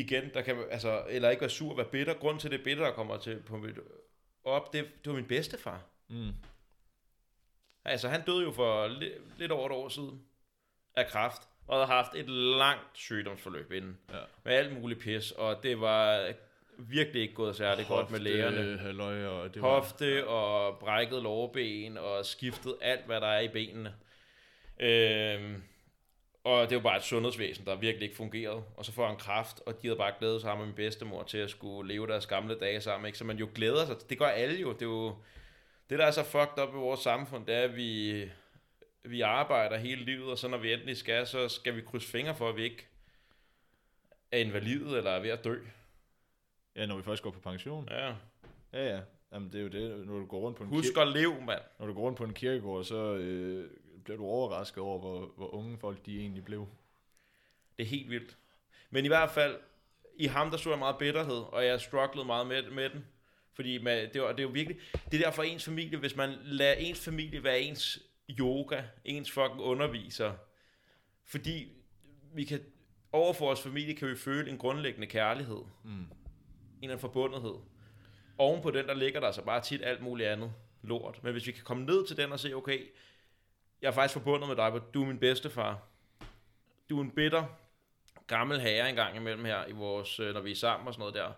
[0.00, 2.14] Igen, der kan, altså, eller ikke være sur, være bitter.
[2.14, 3.78] Grund til det bitter, der kommer til på mit,
[4.44, 5.80] op, det, det var min bedstefar.
[6.08, 6.32] mm.
[7.84, 10.22] Altså, han døde jo for li, lidt over et år siden
[10.96, 13.98] af kræft, og havde haft et langt sygdomsforløb inden.
[14.12, 14.18] Ja.
[14.44, 16.32] Med alt muligt pis, og det var
[16.78, 18.78] virkelig ikke gået særlig godt med lægerne.
[18.78, 23.48] Halløj, og det var, hofte og brækket lårben og skiftet alt, hvad der er i
[23.48, 23.94] benene.
[24.80, 25.62] Øhm,
[26.44, 28.62] og det jo bare et sundhedsvæsen, der virkelig ikke fungerede.
[28.76, 31.38] Og så får han kraft, og de havde bare glædet sig med min bedstemor til
[31.38, 33.06] at skulle leve deres gamle dage sammen.
[33.06, 33.18] Ikke?
[33.18, 33.96] Så man jo glæder sig.
[34.10, 34.72] Det gør alle jo.
[34.72, 35.14] Det er jo
[35.90, 38.24] det, der er så fucked up i vores samfund, det er, at vi,
[39.04, 42.34] vi arbejder hele livet, og så når vi endelig skal, så skal vi krydse fingre
[42.34, 42.86] for, at vi ikke
[44.32, 45.56] er invalide eller er ved at dø.
[46.76, 47.88] Ja, når vi først går på pension.
[47.90, 48.06] Ja.
[48.72, 49.00] Ja, ja.
[49.32, 51.40] Jamen, det er jo det, når du går rundt på en, Husk kir- at leve,
[51.46, 51.60] mand.
[51.78, 53.70] når du går rundt på en kirkegård, så øh,
[54.04, 56.68] bliver du overrasket over, hvor, hvor unge folk de egentlig blev.
[57.76, 58.36] Det er helt vildt.
[58.90, 59.56] Men i hvert fald,
[60.16, 63.06] i ham der så jeg meget bitterhed, og jeg strugglede meget med, med den.
[63.52, 64.78] Fordi man, det, var, det er jo virkelig,
[65.10, 68.02] det er derfor ens familie, hvis man lader ens familie være ens
[68.38, 70.32] yoga, ens fucking underviser.
[71.24, 71.72] Fordi
[72.34, 72.60] vi kan,
[73.12, 75.62] over for vores familie kan vi føle en grundlæggende kærlighed.
[75.84, 75.90] Mm.
[75.90, 76.06] En
[76.82, 77.54] eller anden forbundethed.
[78.38, 81.20] Oven på den, der ligger der så bare tit alt muligt andet lort.
[81.22, 82.90] Men hvis vi kan komme ned til den og se, okay,
[83.82, 85.78] jeg er faktisk forbundet med dig, du er min bedstefar.
[86.90, 87.44] Du er en bitter,
[88.26, 91.14] gammel herre engang imellem her, i vores, øh, når vi er sammen og sådan noget
[91.14, 91.32] der.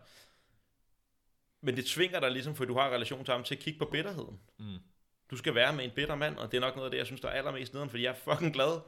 [1.60, 3.78] Men det tvinger dig ligesom, for du har en relation til ham, til at kigge
[3.78, 4.40] på bitterheden.
[4.58, 4.76] Mm.
[5.30, 7.06] Du skal være med en bitter mand, og det er nok noget af det, jeg
[7.06, 8.80] synes, der er allermest nederen, fordi jeg er fucking glad.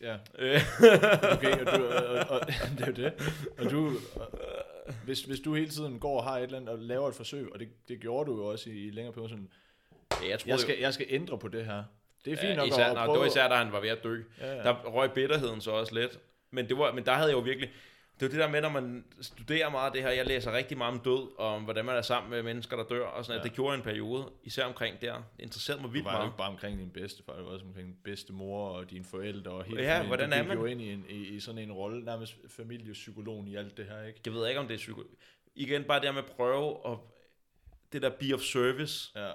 [0.00, 0.60] Ja, Øh,
[1.34, 2.40] okay, og, du, og, og,
[2.78, 3.12] det er jo det.
[3.58, 4.28] Og du, og,
[5.04, 7.52] hvis, hvis du hele tiden går og har et eller andet og laver et forsøg,
[7.52, 9.50] og det, det gjorde du jo også i, i længere periode, sådan,
[10.28, 11.84] jeg tror, jeg skal, jeg skal ændre på det her.
[12.24, 13.88] Det er fint ja, nok især, at nej, det var især, da han var ved
[13.88, 14.22] at dø.
[14.40, 14.62] ja, ja.
[14.62, 16.18] Der røg bitterheden så også lidt.
[16.50, 17.70] Men, det var, men der havde jeg jo virkelig...
[18.20, 20.10] Det er jo det der med, når man studerer meget af det her.
[20.10, 22.84] Jeg læser rigtig meget om død, og om hvordan man er sammen med mennesker, der
[22.84, 23.06] dør.
[23.06, 23.42] Og sådan, ja.
[23.42, 23.48] Ja.
[23.48, 25.14] Det gjorde en periode, især omkring der.
[25.14, 26.28] Det interesserede mig vildt var jo meget.
[26.28, 29.64] ikke bare omkring din bedstefar, du var også omkring din bedstemor og dine forældre og
[29.64, 30.06] hele Ja, familien.
[30.06, 30.56] hvordan er man?
[30.58, 34.02] jo ind i, en, i, i sådan en rolle, nærmest familiepsykologen i alt det her,
[34.02, 34.20] ikke?
[34.26, 35.02] Jeg ved ikke, om det er psyko...
[35.54, 36.98] Igen, bare det her med at prøve at...
[37.92, 39.10] Det der be of service.
[39.20, 39.30] Ja.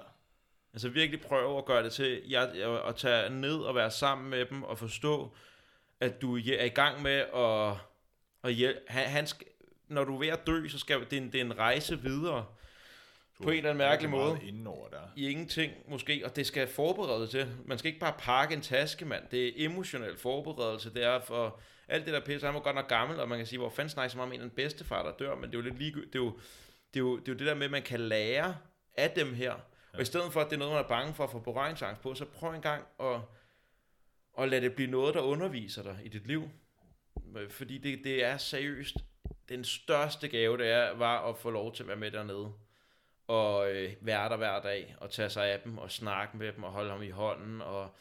[0.74, 2.22] Altså virkelig prøve at gøre det til...
[2.28, 5.36] Jeg, jeg, at tage ned og være sammen med dem og forstå,
[6.00, 7.76] at du er i gang med at...
[8.44, 8.80] at hjælpe.
[8.88, 9.46] Han, han skal,
[9.88, 12.02] når du er ved at dø, så skal det er en, det er en rejse
[12.02, 12.46] videre.
[13.42, 14.38] På en eller anden mærkelig måde.
[14.42, 15.00] Inden over der.
[15.16, 17.46] i ingenting måske, og det skal forberede til.
[17.64, 19.24] Man skal ikke bare pakke en taske, mand.
[19.30, 20.94] Det er emotionel forberedelse.
[20.94, 22.46] Det er for alt det der pisse.
[22.46, 24.44] Han var godt nok gammel, og man kan sige, hvor fanden snakker om en eller
[24.44, 26.12] anden bedstefar, der dør, men det er jo lidt ligegyldigt.
[26.12, 26.38] Det er jo
[26.94, 28.56] det, er jo, det, er jo det der med, at man kan lære
[28.96, 29.54] af dem her.
[29.94, 32.02] Og i stedet for, at det er noget, man er bange for at få berøringsangst
[32.02, 33.20] på, så prøv en gang at,
[34.38, 36.48] at lade det blive noget, der underviser dig i dit liv.
[37.36, 38.96] Øh, fordi det, det er seriøst.
[39.48, 42.52] Den største gave, det er, var at få lov til at være med dernede
[43.26, 46.64] og øh, være der hver dag, og tage sig af dem, og snakke med dem,
[46.64, 47.96] og holde ham i hånden, og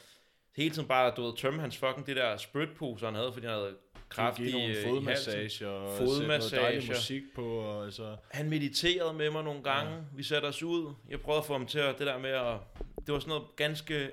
[0.56, 3.56] hele tiden bare, du ved, tømme hans fucking det der spritpose, han havde, fordi han
[3.56, 3.78] havde
[4.14, 4.90] kraftige Give nogle øh, i halsen.
[4.96, 6.64] fodmassager og noget Fodmassager.
[6.64, 8.16] dejlig musik på, og altså...
[8.32, 10.02] Han mediterede med mig nogle gange, ja.
[10.16, 12.58] vi satte os ud, jeg prøvede at få ham til at, det der med at,
[13.06, 14.12] det var sådan noget ganske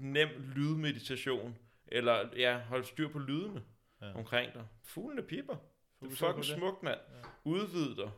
[0.00, 1.56] nem lydmeditation,
[1.88, 3.62] Eller ja, holde styr på lydene
[4.02, 4.14] Ja.
[4.14, 4.62] omkring dig.
[4.84, 5.54] Fuglene pipper.
[6.00, 6.58] Du er Fokuser på fucking det.
[6.62, 6.98] smukt, mand.
[7.08, 7.28] Ja.
[7.44, 8.10] Udvid dig.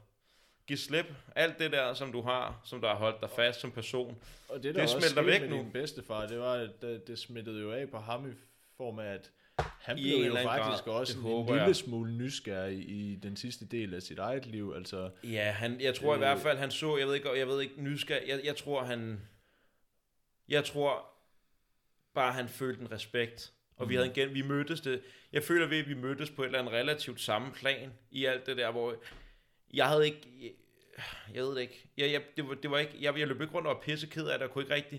[0.66, 1.06] Giv slip.
[1.36, 4.18] Alt det der, som du har, som der har holdt dig fast som person.
[4.48, 5.56] Og det, Det der det smelter væk med nu.
[5.56, 8.32] din bedstefar, det var, at det, det smittede jo af på ham i
[8.76, 10.94] form af, at han I blev jo faktisk grad.
[10.94, 11.76] også en, lille jeg.
[11.76, 14.72] smule nysgerrig i den sidste del af sit eget liv.
[14.76, 16.18] Altså, Ja, han, jeg tror i Øh.
[16.18, 19.20] hvert fald, han så, jeg ved ikke, jeg ved ikke, nysgerrig, jeg, jeg tror, han,
[20.48, 21.06] jeg tror
[22.14, 23.52] bare, han følte en respekt.
[23.76, 23.98] Og vi Mm.
[24.02, 25.02] havde igen, vi mødtes det,
[25.32, 28.46] jeg føler ved, at vi mødtes på et eller andet relativt samme plan i alt
[28.46, 28.96] det der, hvor
[29.74, 30.50] jeg havde ikke, jeg,
[31.34, 33.54] jeg ved det ikke, jeg, jeg, det, var, det var ikke, jeg, jeg løb ikke
[33.54, 34.98] rundt og var pisseked af det, og kunne ikke rigtig,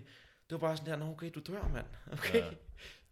[0.49, 1.85] det var bare sådan der, "Nå, okay, du dør, mand.
[2.19, 2.45] Okay, ja.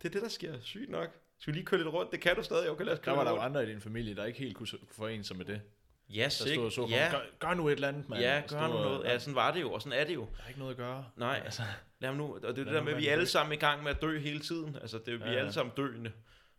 [0.01, 1.09] det er det, der sker, sygt nok.
[1.39, 2.11] Skal vi lige køre lidt rundt?
[2.11, 3.45] Det kan du stadig, okay, lad os der køre var lidt der jo rundt.
[3.57, 5.61] andre i din familie, der ikke helt kunne forene sig med det.
[6.09, 8.21] Ja, Der stod og så på, Ja, gør, gør nu et eller andet, mand.
[8.21, 9.05] ja, Og stod gør nu og- noget.
[9.05, 10.21] Ja, sådan var det jo, og sådan er det jo.
[10.37, 11.05] Der er ikke noget at gøre.
[11.15, 11.61] Nej, Altså,
[11.99, 12.33] lad ham nu.
[12.35, 13.83] Og det er det der nu med, at vi være er alle sammen i gang
[13.83, 14.75] med at dø hele tiden.
[14.75, 15.39] Altså, det er, vi Ja, er ja.
[15.39, 16.11] alle sammen døende.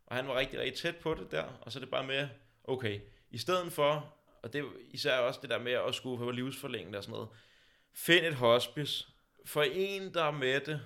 [0.06, 1.44] Og han var rigtig, rigtig tæt på det der.
[1.60, 2.28] Og så er det bare med,
[2.64, 3.00] okay,
[3.30, 6.98] i stedet for, og det er især også det der med at skulle få livsforlængende
[6.98, 7.28] og sådan noget,
[7.94, 9.06] find et hospice.
[9.46, 10.80] For en, der er med det.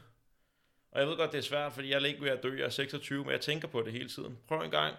[0.93, 2.57] Og jeg ved godt, det er svært, fordi jeg er ikke ved at dø.
[2.57, 4.39] Jeg er 26, men jeg tænker på det hele tiden.
[4.49, 4.97] Prøv en gang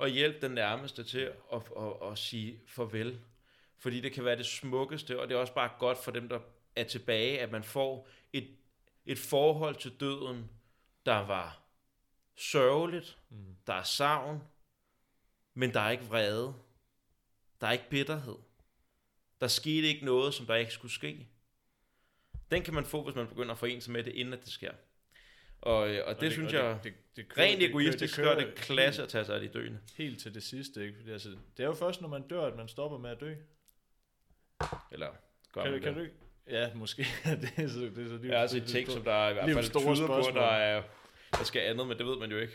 [0.00, 3.20] at hjælpe den nærmeste til at, at, at, at sige farvel.
[3.78, 6.38] Fordi det kan være det smukkeste, og det er også bare godt for dem, der
[6.76, 8.56] er tilbage, at man får et,
[9.06, 10.50] et forhold til døden,
[11.06, 11.62] der var
[12.36, 13.56] sørgeligt, mm.
[13.66, 14.42] der er savn,
[15.54, 16.54] men der er ikke vrede.
[17.60, 18.36] Der er ikke bitterhed.
[19.40, 21.28] Der skete ikke noget, som der ikke skulle ske.
[22.50, 24.52] Den kan man få, hvis man begynder at forene sig med det, inden at det
[24.52, 24.72] sker.
[25.66, 28.16] Og, øh, og det, Og synes og jeg, det, det kører- rent det kører- egoistisk,
[28.16, 29.78] kører gør det klasse at tage sig af de døende.
[29.96, 30.96] Helt, til det sidste, ikke?
[30.98, 33.34] Fordi, altså, det er jo først, når man dør, at man stopper med at dø.
[34.92, 35.08] Eller
[35.52, 36.10] gør Kan, man kan det?
[36.48, 36.54] du?
[36.54, 37.06] Ja, måske.
[37.42, 39.64] det er så, det er så Jeg har set ting, som der i hvert fald
[39.64, 40.82] store tyder på, der, er,
[41.38, 42.52] der skal andet, men det ved man jo ikke.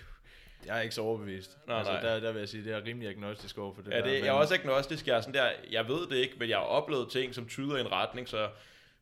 [0.66, 1.57] Jeg er ikke så overbevist.
[1.68, 2.01] Nej, altså, nej.
[2.01, 4.03] Der, der vil jeg sige, det er rimelig agnostisk over for det Ja, der.
[4.03, 5.07] det, jeg er også agnostisk.
[5.07, 7.78] Jeg, er sådan der, jeg ved det ikke, men jeg har oplevet ting, som tyder
[7.78, 8.49] i en retning, så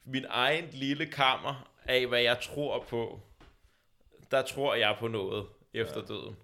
[0.05, 3.21] min egen lille kammer af, hvad jeg tror på,
[4.31, 6.05] der tror jeg på noget efter ja.
[6.05, 6.35] døden.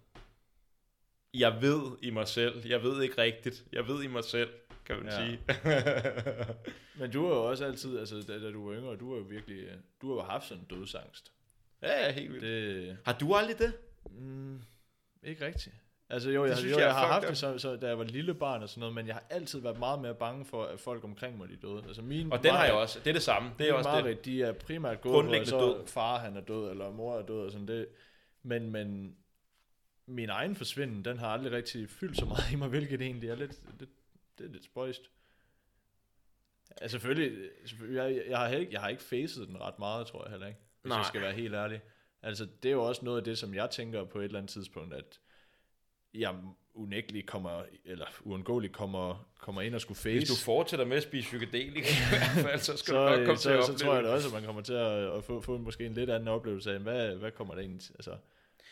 [1.33, 2.67] Jeg ved i mig selv.
[2.67, 3.65] Jeg ved ikke rigtigt.
[3.71, 4.49] Jeg ved i mig selv,
[4.86, 5.25] kan man Ja.
[5.27, 5.39] sige.
[6.99, 9.23] Men du har jo også altid, altså da, da du var yngre, du har jo
[9.23, 9.67] virkelig,
[10.01, 11.31] du har jo haft sådan en dødsangst.
[11.81, 12.43] ja, ja, helt vildt.
[12.43, 13.73] Det, Har du aldrig det?
[14.11, 14.61] mm,
[15.23, 15.75] ikke rigtigt.
[16.10, 17.30] Altså jo, jeg, synes jo, jeg jeg, har haft up.
[17.30, 19.60] det, så, så, da jeg var lille barn og sådan noget, men jeg har altid
[19.60, 21.84] været meget mere bange for, at folk omkring mig de døde.
[21.88, 22.99] Altså min Og den har jeg også.
[22.99, 23.51] Det er det samme.
[23.60, 23.97] Det er også det.
[23.97, 25.88] mareridt, de er primært gået på, at så død.
[25.88, 27.88] far han er død, eller mor er død, og sådan det.
[28.43, 29.16] Men, men
[30.06, 33.36] min egen forsvinden, den har aldrig rigtig fyldt så meget i mig, hvilket egentlig er
[33.36, 33.89] lidt, lidt
[34.38, 35.01] det er lidt spøjst.
[36.82, 40.24] Altså selvfølgelig, selvfølgelig jeg, jeg, har ikke, jeg har ikke facet den ret meget, tror
[40.24, 40.97] jeg heller ikke, hvis Nej.
[40.97, 41.82] jeg skal være helt ærlig.
[42.22, 44.49] Altså det er jo også noget af det, som jeg tænker på et eller andet
[44.51, 45.20] tidspunkt, at
[46.20, 46.36] jeg
[46.74, 50.18] unægteligt kommer, eller uundgåeligt kommer, kommer ind og skulle face.
[50.18, 53.26] Hvis du fortsætter med at spise psykedelika, i hvert fald, så skal så, du nok
[53.26, 55.18] komme så, til at så opleve tror jeg da også, at man kommer til at,
[55.18, 58.16] at få, få måske en lidt anden oplevelse af, hvad, hvad kommer der egentlig altså,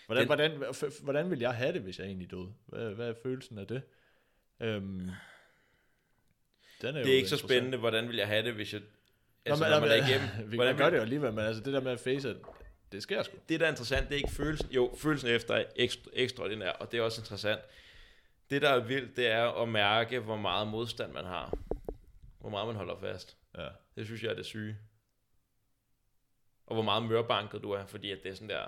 [0.06, 2.54] hvordan, Den- hvordan, hvordan vil jeg have det, hvis jeg egentlig døde?
[2.68, 3.82] Hvad, hvad er følelsen af det?
[4.62, 5.10] Øhm,
[6.82, 8.82] den er Det er ikke så spændende, hvordan vil jeg have det, hvis jeg...
[9.46, 10.30] Altså, Nå, når men- man er igennem.
[10.52, 12.36] Vi hvordan vil- det jo alligevel, men altså det der med at face, at
[12.94, 13.38] det sker sgu.
[13.50, 14.72] det, der er interessant, det er ikke følelsen.
[14.72, 17.62] Jo, følelsen efter er ekstra, ekstraordinær, og det er også interessant.
[18.50, 21.58] Det, der er vildt, det er at mærke, hvor meget modstand man har.
[22.40, 23.38] Hvor meget man holder fast.
[23.58, 23.68] Ja.
[23.96, 24.78] Det synes jeg er det syge.
[26.66, 28.66] Og hvor meget mørbanket du er, fordi at det er sådan der...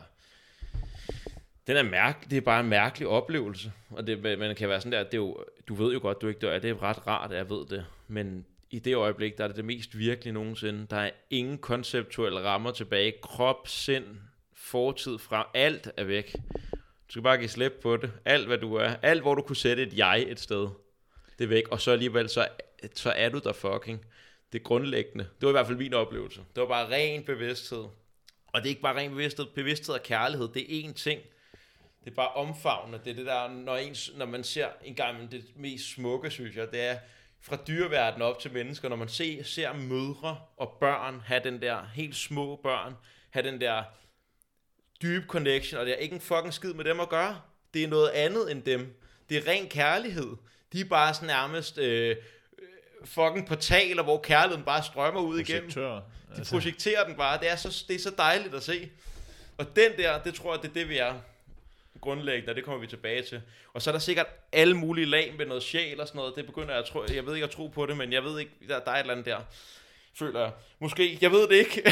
[1.68, 3.72] Den er mærk, det er bare en mærkelig oplevelse.
[3.90, 6.28] Og det, man kan være sådan der, det er jo, du ved jo godt, du
[6.28, 6.60] ikke dør.
[6.60, 7.86] Det er ret rart, at jeg ved det.
[8.08, 10.88] Men i det øjeblik, der er det det mest virkelige nogensinde.
[10.90, 13.14] Der er ingen konceptuelle rammer tilbage.
[13.22, 14.06] Krop, sind,
[14.54, 15.50] fortid fra.
[15.54, 16.36] Alt er væk.
[16.74, 18.12] Du skal bare give slip på det.
[18.26, 18.96] Alt, hvad du er.
[19.02, 20.68] Alt, hvor du kunne sætte et jeg et sted.
[21.40, 21.68] Det er væk.
[21.68, 22.48] Og så alligevel, så,
[22.96, 24.06] så er du der fucking.
[24.54, 25.24] Det er grundlæggende.
[25.24, 26.42] Det var i hvert fald min oplevelse.
[26.56, 27.86] Det var bare ren bevidsthed.
[28.48, 29.46] Og det er ikke bare ren bevidsthed.
[29.56, 31.22] Bevidsthed og kærlighed, det er én ting.
[32.06, 33.00] Det er bare omfavnende.
[33.06, 36.56] Det er det der, når, ens, når man ser en gang det mest smukke, synes
[36.56, 36.98] jeg, det er
[37.48, 41.78] fra dyreverdenen op til mennesker, når man ser, ser mødre og børn have den der,
[41.94, 42.94] helt små børn,
[43.30, 43.84] have den der
[45.02, 47.42] dybe connection, og det er ikke en fucking skid med dem at gøre.
[47.74, 49.02] Det er noget andet end dem.
[49.30, 50.36] Det er ren kærlighed.
[50.74, 52.16] De er bare sådan nærmest øh, øh,
[53.06, 55.70] fucking portaler, hvor kærligheden bare strømmer ud igennem.
[56.36, 57.40] De projekterer den bare.
[57.40, 58.90] Det er, så, det er så dejligt at se.
[59.58, 61.14] Og den der, det tror jeg, det er det, vi er
[62.02, 63.42] grundlæggende, og det kommer vi tilbage til.
[63.74, 66.36] Og så er der sikkert alle mulige lag med noget sjæl og sådan noget.
[66.36, 68.40] Det begynder jeg at tro, jeg ved ikke at tro på det, men jeg ved
[68.40, 69.40] ikke, der, der er et eller andet der.
[70.14, 70.52] føler jeg.
[70.80, 71.72] Måske, jeg ved det ikke.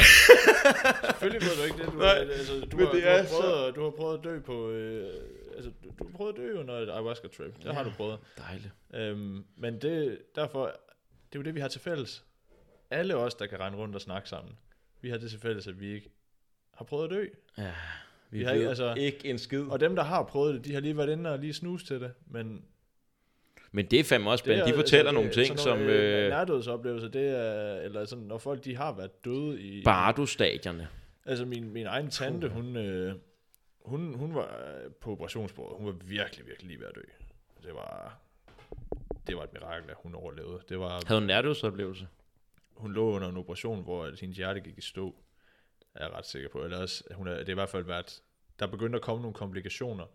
[1.10, 1.92] Selvfølgelig ved du ikke det.
[1.92, 4.24] Du, Nej, altså, du, har, det du, har er prøvet, at- du har prøvet at
[4.24, 4.70] dø på...
[4.70, 5.14] Øh,
[5.56, 7.56] altså, du, du har prøvet at dø under et ayahuasca-trip.
[7.56, 7.72] Det Ja.
[7.72, 8.18] har du prøvet.
[8.38, 8.70] Dejligt.
[8.94, 10.72] Øhm, men det, derfor, det
[11.32, 12.24] er jo det, vi har til fælles.
[12.90, 14.54] Alle os, der kan rende rundt og snakke sammen,
[15.00, 16.10] vi har det til fælles, at vi ikke
[16.74, 17.26] har prøvet at dø.
[17.58, 17.72] Ja,
[18.30, 19.62] vi, har ikke- altså- ikke en skid.
[19.62, 22.00] Og dem, der har prøvet det, de har lige været inde og lige snus til
[22.00, 22.12] det.
[22.26, 22.64] Men
[23.72, 24.70] Men det er fandme også spændende.
[24.72, 25.92] De fortæller altså, nogle det- ting, sådan som nogle,
[26.24, 29.82] øh, nærdødsoplevelser, det er, eller sådan, når folk de har været døde i...
[29.84, 30.88] Bardo-stadierne.
[31.26, 33.14] Altså min, min egen tante, hun, øh,
[33.84, 34.42] hun, hun var
[34.84, 35.76] øh, på operationsbordet.
[35.76, 37.00] Hun var virkelig, virkelig lige ved at dø.
[37.66, 38.18] Det var,
[39.26, 40.60] det var et mirakel, at hun overlevede.
[40.68, 42.06] Det var, Havde en nærdødsoplevelse.
[42.74, 45.14] hun lå under en operation, hvor hendes hjerte gik i stå.
[45.94, 46.64] Er jeg ret sikker på.
[46.64, 48.22] Eller også, hun er, det er i hvert fald været,
[48.58, 50.06] der begyndte at komme nogle komplikationer,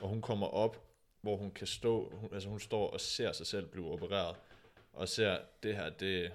[0.00, 0.84] og hun kommer op,
[1.20, 4.36] hvor hun kan stå, hun, altså hun står og ser sig selv blive opereret,
[4.92, 6.32] og ser, det her, det,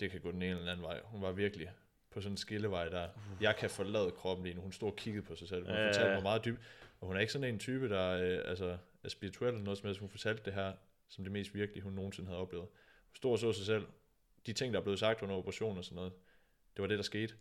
[0.00, 1.00] det kan gå den ene eller den anden vej.
[1.04, 1.70] Hun var virkelig
[2.10, 3.08] på sådan en skillevej der.
[3.40, 4.62] Jeg kan forlade kroppen lige nu.
[4.62, 5.64] Hun stod og kiggede på sig selv.
[5.64, 6.60] Hun Ja, ja, fortalte mig meget dybt.
[7.00, 9.86] Og hun er ikke sådan en type, der øh, altså, er spirituel eller noget som
[9.86, 10.00] helst.
[10.00, 10.72] Hun fortalte det her
[11.08, 12.66] som det mest virkelige, hun nogensinde havde oplevet.
[13.08, 13.86] Hun stod og så sig selv.
[14.46, 16.12] De ting, der er blevet sagt under operation og sådan noget,
[16.78, 17.34] det var det, der skete.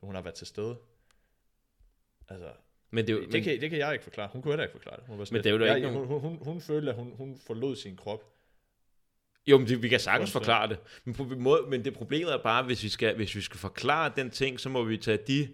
[0.00, 0.76] Så hun har været til stede.
[2.28, 2.48] Altså,
[2.90, 4.28] Men det, det, men, kan, det kan jeg ikke forklare.
[4.32, 5.04] Hun kunne heller ikke forklare det.
[5.06, 7.12] Hun var Men det er jo jeg, ikke hun, hun, hun, hun følte, at hun,
[7.16, 8.24] hun forlod sin krop.
[9.46, 10.78] Jo, men det, vi kan sagtens forklare det.
[11.04, 14.12] Men, på, måde, men det problemet er bare, hvis vi, skal, hvis vi skal forklare
[14.16, 15.48] den ting, så må vi tage de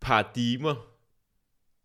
[0.00, 0.94] paradigmer,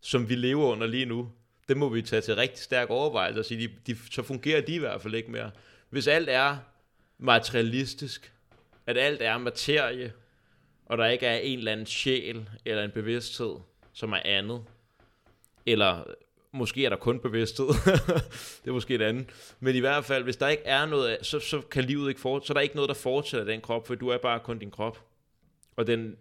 [0.01, 1.31] som vi lever under lige nu,
[1.67, 4.75] det må vi tage til rigtig stærk overvejelse og sige, de, de, så fungerer de
[4.75, 5.51] i hvert fald ikke mere.
[5.89, 6.57] Hvis alt er
[7.17, 8.33] materialistisk,
[8.85, 10.13] at alt er materie,
[10.93, 13.55] og der ikke er en eller anden sjæl eller en bevidsthed,
[13.93, 14.63] som er andet,
[15.65, 16.03] eller
[16.51, 17.67] måske er der kun bevidsthed,
[18.63, 21.39] det er måske et andet, men i hvert fald, hvis der ikke er noget, så,
[21.39, 23.95] så kan livet ikke fortsætte, så er der ikke noget, der fortsætter den krop, for
[23.95, 25.05] du er bare kun din krop,
[25.75, 26.15] og den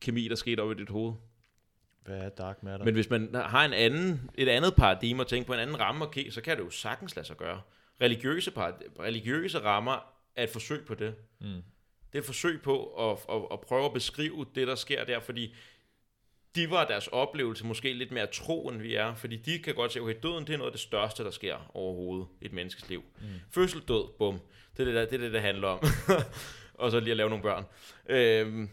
[0.00, 1.12] kemi, der skete op i dit hoved.
[2.04, 2.84] Hvad er dark matter?
[2.84, 6.04] Men hvis man har en anden, et andet paradigme og tænker på en anden ramme,
[6.04, 7.60] okay, så kan det jo sagtens lade sig gøre.
[8.00, 11.14] Religiøse, parad- religiøse rammer er et forsøg på det.
[11.40, 11.62] Mm.
[12.12, 15.20] Det er et forsøg på at, at, at prøve at beskrive det, der sker der,
[15.20, 15.54] fordi
[16.54, 19.92] de var deres oplevelse måske lidt mere tro, end vi er, fordi de kan godt
[19.92, 22.88] se, okay, døden det er noget af det største, der sker overhovedet i et menneskes
[22.88, 23.02] liv.
[23.20, 23.26] Mm.
[23.50, 24.40] Fødsel, død, bum.
[24.76, 25.82] Det er det, der, det, er det, det handler om.
[26.74, 27.64] og så lige at lave nogle børn.
[28.08, 28.70] Øhm,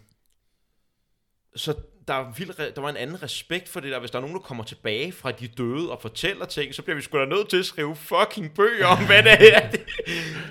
[1.55, 1.75] så
[2.07, 3.99] der, er vild, der var en anden respekt for det der.
[3.99, 6.95] Hvis der er nogen, der kommer tilbage fra de døde og fortæller ting, så bliver
[6.95, 9.69] vi sgu da nødt til at skrive fucking bøger om, hvad det er,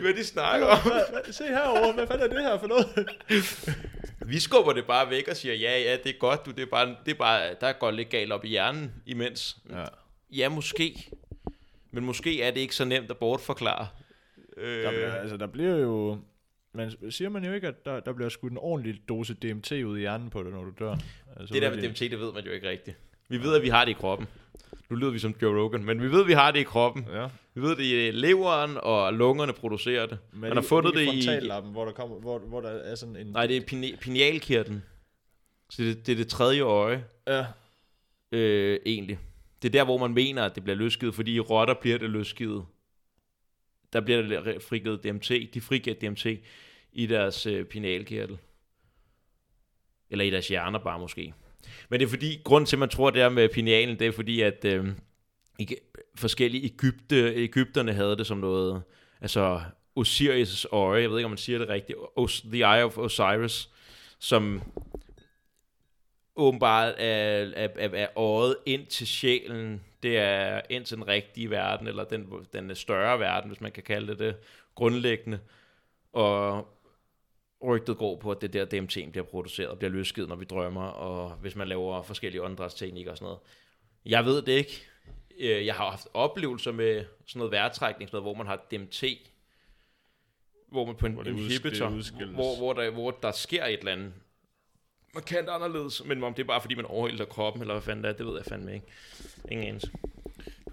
[0.01, 0.79] hvad de snakker om.
[1.31, 3.09] Se herovre, hvad fanden er det her for noget?
[4.27, 6.67] Vi skubber det bare væk og siger, ja, ja, det er godt, du, det er
[6.71, 9.57] bare, det er bare der går lidt galt op i hjernen imens.
[9.71, 9.85] Ja.
[10.33, 11.09] Ja, måske.
[11.91, 13.89] Men måske er det ikke så nemt at bortforklare.
[14.57, 16.19] Øh, Der bliver, altså, der bliver jo...
[16.75, 19.97] Man siger man jo ikke, at der, der bliver skudt en ordentlig dose DMT ud
[19.97, 20.97] i hjernen på dig, når du dør.
[21.37, 22.97] Altså, det der med DMT, det ved man jo ikke rigtigt.
[23.29, 24.27] Vi ved, at vi har det i kroppen.
[24.91, 27.07] Nu lyder vi som Joe Rogan, men vi ved, at vi har det i kroppen.
[27.13, 27.29] Ja.
[27.55, 30.19] Vi ved, det er leveren og lungerne producerer det.
[30.33, 31.07] Men Man har fundet det i...
[31.07, 33.27] frontallappen, hvor der, kommer, hvor, hvor der er sådan en...
[33.27, 34.83] Nej, det er pine- pinealkirtlen.
[35.71, 37.47] Så det, det er det tredje øje, Ja,
[38.33, 39.19] øh, egentlig.
[39.63, 42.11] Det er der, hvor man mener, at det bliver løsgivet, fordi i rotter bliver det
[42.11, 42.65] løsgivet.
[43.93, 45.29] Der bliver det frigivet DMT.
[45.55, 46.27] De frigiver DMT
[46.95, 48.39] i deres øh, pinealkirtel.
[50.11, 51.35] Eller i deres hjerner bare måske.
[51.89, 54.13] Men det er fordi, grund til, at man tror det er med pinealen, det er
[54.13, 54.89] fordi, at øh,
[55.59, 55.77] ikke,
[56.15, 58.83] forskellige Ægypte, Ægypterne havde det som noget,
[59.21, 59.61] altså
[60.01, 63.71] Osiris' øje, jeg ved ikke, om man siger det rigtigt, Os, The Eye of Osiris,
[64.19, 64.63] som
[66.37, 71.51] åbenbart er, er, er, er øjet ind til sjælen, det er ind til den rigtige
[71.51, 74.37] verden, eller den, den større verden, hvis man kan kalde det det,
[74.75, 75.39] grundlæggende.
[76.13, 76.69] Og
[77.65, 80.87] rygtet går på, at det der DMT bliver produceret og bliver løsgivet, når vi drømmer,
[80.87, 83.41] og hvis man laver forskellige åndedrætsteknikker og sådan noget.
[84.07, 84.87] Jeg ved det ikke.
[85.39, 89.05] Øh, Jeg har haft oplevelser med sådan noget vejrtrækning, sådan noget, hvor man har DMT,
[90.69, 91.89] hvor man på en Hvor inhibitor,
[92.35, 94.13] hvor, hvor, der, hvor der sker et eller andet
[95.15, 98.11] markant anderledes, men om det er bare fordi, man overhælder kroppen, eller hvad fanden det
[98.11, 98.87] er, det ved jeg fandme ikke.
[99.51, 99.91] Ingen anelse.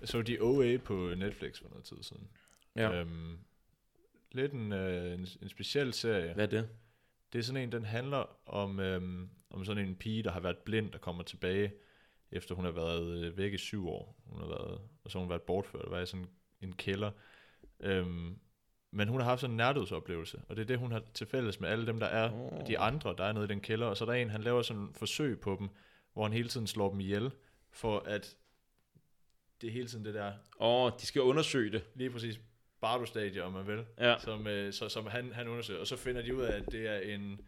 [0.03, 2.27] så de OA på Netflix for noget tid siden.
[2.75, 2.91] Ja.
[2.91, 3.37] Øhm,
[4.31, 6.33] lidt en, øh, en, en speciel serie.
[6.33, 6.69] Hvad er det?
[7.33, 10.57] Det er sådan en, den handler om, øhm, om sådan en pige, der har været
[10.57, 11.73] blind, der kommer tilbage,
[12.31, 14.15] efter hun har været øh, væk i syv år.
[14.25, 16.27] Hun har været, og så har hun været bortført været i sådan
[16.61, 17.11] en kælder.
[17.79, 18.39] Øhm,
[18.91, 21.59] men hun har haft sådan en nærdødsoplevelse, og det er det, hun har til fælles
[21.59, 22.67] med alle dem, der er Åh.
[22.67, 23.87] de andre, der er nede i den kælder.
[23.87, 25.69] Og så er der en, han laver sådan en forsøg på dem,
[26.13, 27.31] hvor han hele tiden slår dem ihjel,
[27.71, 28.37] for at
[29.61, 31.83] det er hele tiden det der, Åh, oh, de skal undersøge det.
[31.95, 32.39] lige præcis,
[32.81, 34.15] Bardo-stadie, om man vil, Ja.
[34.19, 35.79] som, øh, så, som han, han undersøger.
[35.79, 37.39] Og så finder de ud af, at det er en,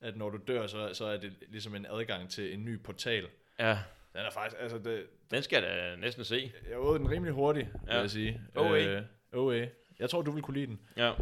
[0.00, 3.26] at når du dør, så, så er det ligesom en adgang til en ny portal.
[3.58, 3.78] Ja,
[4.12, 6.52] Den er faktisk, altså det, den skal jeg da næsten se.
[6.70, 7.78] jeg åd den rimelig hurtigt, ja.
[7.84, 8.00] vil Ja.
[8.00, 8.40] jeg sige.
[8.56, 8.78] OA.
[8.80, 9.02] Øh,
[9.32, 9.66] OA.
[9.98, 10.80] Jeg tror, du vil kunne lide den.
[10.96, 11.12] Ja.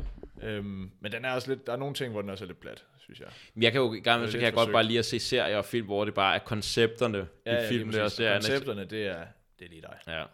[0.42, 2.60] Øhm, men den er også lidt, der er nogle ting, hvor den også er lidt
[2.60, 3.28] plat, synes jeg.
[3.55, 4.72] Men jeg kan jo Det så kan jeg lidt godt forsøgt.
[4.72, 8.10] bare lige at se serier og film, hvor det bare er koncepterne i filmene og
[8.10, 8.34] serierne.
[8.40, 9.26] Koncepterne, det er,
[9.59, 9.98] det er lige dig.
[10.06, 10.24] Ja,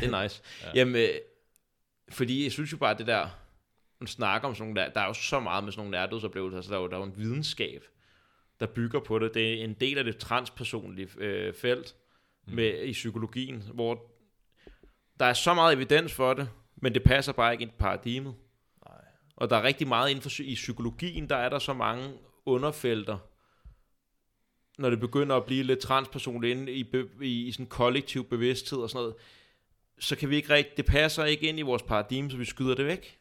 [0.00, 0.42] det er nice.
[0.62, 0.66] Ja.
[0.68, 0.72] ja.
[0.74, 1.08] Jamen, øh,
[2.12, 3.28] fordi jeg synes jo bare, det der,
[4.00, 6.60] man snakker om sådan nogle der, der er jo så meget med sådan nogle nærdødsoplevelser,
[6.60, 7.84] så der er jo, der er jo en videnskab,
[8.60, 9.34] der bygger på det.
[9.34, 11.96] Det er en del af det transpersonlige øh, felt
[12.46, 12.54] mm.
[12.54, 14.12] med, i psykologien, hvor
[15.20, 18.34] der er så meget evidens for det, men det passer bare ikke ind i paradigmet.
[18.88, 19.04] Nej.
[19.36, 22.12] Og der er rigtig meget inden for i psykologien, der er der så mange
[22.46, 23.18] underfelter,
[24.78, 28.90] når det begynder at blive lidt transpersonligt inde i, i, i sådan kollektiv bevidsthed og
[28.90, 29.14] sådan noget,
[30.02, 32.74] så kan vi ikke rigtig, det passer ikke ind i vores paradigme, så vi skyder
[32.74, 33.18] det væk.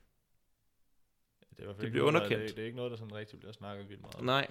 [1.57, 2.47] Det, er Det bliver noget, underkendt.
[2.47, 4.25] Det, det, er ikke noget, der sådan rigtig bliver snakket vildt meget.
[4.25, 4.47] Nej.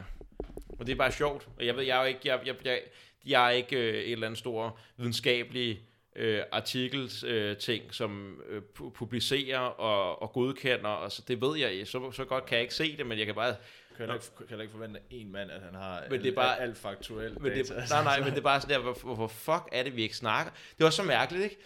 [0.79, 1.49] Og det er bare sjovt.
[1.59, 2.81] Og jeg ved, jeg er ikke, jeg, jeg, jeg,
[3.27, 5.81] jeg er ikke øh, et eller andet stor videnskabelig
[6.17, 11.57] øh, artikels øh, ting, som øh, pu- publicerer og, og godkender, og så det ved
[11.59, 13.55] jeg, så, så godt kan jeg ikke se det, men jeg kan bare,
[13.97, 16.35] Kan jeg, ikke, kan jeg ikke forvente en mand, at han har Men det er
[16.35, 17.87] bare- alt faktuelt men det, data.
[17.95, 20.03] nej, nej, men det er bare sådan der, hvor, hvor, hvor fuck er det, vi
[20.03, 20.53] ikke snakker?
[20.79, 21.57] Det var så mærkeligt, ikke?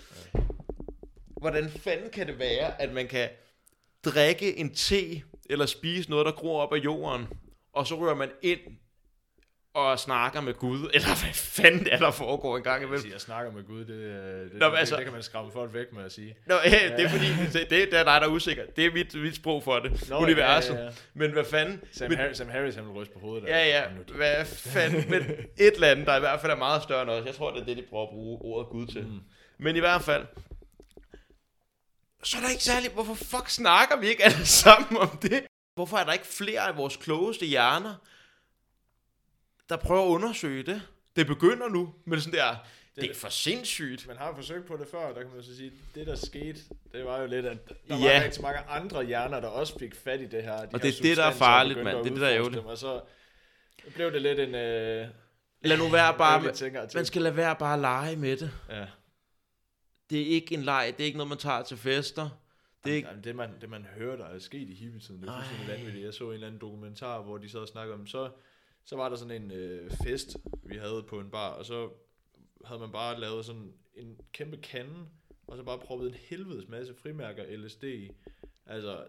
[1.40, 3.28] Hvordan fanden kan det være, at man kan
[4.04, 7.26] drikke en te, eller spise noget, der gror op af jorden,
[7.72, 8.60] og så rører man ind
[9.74, 13.02] og snakker med Gud, eller hvad fanden er der foregår en gang Jeg, imellem?
[13.02, 15.52] siger, jeg snakker med Gud, det, det, det, Nå, det, altså- det, kan man skræmme
[15.52, 16.36] folk væk med at sige.
[16.46, 18.62] Nå, øh, det er fordi, det, det, er dig, der er usikker.
[18.76, 20.08] Det er mit, mit sprog for det.
[20.10, 20.74] Nå, Universet.
[20.74, 20.90] ja, ja, ja.
[21.14, 21.80] Men hvad fanden?
[21.92, 23.48] Sam, men, Harris, Sam Harris, han vil ryste på hovedet.
[23.48, 25.10] ja, ja, Nu det- hvad fanden?
[25.10, 25.22] Men
[25.58, 27.26] et eller andet, der i hvert fald er meget større end os.
[27.26, 29.02] Jeg tror, det er det, de prøver at bruge ordet Gud til.
[29.06, 29.20] Mm.
[29.58, 30.26] Men i hvert fald,
[32.22, 35.44] så er der ikke særlig, hvorfor fuck snakker vi ikke alle sammen om det?
[35.74, 37.94] Hvorfor er der ikke flere af vores klogeste hjerner,
[39.68, 40.82] der prøver at undersøge det?
[41.16, 42.56] Det begynder nu, men sådan der,
[42.96, 44.06] det er for sindssygt.
[44.06, 46.60] Man har forsøgt på det før, der kan man så sige, det der skete,
[46.92, 48.18] det var jo lidt, at der Ja.
[48.18, 50.56] var rigtig mange andre hjerner, der også fik fat i det her.
[50.60, 51.98] De Og det er det, der er og farligt, mand.
[51.98, 52.64] Det er det, der er ærgerligt.
[52.64, 53.00] Og så
[53.94, 54.54] blev det lidt en...
[54.54, 55.08] Øh,
[55.60, 58.50] Lad nu være bare, at man skal lade være bare at lege med det.
[58.70, 58.86] Ja.
[60.10, 62.28] Det er ikke en leg, det er ikke noget, man tager til fester.
[62.84, 65.28] Det er ikke, Jamen, det, man, det man hører, der er sket i hippietiden, det
[65.28, 66.04] er fuldstændig vanvittigt.
[66.04, 68.30] Jeg så en eller anden dokumentar, hvor de sad og snakkede om, så,
[68.84, 71.90] så var der sådan en øh, fest, vi havde på en bar, og så
[72.64, 75.06] havde man bare lavet sådan en kæmpe kande,
[75.46, 78.10] og så bare proppet en helvedes masse frimærker LSD i.
[78.66, 79.06] Altså,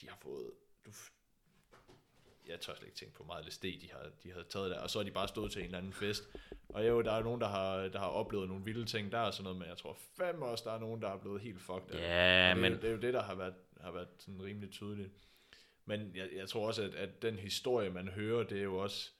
[0.00, 0.50] de har fået...
[0.86, 0.90] Du,
[2.48, 4.90] jeg tør slet ikke tænke på meget LSD, de har, de har taget der, og
[4.90, 6.22] så er de bare stået til en eller anden fest.
[6.68, 9.34] Og jo, der er nogen, der har, der har oplevet nogle vilde ting der og
[9.34, 11.92] sådan noget, men jeg tror fandme også, der er nogen, der er blevet helt fucked.
[11.92, 11.98] det.
[11.98, 15.10] ja, det, men det er jo det, der har været, har været sådan rimelig tydeligt.
[15.98, 19.10] Men jeg, jeg tror også, at, at den historie, man hører, det er jo også...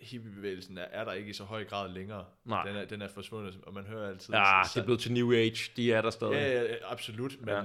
[0.00, 2.24] Hippiebevægelsen er, er der ikke i så høj grad længere.
[2.44, 2.66] Nej.
[2.68, 4.34] Den er, den er forsvundet, og man hører altid...
[4.34, 6.32] ja, så- det er blevet til New Age, de er der stadig.
[6.32, 7.62] Ja, ja, absolut, men Ja.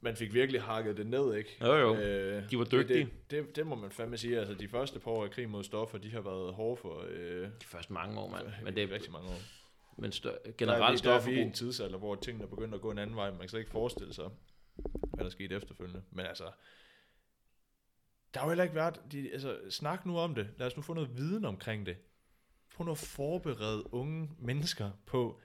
[0.00, 1.56] man fik virkelig hakket det ned, ikke?
[1.60, 1.96] Jo, jo.
[1.96, 2.98] Øh, De var dygtige.
[3.04, 4.38] Det, det, det, må man fandme sige.
[4.38, 7.04] Altså, de første par år af krig mod stoffer, de har været hårde for...
[7.10, 8.46] Øh, De første mange år, mand.
[8.64, 9.38] Men det er rigtig mange år.
[9.98, 12.74] men stør, er, generelt vi, der er vi i en tidsalder, hvor tingene er begyndt
[12.74, 13.30] at gå en anden vej.
[13.30, 14.24] Man kan slet ikke forestille sig,
[15.18, 16.02] hvad der skete efterfølgende.
[16.10, 16.44] Men altså,
[18.34, 19.00] der har jo heller ikke været...
[19.12, 20.48] De, altså, snak nu om det.
[20.56, 21.96] Lad os nu få noget viden omkring det.
[22.74, 25.40] Prøv nu at forberede unge mennesker på...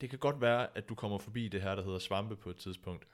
[0.00, 2.56] Det kan godt være, at du kommer forbi det her, der hedder svampe på et
[2.56, 3.06] tidspunkt.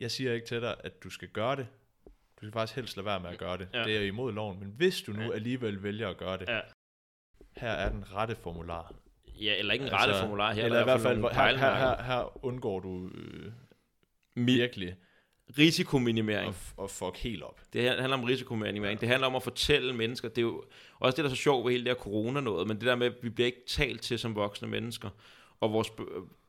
[0.00, 1.68] Jeg siger ikke til dig, at du skal gøre det.
[2.06, 3.68] Du skal faktisk helst lade være med at gøre det.
[3.74, 3.84] Ja.
[3.84, 4.60] Det er imod loven.
[4.60, 6.60] Men hvis du nu alligevel vælger at gøre det, Ja.
[7.56, 8.94] her er den rette formular.
[9.26, 10.64] Ja, eller ikke en Altså, rette formular her.
[10.64, 13.52] Eller i hvert fald, her, her, her, her undgår du øh,
[14.46, 14.96] virkelig
[15.58, 16.54] Risikominimering.
[16.54, 17.60] f- at fuck helt op.
[17.72, 19.00] Det handler om risikominimering.
[19.00, 20.28] Det handler om at fortælle mennesker.
[20.28, 20.64] Det er jo
[20.98, 22.96] også det, der er så sjovt ved hele det her corona noget, men det der
[22.96, 25.10] med, at vi bliver ikke talt til som voksne mennesker.
[25.60, 25.92] Og vores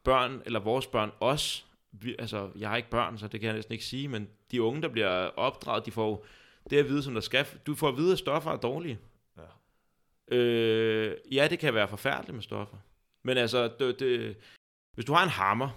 [0.04, 3.56] børn, eller vores børn os, vi, altså jeg har ikke børn, så det kan jeg
[3.56, 6.26] næsten ikke sige, men de unge, der bliver opdraget, de får
[6.70, 7.46] det at vide, som der skal.
[7.66, 9.00] Du får at vide, at stoffer er dårlige.
[9.38, 10.36] Ja.
[10.38, 12.78] Øh, ja, det kan være forfærdeligt med stoffer.
[13.24, 14.36] Men altså, det, det,
[14.94, 15.70] hvis du har en hammer,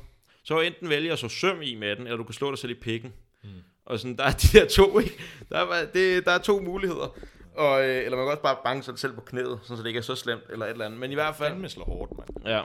[0.45, 2.73] så enten vælge at så søm i med den, eller du kan slå dig selv
[2.73, 3.13] i pikken.
[3.45, 3.51] Mm.
[3.85, 5.15] Og sådan, der er de der to, ikke?
[5.49, 7.17] Der er, det, der er to muligheder.
[7.55, 9.99] Og, øh, eller man kan også bare banke sig selv på knæet, så det ikke
[9.99, 11.01] er så slemt, eller et eller andet.
[11.01, 11.49] Men i hvert fald...
[11.49, 12.47] Fandme slår hårdt, mand.
[12.47, 12.63] Ja.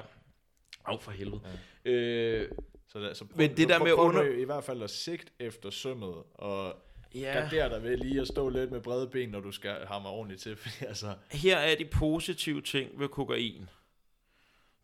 [0.86, 1.42] Af for helvede.
[1.86, 1.92] Ja.
[1.92, 2.50] Øh,
[2.88, 4.90] Så, der, så prøv, Men det der prøv, med prøv, under- i hvert fald at
[4.90, 6.76] sigt efter sømmet, og
[7.16, 7.34] ja.
[7.40, 10.42] gardere dig ved lige at stå lidt med brede ben, når du skal hamre ordentligt
[10.42, 10.56] til.
[10.62, 13.70] Fordi altså, Her er de positive ting ved kokain.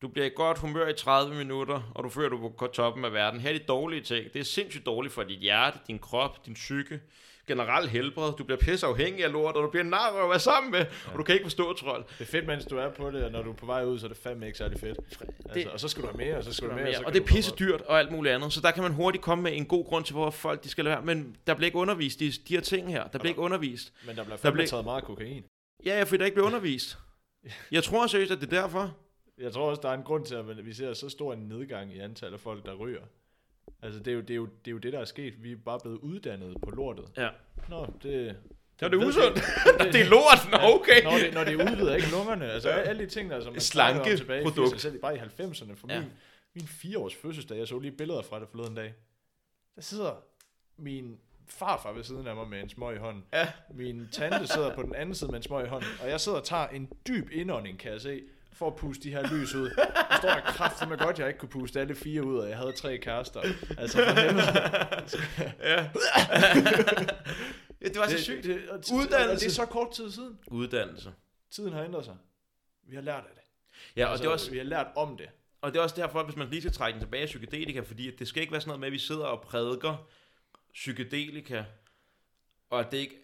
[0.03, 3.13] Du bliver i godt humør i 30 minutter, og du føler, du på toppen af
[3.13, 3.39] verden.
[3.39, 4.33] Her er de dårlige ting.
[4.33, 6.99] Det er sindssygt dårligt for dit hjerte, din krop, din psyke,
[7.47, 8.33] generelt helbred.
[8.37, 11.11] Du bliver pisse afhængig af lort, og du bliver nar at være sammen med, ja.
[11.11, 12.05] og du kan ikke forstå trold.
[12.19, 13.99] Det er fedt, mens du er på det, og når du er på vej ud,
[13.99, 14.97] så er det fandme ikke særlig fedt.
[15.49, 16.95] Altså, og så skal du have mere, og så skal du have mere.
[16.97, 18.53] Og, så og det er pisse dyrt og alt muligt andet.
[18.53, 20.83] Så der kan man hurtigt komme med en god grund til, hvor folk de skal
[20.83, 21.05] lade være.
[21.05, 23.07] Men der bliver ikke undervist i de her ting her.
[23.07, 23.93] Der bliver ikke undervist.
[24.05, 24.67] Men der bliver fandme der bliver...
[24.67, 25.43] taget meget kokain.
[25.85, 26.97] Ja, ja, fordi der ikke bliver undervist.
[27.71, 28.97] Jeg tror seriøst, at det er derfor.
[29.37, 31.93] Jeg tror også, der er en grund til, at vi ser så stor en nedgang
[31.93, 33.01] i antallet af folk, der ryger.
[33.81, 35.43] Altså, det er, jo, det, er jo, det er jo det, der er sket.
[35.43, 37.05] Vi er bare blevet uddannet på lortet.
[37.17, 37.29] Ja.
[37.69, 38.35] Nå, det...
[38.79, 39.35] Det, det er usundt.
[39.79, 40.51] Det, det er lort.
[40.51, 41.03] Nå, okay.
[41.03, 42.51] Når det, når det udvider ikke lungerne.
[42.51, 42.75] Altså, ja.
[42.75, 44.81] alle de ting, der som man Slanke tilbage produkt.
[44.81, 45.75] Selv bare i 90'erne.
[45.75, 45.99] For ja.
[45.99, 46.09] min,
[46.53, 48.93] min fireårs fødselsdag, jeg så lige billeder fra det forleden dag.
[49.75, 50.23] Der sidder
[50.77, 53.23] min farfar ved siden af mig med en smøg i hånden.
[53.33, 53.51] Ja.
[53.73, 55.89] Min tante sidder på den anden side med en smøg i hånden.
[56.01, 58.23] Og jeg sidder og tager en dyb indånding, kan jeg se
[58.63, 59.69] for at puste de her lys ud.
[59.69, 62.57] Der står der kraft med godt, jeg ikke kunne puste alle fire ud, og jeg
[62.57, 63.41] havde tre kærester.
[63.77, 64.03] Altså for
[65.69, 65.89] ja.
[67.81, 67.87] ja.
[67.87, 68.43] det var så sygt.
[68.43, 69.45] Det, det, Uddannelse.
[69.45, 70.39] Det er så kort tid siden.
[70.47, 71.13] Uddannelse.
[71.51, 72.15] Tiden har ændret sig.
[72.89, 73.43] Vi har lært af det.
[73.95, 75.29] Ja, og altså, det er også, vi har lært om det.
[75.61, 78.15] Og det er også derfor, hvis man lige skal trække den tilbage af psykedelika, fordi
[78.15, 80.07] det skal ikke være sådan noget med, at vi sidder og prædiker
[80.73, 81.63] psykedelika,
[82.69, 83.15] og at det ikke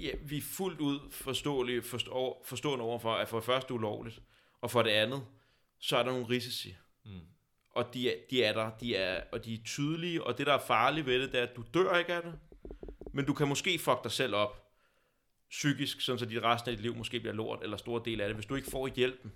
[0.00, 4.22] ja, vi er fuldt ud forståelige, forstå, forstående overfor, at for det første ulovligt,
[4.64, 5.22] og for det andet,
[5.78, 6.76] så er der nogle risici.
[7.04, 7.20] Mm.
[7.70, 10.52] Og de er, de er der, de er, og de er tydelige, og det, der
[10.52, 12.38] er farligt ved det, det er, at du dør ikke af det,
[13.12, 14.70] men du kan måske fuck dig selv op
[15.50, 18.28] psykisk, sådan så dit resten af dit liv måske bliver lort, eller stor del af
[18.28, 19.32] det, hvis du ikke får hjælpen.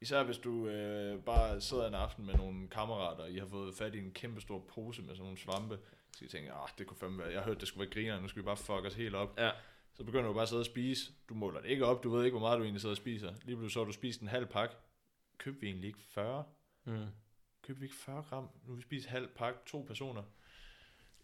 [0.00, 3.74] Især hvis du øh, bare sidder en aften med nogle kammerater, og I har fået
[3.74, 5.78] fat i en kæmpe stor pose med sådan nogle svampe,
[6.16, 8.28] så I tænker, ah, det kunne fandme være, jeg hørte, det skulle være griner, nu
[8.28, 9.38] skal vi bare fuck os helt op.
[9.38, 9.50] Ja.
[9.94, 11.12] Så begynder du bare at sidde og spise.
[11.28, 13.28] Du måler det ikke op, du ved ikke, hvor meget du egentlig sidder og spiser.
[13.28, 14.74] Lige pludselig så har du spist en halv pakke.
[15.38, 16.44] Køb vi egentlig ikke 40?
[16.84, 16.96] Mm.
[17.66, 18.48] Køb vi ikke 40 gram?
[18.68, 20.22] Nu vi spiser halv pakke, to personer.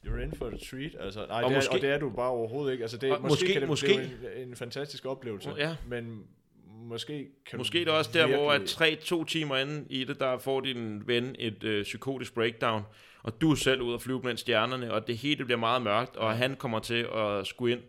[0.06, 0.96] You're in for the treat.
[1.00, 2.82] Altså, nej, og, det måske, er, og det er du bare overhovedet ikke.
[2.82, 5.50] Altså, det, måske, måske kan det måske, blive en, en fantastisk oplevelse.
[5.56, 5.76] Ja.
[5.86, 6.26] Men
[6.66, 10.20] måske kan Måske det er også der, hvor at tre, to timer inden i det,
[10.20, 12.82] der får din ven et øh, psykotisk breakdown,
[13.22, 16.16] og du er selv ud og flyve blandt stjernerne, og det hele bliver meget mørkt,
[16.16, 17.82] og han kommer til at skulle ind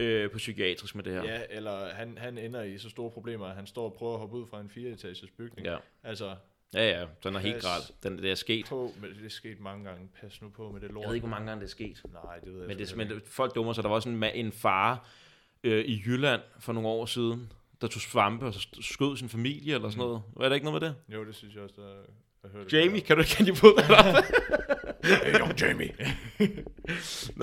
[0.00, 1.24] øh, på psykiatrisk med det her.
[1.24, 4.18] Ja, eller han, han ender i så store problemer, at han står og prøver at
[4.20, 5.66] hoppe ud fra en fireetages bygning.
[5.66, 5.76] Ja.
[6.04, 6.34] Altså,
[6.74, 7.80] Ja, ja, den er helt grad.
[8.02, 8.66] Den, det er sket.
[8.66, 10.08] På, men det er sket mange gange.
[10.20, 11.02] Pas nu på med det lort.
[11.02, 12.02] Jeg ved ikke, hvor mange gange det er sket.
[12.24, 13.82] Nej, det ved jeg Men, det, men det, folk dummer sig.
[13.82, 15.08] Der var også en, en far
[15.64, 19.90] øh, i Jylland for nogle år siden, der tog svampe og skød sin familie eller
[19.90, 20.08] sådan mm.
[20.08, 20.22] noget.
[20.36, 20.96] Var der ikke noget med det?
[21.08, 21.88] Jo, det synes jeg også, der,
[22.42, 24.24] jeg hørte Jamie, det kan du du pull that up?
[25.04, 25.94] hey, yo, Jamie.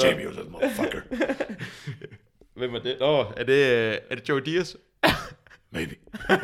[0.04, 1.02] Jamie, you little motherfucker.
[2.58, 3.02] Hvem er det?
[3.02, 3.66] Åh, oh, er det,
[4.10, 4.76] er det Joe Diaz?
[5.72, 5.96] Maybe.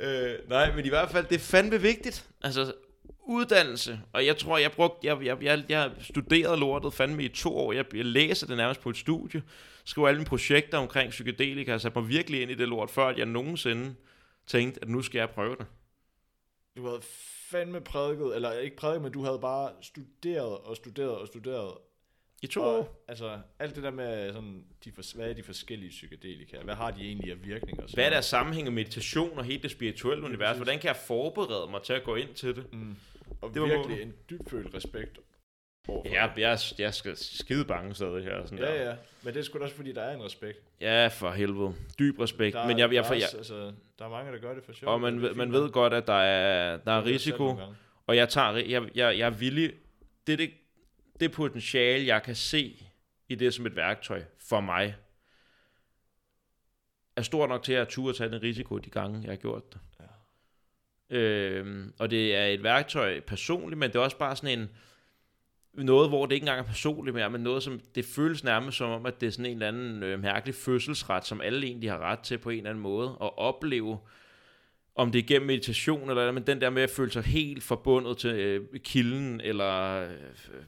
[0.00, 2.28] øh, nej, men i hvert fald, det er fandme vigtigt.
[2.42, 2.72] Altså,
[3.22, 7.56] uddannelse, og jeg tror, jeg brugte, jeg, jeg, jeg, jeg studerede lortet fandme i to
[7.56, 9.42] år, jeg, jeg læser det nærmest på et studie,
[9.84, 13.14] skriver alle mine projekter omkring psykedelika, og satte mig virkelig ind i det lort, før
[13.16, 13.94] jeg nogensinde
[14.46, 15.66] tænkte, at nu skal jeg prøve det.
[16.76, 17.00] Du havde
[17.50, 21.74] fandme prædiket, eller ikke prædiket, men du havde bare studeret og studeret og studeret,
[22.42, 23.04] i to og, år?
[23.08, 26.56] Altså, alt det der med, sådan, de, hvad er de forskellige psykedelika?
[26.64, 27.86] Hvad har de egentlig af virkninger?
[27.94, 30.56] Hvad er der sammenhæng med meditation og hele det spirituelle univers?
[30.56, 32.72] Hvordan kan jeg forberede mig til at gå ind til det?
[32.72, 32.96] Mm.
[33.40, 34.06] Og det var virkelig mål.
[34.06, 35.20] en dybfølt respekt
[35.88, 38.44] Ja, jeg, jeg, jeg er skide bange stadig her.
[38.44, 38.88] Sådan ja, der.
[38.88, 38.94] ja.
[39.22, 40.58] Men det er sgu da også, fordi der er en respekt.
[40.80, 41.74] Ja, for helvede.
[41.98, 42.54] Dyb respekt.
[42.54, 44.72] Der, men jeg, jeg, der, er også, altså, der er mange, der gør det for
[44.72, 44.92] sjov.
[44.92, 47.58] Og man, ved, man ved godt, at der er, der er risiko.
[48.06, 49.72] Og jeg, tager, jeg, jeg, jeg er villig.
[50.26, 50.50] Det, det,
[51.20, 52.86] det potentiale, jeg kan se
[53.28, 54.96] i det som et værktøj for mig,
[57.16, 59.80] er stort nok til at turde tage den risiko de gange, jeg har gjort det.
[60.00, 61.18] Ja.
[61.18, 64.70] Øhm, og det er et værktøj personligt, men det er også bare sådan en
[65.74, 68.90] noget, hvor det ikke engang er personligt mere, men noget, som det føles nærmest som
[68.90, 71.98] om, at det er sådan en eller anden øh, mærkelig fødselsret, som alle egentlig har
[71.98, 73.98] ret til på en eller anden måde, at opleve,
[74.94, 78.18] om det er gennem meditation eller men den der med at føle sig helt forbundet
[78.18, 80.62] til øh, kilden eller øh,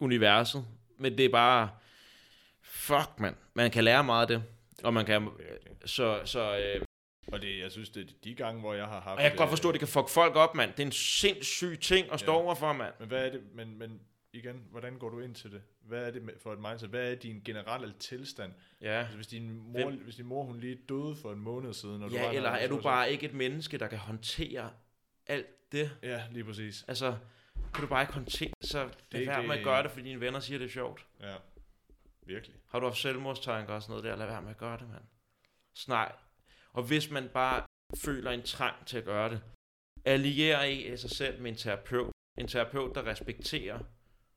[0.00, 0.64] universet.
[0.98, 1.70] Men det er bare,
[2.62, 4.44] fuck man, man kan lære meget af det,
[4.84, 5.28] og man kan,
[5.84, 6.86] så, så øh,
[7.32, 9.16] og det, jeg synes, det er de gange, hvor jeg har haft...
[9.16, 10.70] Og jeg kan godt forstå, at det kan fuck folk op, mand.
[10.70, 12.38] Det er en sindssyg ting at stå ja.
[12.38, 12.94] overfor, mand.
[12.98, 14.00] Men hvad er det, men, men
[14.32, 15.62] igen, hvordan går du ind til det?
[15.80, 16.88] Hvad er det for et mindset?
[16.88, 18.52] Hvad er din generelle tilstand?
[18.80, 18.98] Ja.
[19.00, 22.10] Altså, hvis, din mor, hvis din mor hun lige døde for en måned siden, og
[22.10, 24.70] ja, du var eller er du bare ikke et menneske, der kan håndtere
[25.26, 25.90] alt det?
[26.02, 26.84] Ja, lige præcis.
[26.88, 27.16] Altså,
[27.76, 30.40] kan du bare ikke håndtere, så det er med at gøre det, fordi dine venner
[30.40, 31.06] siger, det er sjovt.
[31.20, 31.36] Ja,
[32.26, 32.56] virkelig.
[32.68, 34.16] Har du haft selvmordstanker og sådan noget der?
[34.16, 35.04] Lad være med at gøre det, mand.
[35.74, 36.14] Snak.
[36.72, 37.66] Og hvis man bare
[38.04, 39.42] føler en trang til at gøre det.
[40.04, 42.12] Alliere i sig selv med en terapeut.
[42.38, 43.78] En terapeut, der respekterer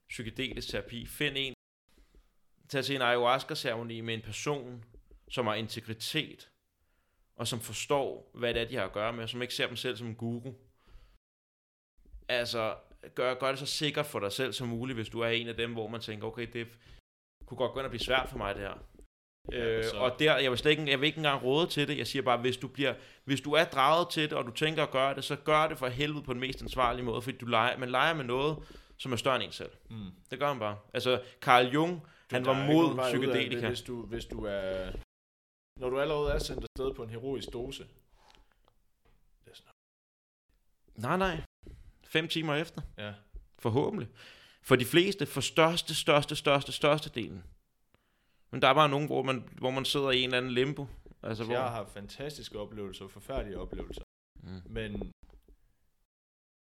[0.10, 1.06] psykedelisk terapi.
[1.06, 1.53] Find en,
[2.70, 4.86] tag til en ayahuasca-ceremoni med en person,
[5.30, 6.52] som har integritet,
[7.36, 9.68] og som forstår, hvad det er, de har at gøre med, og som ikke ser
[9.68, 10.53] dem selv som en guru.
[12.28, 12.78] Altså,
[13.15, 15.55] gør, gør det så sikkert for dig selv som muligt, hvis du er en af
[15.55, 16.67] dem, hvor man tænker, okay, det
[17.45, 18.77] kunne godt gå ind og blive svært for mig, det her.
[19.51, 21.88] Ja, øh, så- og der, jeg vil, slet ikke, jeg vil ikke engang råde til
[21.88, 21.97] det.
[21.97, 22.93] Jeg siger bare, hvis du, bliver,
[23.23, 25.77] hvis du er draget til det, og du tænker at gøre det, så gør det
[25.77, 28.57] for helvede på den mest ansvarlige måde, fordi du leger, man leger med noget,
[28.97, 29.71] som er større end en selv.
[29.89, 30.11] Mm.
[30.31, 30.77] Det gør man bare.
[30.93, 32.01] Altså, Carl Jung,
[32.31, 33.67] han Der var mod psykedelika.
[33.67, 34.91] Hvis du, hvis du er...
[35.80, 37.84] Når du allerede er sendt afsted på en heroisk dose.
[39.45, 39.71] Det er sådan,
[40.95, 41.41] Nej, nej.
[42.10, 42.81] Fem timer efter.
[42.98, 43.14] ja.
[43.60, 44.10] Forhåbentlig.
[44.61, 47.44] For de fleste, for største, største, største, største delen.
[48.52, 50.88] Men der er bare nogen, hvor man, hvor man sidder i en eller anden limbo.
[51.23, 51.53] Altså, hvor...
[51.53, 54.02] Jeg har haft fantastiske oplevelser, forfærdelige oplevelser.
[54.36, 54.61] Mm.
[54.65, 55.11] Men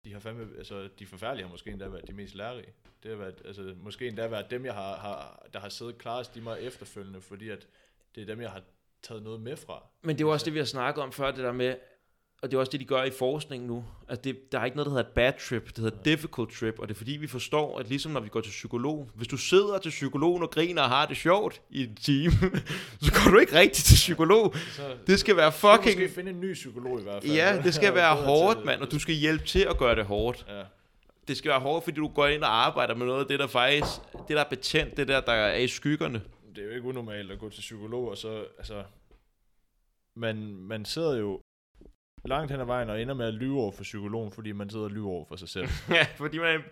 [0.06, 2.74] de har fandme, altså de forfærdelige har måske endda været de mest lærerige.
[3.04, 6.36] Det har været, altså måske endda været dem, jeg har, har der har siddet klarest
[6.36, 7.68] i mig efterfølgende, fordi at
[8.16, 8.62] det er dem, jeg har
[9.02, 9.84] taget noget med fra.
[10.02, 11.76] Men det er jo også det, vi har snakket om før, det der med,
[12.42, 14.78] og det er også det, de gør i forskning nu, at det, der er ikke
[14.78, 17.80] noget, der hedder bad trip, det hedder difficult trip, og det er fordi, vi forstår,
[17.80, 20.90] at ligesom når vi går til psykolog, hvis du sidder til psykologen og griner og
[20.90, 22.32] har det sjovt i en time,
[23.02, 24.56] så går du ikke rigtigt til psykolog.
[24.56, 26.00] Så Det skal være skal fucking...
[26.02, 27.34] måske finde en ny psykolog i hvert fald.
[27.34, 30.46] Ja, det skal være hårdt, mand, og du skal hjælpe til at gøre det hårdt.
[30.50, 30.64] Ja,
[31.28, 33.48] Det skal være hårdt, fordi du går ind og arbejder med noget af det, der
[33.48, 33.90] faktisk,
[34.28, 36.22] det der er betændt, det der, der er i skyggerne.
[36.56, 38.84] det er jo ikke unormalt at gå til psykolog, og så, altså,
[40.16, 41.42] man, man sidder jo
[42.26, 44.86] langt hen ad vejen og ender med at lyve over for psykologen, fordi man sidder
[44.86, 45.68] og lyver over for sig selv.
[45.90, 46.64] ja, fordi man...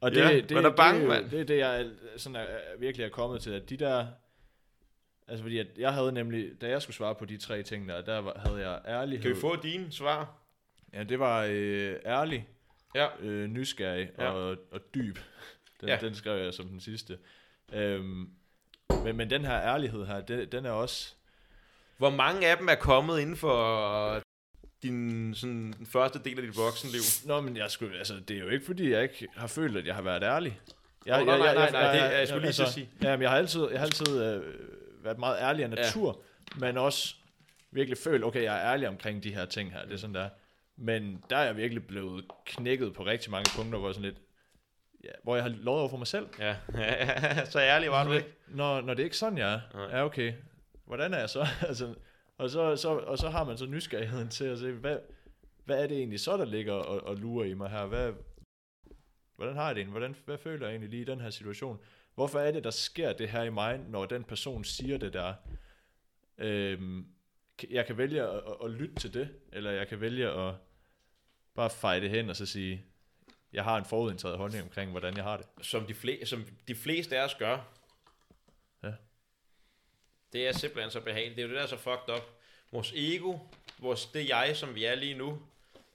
[0.00, 1.30] Og det, Ja, det, man er bange, mand.
[1.30, 2.46] det, er det, jeg sådan er,
[2.78, 4.06] virkelig er kommet til, at de der...
[5.28, 8.00] Altså fordi, at jeg havde nemlig, da jeg skulle svare på de tre ting der,
[8.02, 9.22] der var, havde jeg ærlighed.
[9.22, 10.34] Kan vi få dine svar?
[10.92, 12.48] Ja, det var øh, ærlig,
[12.94, 13.06] Ja.
[13.20, 14.30] øh, nysgerrig Ja.
[14.30, 15.18] og, og dyb.
[15.80, 15.96] Den, ja.
[16.00, 17.18] den skrev jeg som den sidste.
[17.72, 18.30] Øhm,
[19.04, 21.14] men, men den her ærlighed her, den, den er også...
[21.98, 24.20] Hvor mange af dem er kommet inden for
[24.82, 27.00] din sådan, den første del af dit voksenliv?
[27.24, 29.86] Nå, men jeg skulle, altså, det er jo ikke, fordi jeg ikke har følt, at
[29.86, 30.60] jeg har været ærlig.
[31.06, 32.88] Jeg, Nå, nej, nej, nej, nej, det- jeg skulle lige til at sige.
[33.02, 34.42] Ja, men jeg har altid, jeg har altid øh,
[35.04, 36.22] været meget ærlig af natur,
[36.54, 36.60] ja.
[36.66, 37.14] men også
[37.70, 40.28] virkelig følt, okay, jeg er ærlig omkring de her ting her, det er sådan der.
[40.76, 44.18] Men der er jeg virkelig blevet knækket på rigtig mange punkter, hvor jeg sådan lidt,
[45.04, 46.26] ja, hvor jeg har lovet over for mig selv.
[46.38, 46.56] Ja,
[47.52, 48.28] så ærlig var du ikke.
[48.48, 49.60] Når, når det er ikke sådan, jeg er,
[49.90, 50.32] ja okay,
[50.86, 51.46] hvordan er jeg så?
[51.68, 51.94] altså,
[52.42, 54.98] og, så, så, og så har man så nysgerrigheden til at se, hvad,
[55.64, 57.86] hvad er det egentlig så, der ligger og, og lurer i mig her?
[57.86, 58.12] Hvad,
[59.36, 59.98] hvordan har jeg det egentlig?
[59.98, 61.78] Hvordan, hvad føler jeg egentlig lige i den her situation?
[62.14, 65.34] Hvorfor er det, der sker det her i mig, når den person siger det der?
[66.38, 67.06] Øhm,
[67.70, 70.54] jeg kan vælge at, at, at lytte til det, eller jeg kan vælge at
[71.54, 72.84] bare feje det hen og så sige,
[73.52, 75.46] jeg har en forudindtaget holdning omkring, hvordan jeg har det.
[75.60, 77.81] Som de, fle- som de fleste af os gør.
[80.34, 80.38] Ja.
[80.38, 81.36] Det er simpelthen så behageligt.
[81.36, 82.22] Det er jo det, der er så fucked up.
[82.72, 83.38] Vores ego,
[83.78, 85.38] vores, det jeg, som vi er lige nu,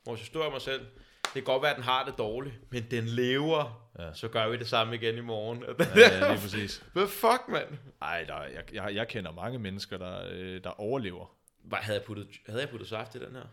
[0.06, 0.82] vores historie om os selv,
[1.24, 3.90] det kan godt være, at den har det dårligt, men den lever.
[4.00, 4.14] Ja.
[4.14, 5.64] Så gør vi det samme igen i morgen.
[5.96, 6.84] Ja, lige præcis.
[6.94, 7.78] Hvad fuck, mand?
[8.02, 11.36] Ej, der, jeg, jeg, jeg kender mange mennesker, der, øh, der overlever.
[11.64, 13.44] Hvad, havde, jeg puttet, havde jeg puttet saft i den her?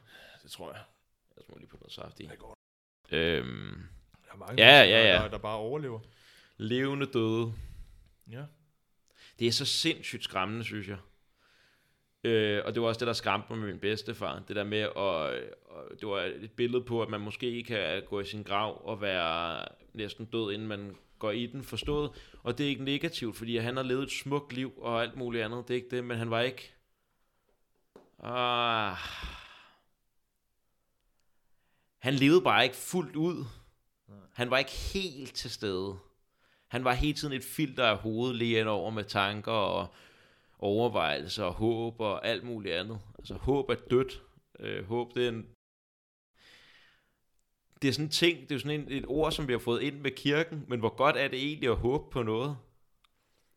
[0.42, 0.80] Det tror jeg.
[1.36, 2.26] Jeg må lige putte noget saft i.
[2.26, 2.56] Det går.
[3.10, 3.82] Øhm,
[4.26, 5.22] Der er mange Ja, mennesker, ja, ja.
[5.22, 6.00] Der, der bare overlever.
[6.56, 7.52] levende døde.
[8.30, 8.42] Ja.
[9.38, 10.98] Det er så sindssygt skræmmende, synes jeg.
[12.24, 14.42] Øh, og det var også det, der skræmte mig med min bedstefar.
[14.48, 18.02] Det der med, at, øh, og det var et billede på, at man måske kan
[18.08, 22.10] gå i sin grav og være næsten død, inden man går i den, forstået.
[22.42, 25.44] Og det er ikke negativt, fordi han har levet et smukt liv og alt muligt
[25.44, 25.68] andet.
[25.68, 26.74] Det er ikke det, men han var ikke...
[28.22, 28.96] Ah,
[31.98, 33.44] han levede bare ikke fuldt ud.
[34.32, 35.98] Han var ikke helt til stede.
[36.74, 39.86] Han var hele tiden et filter af hovedet lige over med tanker og
[40.58, 42.98] overvejelser og håb og alt muligt andet.
[43.18, 44.22] Altså håb er dødt.
[44.60, 45.46] Øh, håb det er en...
[47.82, 49.82] Det er sådan en ting, det er sådan en, et ord, som vi har fået
[49.82, 52.56] ind med kirken, men hvor godt er det egentlig at håbe på noget?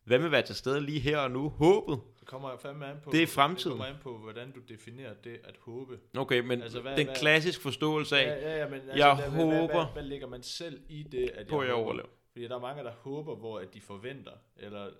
[0.04, 1.48] Hvad med at være til stede lige her og nu?
[1.48, 2.00] Håbet.
[2.20, 3.70] Det kommer fandme an på, Det er fremtiden.
[3.78, 5.98] Det kommer an på, hvordan du definerer det at håbe.
[6.16, 9.14] Okay, men Altså, hvad- den hvad- klassiske forståelse af, Ja, ja, ja, men altså, Jeg
[9.14, 11.74] hvad, hvad, hvad, håber- hvad, hvad, lægger man selv i det, at på jeg jeg
[11.74, 11.84] håber?
[11.86, 12.08] overlever.
[12.38, 14.90] Fordi der er mange, der håber, hvor at de forventer, eller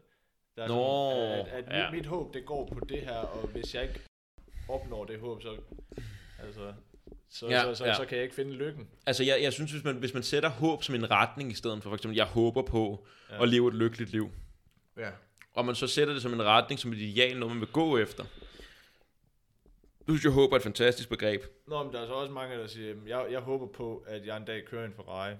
[0.56, 1.90] der er Nå, sådan, at, at ja.
[1.90, 4.00] mit, mit håb, det går på det her, og hvis jeg ikke
[4.68, 5.56] opnår det håb, så,
[6.42, 6.72] altså,
[7.30, 7.94] så, Ja, så, så, ja.
[7.94, 8.88] så, kan jeg ikke finde lykken.
[9.06, 11.82] Altså, jeg, jeg synes, hvis man, hvis man sætter håb som en retning i stedet
[11.82, 13.42] for, for eksempel, jeg håber på Ja.
[13.42, 14.30] at leve et lykkeligt liv,
[14.96, 15.10] Ja.
[15.54, 17.98] og man så sætter det som en retning, som et ideal, noget man vil gå
[17.98, 18.24] efter,
[20.08, 21.42] synes, jeg håber er et fantastisk begreb.
[21.66, 24.26] Nå, men der er så også mange, der siger, "Jamen, jeg, jeg håber på, at
[24.26, 25.34] jeg en dag kører en Ferrari.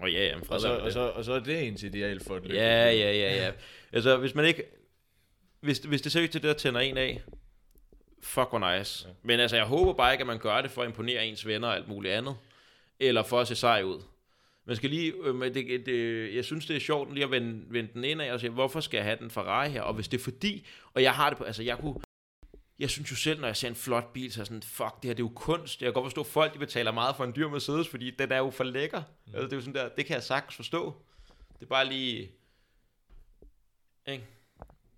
[0.00, 2.42] Og ja, jamen, Og så, og, så, og så er det ens ideal for et
[2.42, 3.52] lykkelig Ja, ja, ja, ja.
[3.92, 4.62] Altså, hvis man ikke...
[5.60, 7.22] Hvis, hvis det seriøst er det, der tænder en af,
[8.22, 9.08] fuck hvor nice.
[9.08, 9.14] Ja.
[9.22, 11.68] Men altså, jeg håber bare ikke, at man gør det for at imponere ens venner
[11.68, 12.36] og alt muligt andet.
[13.00, 14.02] Eller for at se sej ud.
[14.66, 17.90] Man skal lige, øh, det, det, jeg synes, det er sjovt lige at vende, vende
[17.92, 19.82] den ind af og sige, hvorfor skal jeg have den Ferrari her?
[19.82, 21.94] Og hvis det er fordi, og jeg har det på, altså jeg kunne,
[22.78, 25.04] jeg synes jo selv, når jeg ser en flot bil, så er sådan, fuck, det
[25.04, 25.82] her det er jo kunst.
[25.82, 28.32] Jeg kan godt forstå, at folk de betaler meget for en dyr Mercedes, fordi den
[28.32, 29.02] er jo for lækker.
[29.26, 29.34] Mm.
[29.34, 31.02] Altså, det er jo sådan der, det kan jeg sagtens forstå.
[31.58, 32.30] Det er bare lige,
[34.06, 34.24] ikke?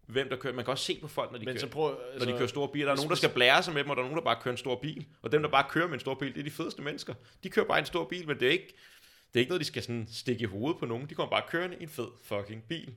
[0.07, 1.91] Hvem der kører, man kan også se på folk, når de, Men kører, så prøv,
[1.91, 2.85] når altså, de kører store biler.
[2.85, 4.43] Der er nogen, der skal blære sig med dem, og der er nogen, der bare
[4.43, 5.07] kører en stor bil.
[5.23, 7.15] Og dem, der bare kører med en stor bil, det er de fedeste mennesker.
[7.43, 8.75] De kører bare en stor bil, men det er ikke,
[9.35, 11.09] det er ikke noget, de skal sådan stikke i hovedet på nogen.
[11.09, 12.95] De kommer bare kørende i en fed fucking bil.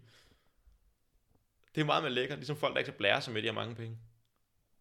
[1.75, 3.53] Det er meget mere lækkert, ligesom folk, der ikke skal blære sig med, de har
[3.53, 3.97] mange penge.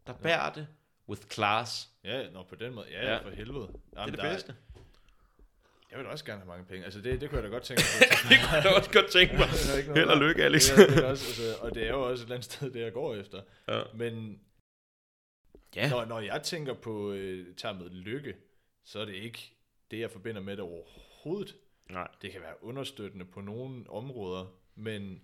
[0.09, 0.67] Der bærer det
[1.09, 1.89] with class.
[2.05, 2.87] Ja, nå, på den måde.
[2.91, 3.13] Ja, ja.
[3.13, 3.19] Ja.
[3.19, 3.67] for helvede.
[3.67, 4.55] Det er Jamen, det bedste.
[5.91, 6.85] Jeg vil også gerne have mange penge.
[6.85, 8.09] Altså, det, det kunne jeg da godt tænke mig.
[8.31, 9.47] det kunne jeg også godt tænke mig.
[9.99, 10.71] Held og lykke, Alex.
[10.77, 12.71] Det er, det er også, altså, og det er jo også et eller andet sted,
[12.71, 13.43] det jeg går efter.
[13.69, 13.83] Ja.
[13.95, 14.41] Men
[15.77, 15.91] Ja.
[15.91, 18.37] når, når jeg tænker på øh, termet lykke,
[18.85, 19.55] så er det ikke
[19.91, 21.57] det, jeg forbinder med det overhovedet.
[21.91, 22.09] Nej.
[22.23, 25.23] Det kan være understøttende på nogle områder, men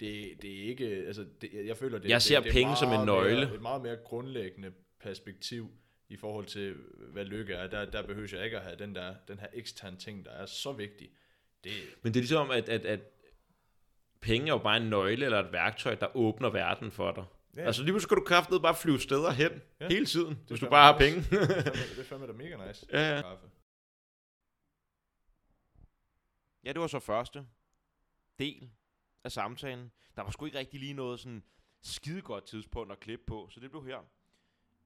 [0.00, 2.76] det, det er ikke, altså det, jeg føler, det, Jeg det, ser det er penge
[2.76, 3.46] som en meget nøgle.
[3.46, 5.70] Mere, et meget mere grundlæggende perspektiv
[6.08, 6.74] i forhold til,
[7.12, 7.66] hvad lykke er.
[7.66, 10.46] Der, der behøver jeg ikke at have den, der, den her eksterne ting, der er
[10.46, 11.10] så vigtig.
[11.64, 11.72] Det,
[12.02, 13.00] Men det er ligesom, at, at, at
[14.20, 17.24] penge er jo bare en nøgle eller et værktøj, der åbner verden for dig.
[17.56, 17.62] Ja.
[17.62, 19.50] Altså lige pludselig skal du kraftedet bare flyve steder hen
[19.80, 19.88] Ja.
[19.88, 21.28] hele tiden, hvis du bare har nice.
[21.30, 21.36] penge.
[21.46, 22.86] det er fandme- det er fandme da mega nice.
[22.92, 23.22] Ja, ja.
[26.64, 27.44] Ja, det var så første
[28.38, 28.70] del
[29.24, 29.92] af samtalen.
[30.16, 31.42] Der var sgu ikke rigtig lige noget sådan
[31.82, 33.98] skidegodt tidspunkt at klippe på, så det blev her.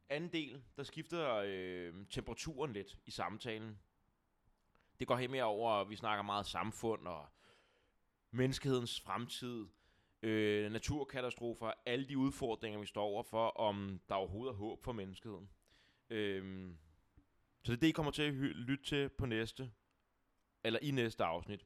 [0.08, 3.78] Anden del, der skifter øh, temperaturen lidt i samtalen.
[4.98, 7.26] Det går helt mere over, at vi snakker meget samfund og
[8.30, 9.66] menneskehedens fremtid,
[10.22, 15.50] øh, naturkatastrofer, alle de udfordringer, vi står overfor, om der overhovedet er håb for menneskeheden.
[16.10, 16.74] Øh,
[17.62, 19.72] så det er det, I kommer til at lytte til på næste,
[20.64, 21.64] eller i næste afsnit.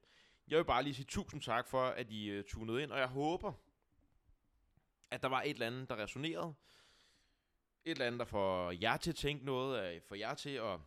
[0.48, 3.08] Jeg vil bare lige sige tusind tak for, at I uh, tunede ind, og jeg
[3.08, 3.52] håber,
[5.10, 6.54] at der var et eller andet, der resonerede.
[7.84, 10.80] Et eller andet, der får jer til at tænke noget, øh, får jer til at,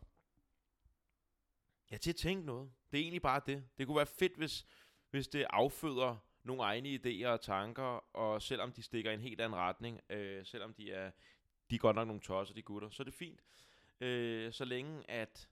[1.91, 2.71] ja, til at tænke noget.
[2.91, 3.67] Det er egentlig bare det.
[3.77, 4.65] Det kunne være fedt, hvis,
[5.09, 9.41] hvis det afføder nogle egne idéer og tanker, og selvom de stikker i en helt
[9.41, 11.11] anden retning, øh, selvom de er,
[11.69, 13.41] de er godt nok nogle tosser, de gutter, så er det fint.
[13.99, 15.49] Øh, så længe at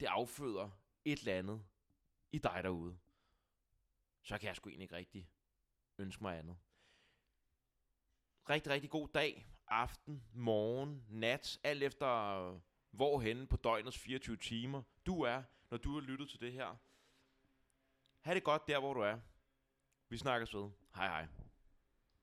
[0.00, 0.70] det afføder
[1.04, 1.62] et eller andet
[2.32, 2.98] i dig derude,
[4.22, 5.30] så kan jeg sgu egentlig ikke rigtig
[5.98, 6.56] ønske mig andet.
[8.50, 14.82] Rigtig, rigtig god dag, aften, morgen, nat, alt efter øh, hvorhenne på døgnets 24 timer
[15.06, 16.76] du er, når du har lyttet til det her.
[18.20, 19.20] Ha' det godt der, hvor du er.
[20.08, 20.70] Vi snakkes ved.
[20.94, 21.41] Hej hej.